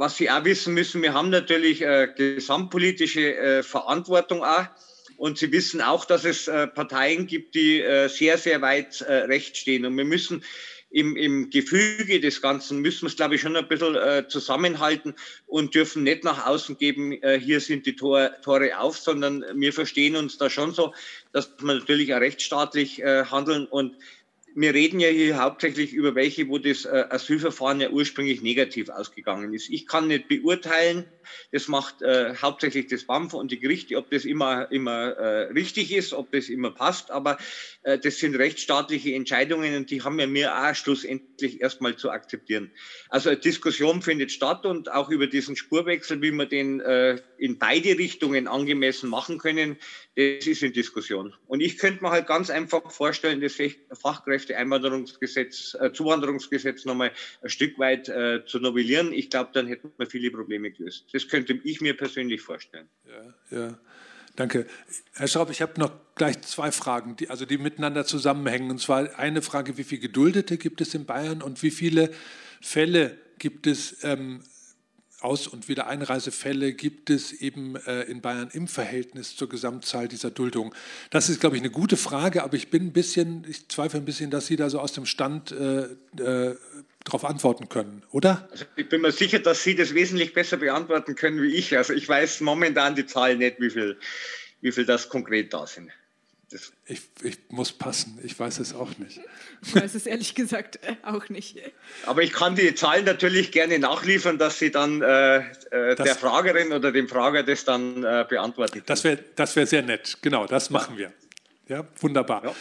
[0.02, 4.66] was Sie auch wissen müssen, wir haben natürlich äh, gesamtpolitische äh, Verantwortung auch.
[5.16, 9.14] Und Sie wissen auch, dass es äh, Parteien gibt, die äh, sehr, sehr weit äh,
[9.14, 9.86] rechts stehen.
[9.86, 10.44] Und wir müssen
[10.90, 15.14] im, im Gefüge des Ganzen, müssen wir es, glaube ich, schon ein bisschen äh, zusammenhalten
[15.46, 20.16] und dürfen nicht nach außen geben, hier sind die Tor, Tore auf, sondern wir verstehen
[20.16, 20.96] uns da schon so,
[21.32, 23.96] dass wir natürlich auch rechtsstaatlich handeln und
[24.56, 29.54] wir reden ja hier hauptsächlich über welche, wo das äh, Asylverfahren ja ursprünglich negativ ausgegangen
[29.54, 29.70] ist.
[29.70, 31.06] Ich kann nicht beurteilen,
[31.52, 35.94] das macht äh, hauptsächlich das BAMF und die Gerichte, ob das immer, immer äh, richtig
[35.94, 37.38] ist, ob das immer passt, aber
[37.84, 42.72] äh, das sind rechtsstaatliche Entscheidungen und die haben ja mir auch schlussendlich erstmal zu akzeptieren.
[43.10, 47.58] Also eine Diskussion findet statt und auch über diesen Spurwechsel, wie wir den äh, in
[47.58, 49.78] beide Richtungen angemessen machen können,
[50.16, 51.34] das ist in Diskussion.
[51.48, 53.58] Und ich könnte mir halt ganz einfach vorstellen, das
[53.94, 57.12] Fachkräfteeinwanderungsgesetz, äh, Zuwanderungsgesetz nochmal
[57.42, 59.14] ein Stück weit äh, zu novellieren.
[59.14, 61.06] Ich glaube, dann hätten wir viele Probleme gelöst.
[61.14, 62.90] Das könnte ich mir persönlich vorstellen.
[63.08, 63.80] Ja, ja.
[64.36, 64.66] Danke.
[65.14, 68.72] Herr Schraub, ich habe noch gleich zwei Fragen, die, also die miteinander zusammenhängen.
[68.72, 72.12] Und zwar eine Frage, wie viele Geduldete gibt es in Bayern und wie viele
[72.62, 74.44] Fälle gibt es, ähm,
[75.22, 80.74] Aus- und Wiedereinreisefälle gibt es eben äh, in Bayern im Verhältnis zur Gesamtzahl dieser Duldung?
[81.12, 84.06] Das ist, glaube ich, eine gute Frage, aber ich bin ein bisschen, ich zweifle ein
[84.06, 85.84] bisschen, dass Sie da so aus dem Stand äh,
[86.22, 86.56] äh,
[87.04, 88.48] darauf antworten können, oder?
[88.52, 91.78] Also ich bin mir sicher, dass Sie das wesentlich besser beantworten können wie ich.
[91.78, 93.98] Also ich weiß momentan die Zahl nicht, wie viel,
[94.62, 95.92] wie viel das konkret da sind.
[96.52, 99.22] Das ich, ich, muss passen, ich weiß es auch nicht.
[99.64, 101.58] Ich weiß es ehrlich gesagt auch nicht.
[102.06, 106.74] Aber ich kann die Zahlen natürlich gerne nachliefern, dass Sie dann äh, äh der Fragerin
[106.74, 108.84] oder dem Frager das dann äh, beantworten.
[108.86, 111.14] Das wäre das wär sehr nett, genau, das machen wir.
[111.68, 112.44] Ja, wunderbar.
[112.44, 112.56] Ja.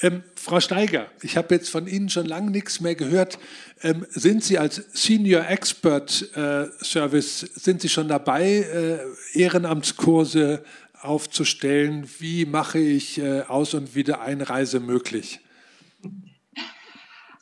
[0.00, 3.38] Ähm, Frau Steiger, ich habe jetzt von Ihnen schon lange nichts mehr gehört.
[3.82, 10.64] Ähm, sind Sie als Senior Expert äh, Service, sind Sie schon dabei, äh, Ehrenamtskurse
[11.04, 12.08] aufzustellen?
[12.18, 15.40] Wie mache ich äh, Aus- und Wiedereinreise möglich?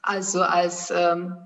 [0.02, 1.36] Also als ähm,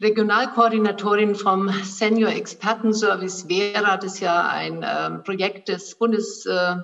[0.00, 6.76] Regionalkoordinatorin vom Senior Expertenservice Vera, das ja ein ähm, Projekt des Bundes äh,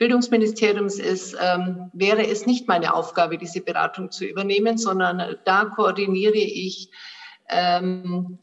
[0.00, 6.90] ist, ähm, wäre es nicht meine Aufgabe, diese Beratung zu übernehmen, sondern da koordiniere ich
[7.48, 8.38] ähm,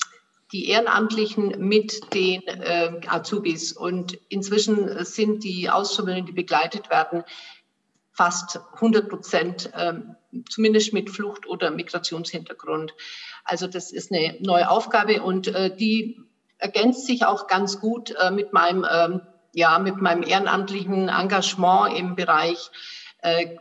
[0.52, 3.74] die Ehrenamtlichen mit den äh, Azubis.
[3.74, 7.24] Und inzwischen sind die Auszubildenden, die begleitet werden,
[8.12, 10.16] fast 100 Prozent, ähm,
[10.50, 12.94] zumindest mit Flucht- oder Migrationshintergrund.
[13.46, 16.20] Also das ist eine neue Aufgabe und äh, die
[16.58, 19.22] ergänzt sich auch ganz gut äh, mit meinem ähm,
[19.54, 22.70] ja, mit meinem ehrenamtlichen Engagement im Bereich
[23.22, 23.58] äh,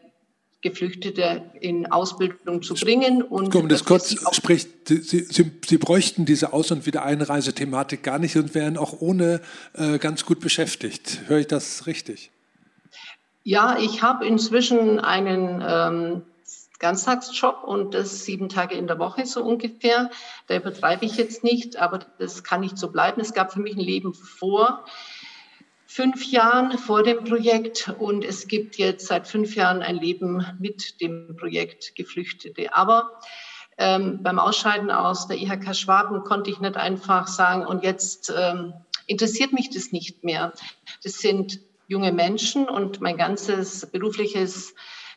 [0.61, 3.23] Geflüchtete in Ausbildung zu bringen.
[3.23, 5.27] Und Komm, das kurz spricht, Sie, Sie,
[5.65, 9.41] Sie, bräuchten diese Aus- und Wiedereinreisethematik gar nicht und wären auch ohne
[9.75, 11.21] äh, ganz gut beschäftigt.
[11.27, 12.31] Höre ich das richtig?
[13.45, 16.23] Ja, ich habe inzwischen einen ähm,
[16.81, 20.11] Ganztagsjob und das sieben Tage in der Woche so ungefähr.
[20.49, 23.21] Da übertreibe ich jetzt nicht, aber das kann nicht so bleiben.
[23.21, 24.85] Es gab für mich ein Leben vor
[25.89, 31.01] fünf Jahren vor dem Projekt und es gibt jetzt seit fünf Jahren ein Leben mit
[31.01, 32.75] dem Projekt Geflüchtete.
[32.77, 33.19] Aber
[33.79, 38.75] ähm, beim Ausscheiden aus der IHK Schwaben konnte ich nicht einfach sagen, und jetzt ähm,
[39.07, 40.53] interessiert mich das nicht mehr.
[41.03, 44.75] Das sind junge Menschen und mein ganzes berufliches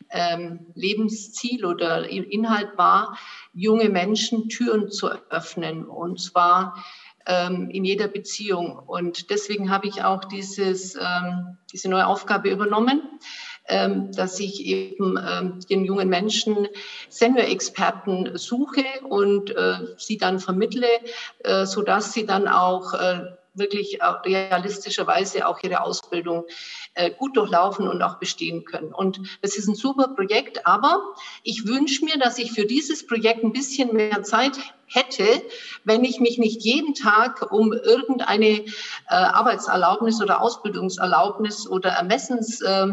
[0.08, 3.18] ähm, Lebensziel oder Inhalt war,
[3.52, 5.84] junge Menschen Türen zu öffnen.
[5.84, 6.82] Und zwar
[7.26, 8.78] ähm, in jeder Beziehung.
[8.78, 13.02] Und deswegen habe ich auch dieses, ähm, diese neue Aufgabe übernommen,
[13.68, 16.68] ähm, dass ich eben ähm, den jungen Menschen
[17.08, 20.88] Senior-Experten suche und äh, sie dann vermittle,
[21.44, 23.22] äh, sodass sie dann auch äh,
[23.54, 26.44] wirklich realistischerweise auch ihre Ausbildung
[26.94, 28.92] äh, gut durchlaufen und auch bestehen können.
[28.92, 31.02] Und das ist ein super Projekt, aber
[31.42, 35.24] ich wünsche mir, dass ich für dieses Projekt ein bisschen mehr Zeit hätte,
[35.84, 38.64] wenn ich mich nicht jeden Tag um irgendeine äh,
[39.08, 42.88] Arbeitserlaubnis oder Ausbildungserlaubnis oder Ermessens äh,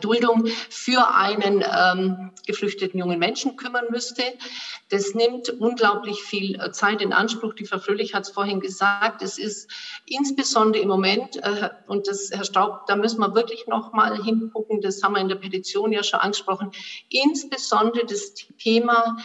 [0.00, 4.22] Duldung für einen ähm, geflüchteten jungen Menschen kümmern müsste.
[4.88, 7.54] Das nimmt unglaublich viel äh, Zeit in Anspruch.
[7.54, 9.22] Die Frau Fröhlich hat es vorhin gesagt.
[9.22, 9.70] Es ist
[10.06, 14.80] insbesondere im Moment, äh, und das, Herr Staub, da müssen wir wirklich noch mal hingucken,
[14.80, 16.72] das haben wir in der Petition ja schon angesprochen,
[17.08, 19.18] insbesondere das Thema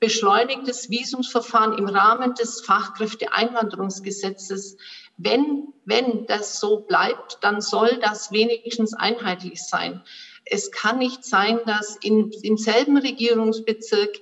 [0.00, 4.76] beschleunigtes Visumsverfahren im Rahmen des Fachkräfteeinwanderungsgesetzes
[5.18, 10.02] wenn, wenn das so bleibt, dann soll das wenigstens einheitlich sein.
[10.50, 14.16] Es kann nicht sein, dass in, im selben Regierungsbezirk,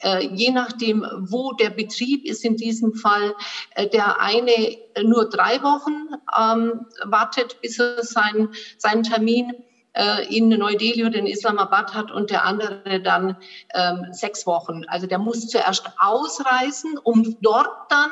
[0.00, 3.34] äh, je nachdem, wo der Betrieb ist, in diesem Fall,
[3.76, 8.48] äh, der eine nur drei Wochen ähm, wartet, bis er sein,
[8.78, 9.52] seinen Termin
[9.92, 13.36] äh, in Neu-Delhi oder in Islamabad hat und der andere dann
[13.74, 14.84] ähm, sechs Wochen.
[14.88, 18.10] Also der muss zuerst ausreisen, um dort dann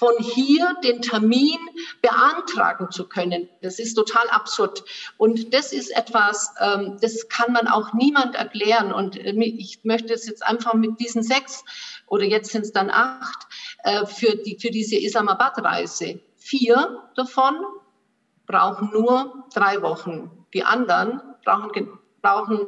[0.00, 1.58] von hier den Termin
[2.00, 3.50] beantragen zu können.
[3.60, 4.82] Das ist total absurd.
[5.18, 8.94] Und das ist etwas, ähm, das kann man auch niemand erklären.
[8.94, 11.62] Und äh, ich möchte es jetzt einfach mit diesen sechs
[12.06, 13.46] oder jetzt sind es dann acht
[13.82, 16.20] äh, für, die, für diese Islamabad-Reise.
[16.38, 17.56] Vier davon
[18.46, 20.30] brauchen nur drei Wochen.
[20.54, 22.66] Die anderen brauchen brauchen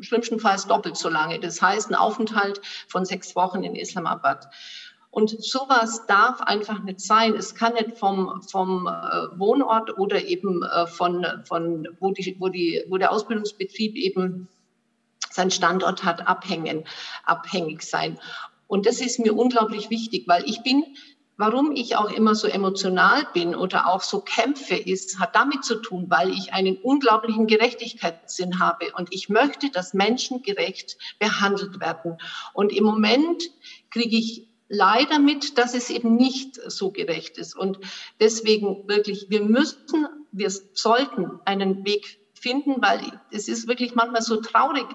[0.00, 1.38] schlimmstenfalls doppelt so lange.
[1.40, 4.48] Das heißt, ein Aufenthalt von sechs Wochen in Islamabad.
[5.18, 7.34] Und sowas darf einfach nicht sein.
[7.34, 12.48] Es kann nicht vom, vom äh, Wohnort oder eben äh, von, von wo, die, wo,
[12.48, 14.46] die, wo der Ausbildungsbetrieb eben
[15.28, 16.84] seinen Standort hat, abhängen,
[17.24, 18.16] abhängig sein.
[18.68, 20.84] Und das ist mir unglaublich wichtig, weil ich bin
[21.40, 25.76] Warum ich auch immer so emotional bin oder auch so kämpfe, ist, hat damit zu
[25.76, 32.18] tun, weil ich einen unglaublichen Gerechtigkeitssinn habe und ich möchte, dass Menschen gerecht behandelt werden.
[32.54, 33.44] Und im Moment
[33.90, 37.56] kriege ich leider mit, dass es eben nicht so gerecht ist.
[37.56, 37.78] Und
[38.20, 43.00] deswegen wirklich, wir müssen, wir sollten einen Weg finden, weil
[43.30, 44.86] es ist wirklich manchmal so traurig,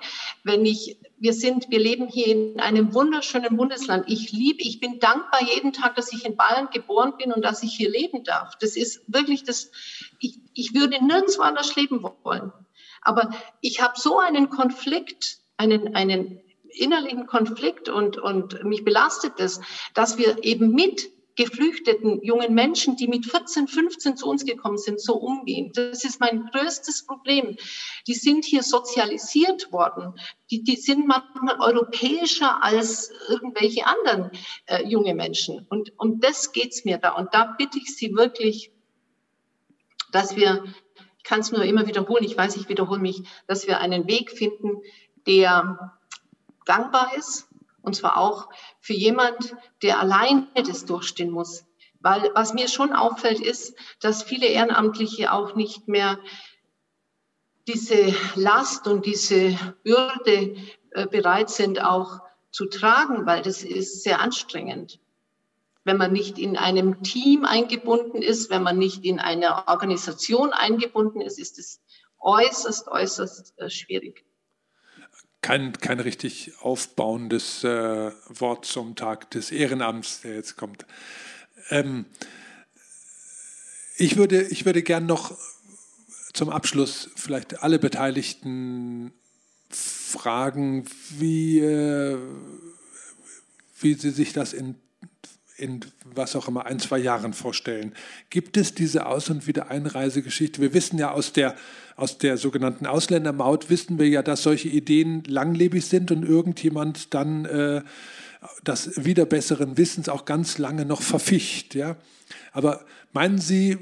[0.44, 4.06] wenn ich, wir sind, wir leben hier in einem wunderschönen Bundesland.
[4.08, 7.64] Ich liebe, ich bin dankbar jeden Tag, dass ich in Bayern geboren bin und dass
[7.64, 8.56] ich hier leben darf.
[8.60, 9.72] Das ist wirklich das,
[10.20, 12.54] ich, ich würde nirgendwo anders leben wollen.
[13.02, 16.40] Aber ich habe so einen Konflikt, einen, einen
[16.74, 19.62] innerlichen Konflikt und, und mich belastet es,
[19.94, 25.02] dass wir eben mit geflüchteten jungen Menschen, die mit 14, 15 zu uns gekommen sind,
[25.02, 25.72] so umgehen.
[25.74, 27.58] Das ist mein größtes Problem.
[28.08, 30.14] Die sind hier sozialisiert worden.
[30.52, 34.32] Die, die sind manchmal europäischer als irgendwelche anderen
[34.68, 35.66] äh, junge Menschen.
[35.70, 37.14] Und um das geht's mir da.
[37.14, 38.72] Und da bitte ich Sie wirklich,
[40.12, 40.64] dass wir,
[41.18, 44.30] ich kann es nur immer wiederholen, ich weiß, ich wiederhole mich, dass wir einen Weg
[44.30, 44.82] finden,
[45.26, 45.98] der
[46.66, 47.48] gangbar ist,
[47.82, 48.50] und zwar auch
[48.80, 51.66] für jemand, der alleine das durchstehen muss.
[52.00, 56.20] Weil was mir schon auffällt, ist, dass viele Ehrenamtliche auch nicht mehr
[57.68, 60.56] diese Last und diese Bürde
[60.92, 62.20] äh, bereit sind auch
[62.52, 65.00] zu tragen, weil das ist sehr anstrengend.
[65.86, 71.22] Wenn man nicht in einem Team eingebunden ist, wenn man nicht in einer Organisation eingebunden
[71.22, 71.82] ist, ist es
[72.20, 74.26] äußerst, äußerst äh, schwierig
[75.44, 80.88] kein, kein richtig aufbauendes äh, Wort zum Tag des Ehrenamts, der jetzt kommt.
[81.70, 82.06] Ähm,
[83.98, 85.38] ich würde, ich würde gern noch
[86.34, 89.14] zum Abschluss vielleicht alle Beteiligten
[89.70, 92.18] fragen, wie, äh,
[93.80, 94.76] wie sie sich das in
[95.58, 97.94] in was auch immer ein, zwei Jahren vorstellen.
[98.30, 100.62] Gibt es diese Aus- und Wiedereinreisegeschichte?
[100.62, 101.56] Wir wissen ja aus der,
[101.96, 107.46] aus der sogenannten Ausländermaut, wissen wir ja, dass solche Ideen langlebig sind und irgendjemand dann
[107.46, 107.82] äh,
[108.64, 111.76] das wieder besseren Wissens auch ganz lange noch verficht.
[111.76, 111.98] Ja?
[112.52, 113.78] Aber meinen Sie,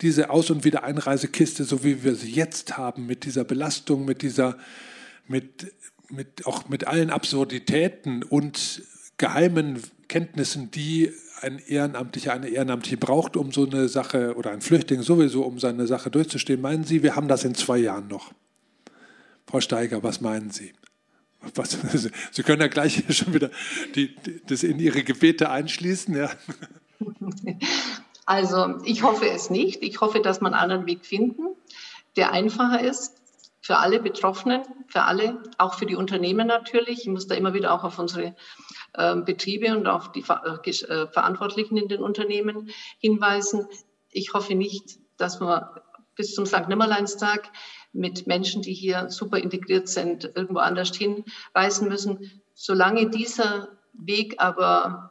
[0.00, 4.58] diese Aus- und Wiedereinreisekiste, so wie wir sie jetzt haben, mit dieser Belastung, mit dieser,
[5.28, 5.72] mit,
[6.10, 8.82] mit, auch mit allen Absurditäten und
[9.16, 9.82] geheimen
[10.14, 15.42] Kenntnissen, die ein Ehrenamtlicher, eine Ehrenamtliche braucht, um so eine Sache, oder ein Flüchtling sowieso,
[15.42, 16.60] um seine Sache durchzustehen.
[16.60, 18.30] Meinen Sie, wir haben das in zwei Jahren noch?
[19.44, 20.72] Frau Steiger, was meinen Sie?
[21.56, 21.76] Was,
[22.30, 23.50] Sie können ja gleich schon wieder
[23.96, 24.14] die,
[24.46, 26.14] das in Ihre Gebete einschließen.
[26.14, 26.30] Ja.
[28.24, 29.82] Also ich hoffe es nicht.
[29.82, 31.42] Ich hoffe, dass man einen anderen Weg finden,
[32.14, 33.14] der einfacher ist
[33.64, 37.00] für alle Betroffenen, für alle, auch für die Unternehmen natürlich.
[37.00, 38.36] Ich muss da immer wieder auch auf unsere
[38.94, 42.68] ähm, Betriebe und auf die äh, äh, Verantwortlichen in den Unternehmen
[42.98, 43.66] hinweisen.
[44.10, 45.82] Ich hoffe nicht, dass wir
[46.14, 46.68] bis zum St.
[46.68, 47.50] Nimmerleinstag
[47.94, 52.42] mit Menschen, die hier super integriert sind, irgendwo anders hinreisen müssen.
[52.52, 55.10] Solange dieser Weg aber,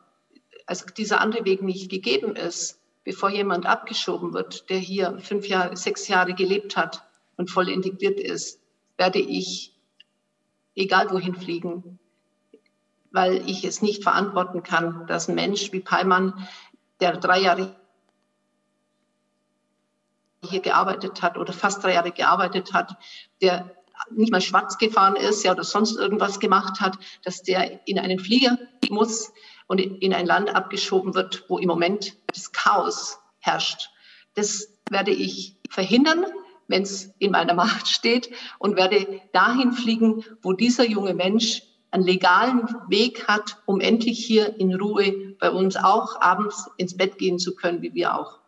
[0.67, 5.75] also dieser andere Weg nicht gegeben ist, bevor jemand abgeschoben wird, der hier fünf Jahre,
[5.75, 7.01] sechs Jahre gelebt hat
[7.37, 8.59] und voll integriert ist,
[8.97, 9.73] werde ich
[10.75, 11.99] egal wohin fliegen,
[13.11, 16.47] weil ich es nicht verantworten kann, dass ein Mensch wie Peimann,
[16.99, 17.75] der drei Jahre
[20.41, 22.97] hier gearbeitet hat oder fast drei Jahre gearbeitet hat,
[23.41, 23.75] der
[24.11, 28.19] nicht mal schwarz gefahren ist ja, oder sonst irgendwas gemacht hat, dass der in einen
[28.19, 28.57] Flieger
[28.89, 29.31] muss
[29.67, 33.89] und in ein Land abgeschoben wird, wo im Moment das Chaos herrscht.
[34.33, 36.25] Das werde ich verhindern,
[36.67, 38.29] wenn es in meiner Macht steht
[38.59, 44.59] und werde dahin fliegen, wo dieser junge Mensch einen legalen Weg hat, um endlich hier
[44.59, 48.39] in Ruhe bei uns auch abends ins Bett gehen zu können, wie wir auch.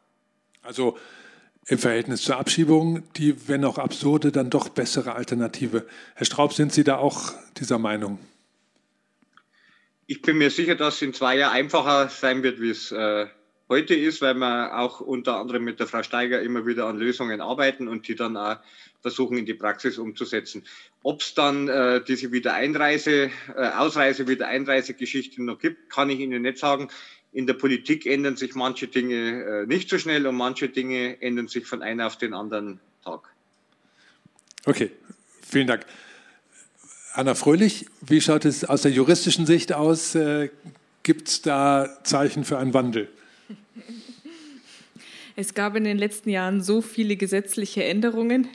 [0.64, 0.98] Also
[1.68, 5.86] im Verhältnis zur Abschiebung, die, wenn auch absurde, dann doch bessere Alternative.
[6.16, 8.20] Herr Straub, sind Sie da auch dieser Meinung?
[10.08, 13.26] Ich bin mir sicher, dass es in zwei Jahren einfacher sein wird, wie es äh,
[13.70, 17.42] heute ist, weil wir auch unter anderem mit der Frau Steiger immer wieder an Lösungen
[17.42, 18.58] arbeiten und die dann auch
[19.02, 20.64] versuchen in die Praxis umzusetzen.
[21.04, 26.58] Ob es dann äh, diese Wiedereinreise, äh, Ausreise, Wiedereinreisegeschichte noch gibt, kann ich Ihnen nicht
[26.58, 26.90] sagen.
[27.32, 31.48] In der Politik ändern sich manche Dinge äh, nicht so schnell und manche Dinge ändern
[31.48, 33.30] sich von einem auf den anderen Tag.
[34.66, 34.92] Okay,
[35.42, 35.86] vielen Dank.
[37.14, 40.16] Anna Fröhlich, wie schaut es aus der juristischen Sicht aus?
[40.16, 40.50] Äh,
[41.04, 43.08] Gibt es da Zeichen für einen Wandel?
[45.38, 48.48] Es gab in den letzten Jahren so viele gesetzliche Änderungen,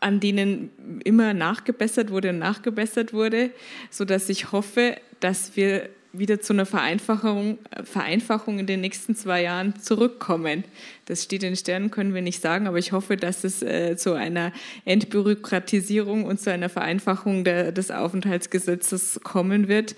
[0.00, 0.70] an denen
[1.04, 3.50] immer nachgebessert wurde und nachgebessert wurde,
[3.90, 9.78] sodass ich hoffe, dass wir wieder zu einer Vereinfachung, Vereinfachung in den nächsten zwei Jahren
[9.78, 10.64] zurückkommen.
[11.04, 14.14] Das steht in Sternen, können wir nicht sagen, aber ich hoffe, dass es äh, zu
[14.14, 14.52] einer
[14.84, 19.94] Entbürokratisierung und zu einer Vereinfachung der, des Aufenthaltsgesetzes kommen wird.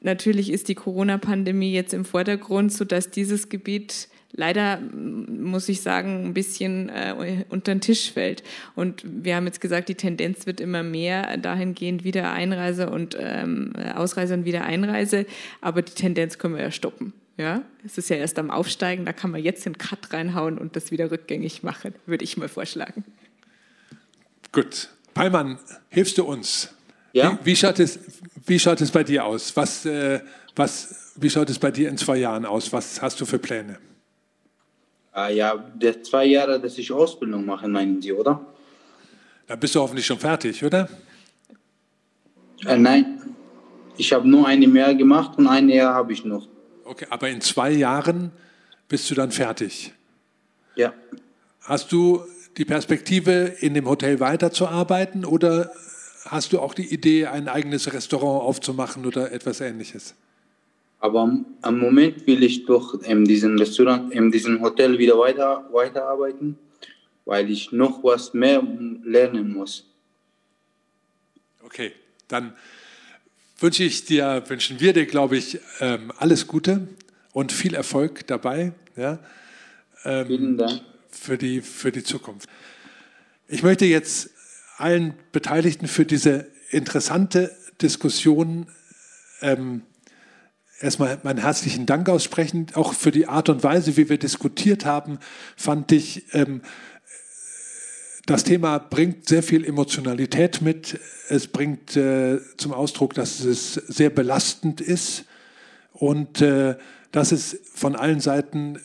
[0.00, 6.34] Natürlich ist die Corona-Pandemie jetzt im Vordergrund, sodass dieses Gebiet leider, muss ich sagen, ein
[6.34, 8.42] bisschen äh, unter den Tisch fällt.
[8.74, 13.72] Und wir haben jetzt gesagt, die Tendenz wird immer mehr dahingehend wieder Einreise und ähm,
[13.94, 15.26] Ausreise und wieder Einreise.
[15.60, 17.12] Aber die Tendenz können wir ja stoppen.
[17.36, 20.74] Ja, es ist ja erst am Aufsteigen, da kann man jetzt den Cut reinhauen und
[20.74, 23.04] das wieder rückgängig machen, würde ich mal vorschlagen.
[24.50, 24.88] Gut.
[25.14, 25.58] Peimann,
[25.88, 26.74] hilfst du uns?
[27.12, 27.38] Ja?
[27.42, 27.98] Wie, wie, schaut, es,
[28.46, 29.56] wie schaut es bei dir aus?
[29.56, 30.20] Was, äh,
[30.54, 32.72] was, wie schaut es bei dir in zwei Jahren aus?
[32.72, 33.78] Was hast du für Pläne?
[35.12, 38.40] Ah, ja, der zwei Jahre, dass ich Ausbildung mache, meinen Sie, oder?
[39.46, 40.88] Da bist du hoffentlich schon fertig, oder?
[42.66, 43.20] Äh, nein,
[43.96, 46.46] ich habe nur eine mehr gemacht und ein Jahr habe ich noch.
[46.84, 48.30] Okay, aber in zwei Jahren
[48.88, 49.92] bist du dann fertig.
[50.76, 50.92] Ja.
[51.62, 52.22] Hast du
[52.56, 55.70] die Perspektive, in dem Hotel weiterzuarbeiten oder
[56.30, 60.14] hast du auch die Idee, ein eigenes Restaurant aufzumachen oder etwas Ähnliches?
[61.00, 66.58] Aber am Moment will ich doch in diesem Restaurant, in diesem Hotel wieder weiter, weiterarbeiten,
[67.24, 68.62] weil ich noch was mehr
[69.04, 69.84] lernen muss.
[71.62, 71.92] Okay,
[72.26, 72.54] dann
[73.58, 76.88] wünsche ich dir, wünschen wir dir, glaube ich, ähm, alles Gute
[77.32, 78.72] und viel Erfolg dabei.
[78.96, 79.18] Ja,
[80.04, 80.80] ähm, Vielen Dank.
[81.10, 82.48] Für die, für die Zukunft.
[83.48, 84.30] Ich möchte jetzt
[84.78, 88.66] allen Beteiligten für diese interessante Diskussion
[89.40, 89.82] ähm,
[90.80, 92.66] erstmal meinen herzlichen Dank aussprechen.
[92.74, 95.18] Auch für die Art und Weise, wie wir diskutiert haben,
[95.56, 96.62] fand ich, ähm,
[98.26, 101.00] das Thema bringt sehr viel Emotionalität mit.
[101.28, 105.24] Es bringt äh, zum Ausdruck, dass es sehr belastend ist
[105.92, 106.76] und äh,
[107.10, 108.78] dass es von allen Seiten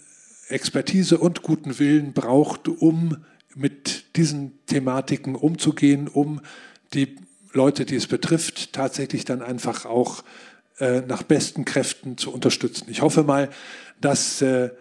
[0.47, 3.17] Expertise und guten Willen braucht, um
[3.55, 6.41] mit diesen Thematiken umzugehen, um
[6.93, 7.17] die
[7.51, 10.23] Leute, die es betrifft, tatsächlich dann einfach auch
[10.80, 12.88] äh, nach besten Kräften zu unterstützen.
[12.89, 13.49] Ich hoffe mal,
[14.01, 14.71] dass äh,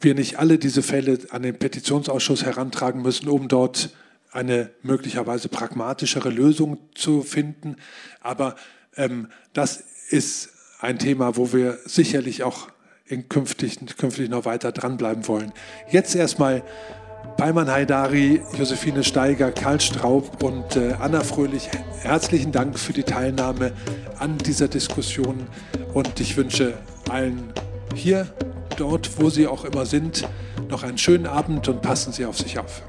[0.00, 3.90] wir nicht alle diese Fälle an den Petitionsausschuss herantragen müssen, um dort
[4.30, 7.76] eine möglicherweise pragmatischere Lösung zu finden.
[8.20, 8.56] Aber
[8.96, 12.68] ähm, das ist ein Thema, wo wir sicherlich auch
[13.06, 15.52] in künftig, künftig noch weiter dranbleiben wollen.
[15.90, 16.62] Jetzt erstmal
[17.36, 21.68] Peimann Haidari, Josephine Steiger, Karl Straub und äh, Anna Fröhlich,
[22.00, 23.72] herzlichen Dank für die Teilnahme
[24.18, 25.46] an dieser Diskussion
[25.92, 26.78] und ich wünsche
[27.10, 27.52] allen
[27.94, 28.26] hier,
[28.78, 30.26] dort, wo Sie auch immer sind,
[30.70, 32.82] noch einen schönen Abend und passen Sie auf sich auf.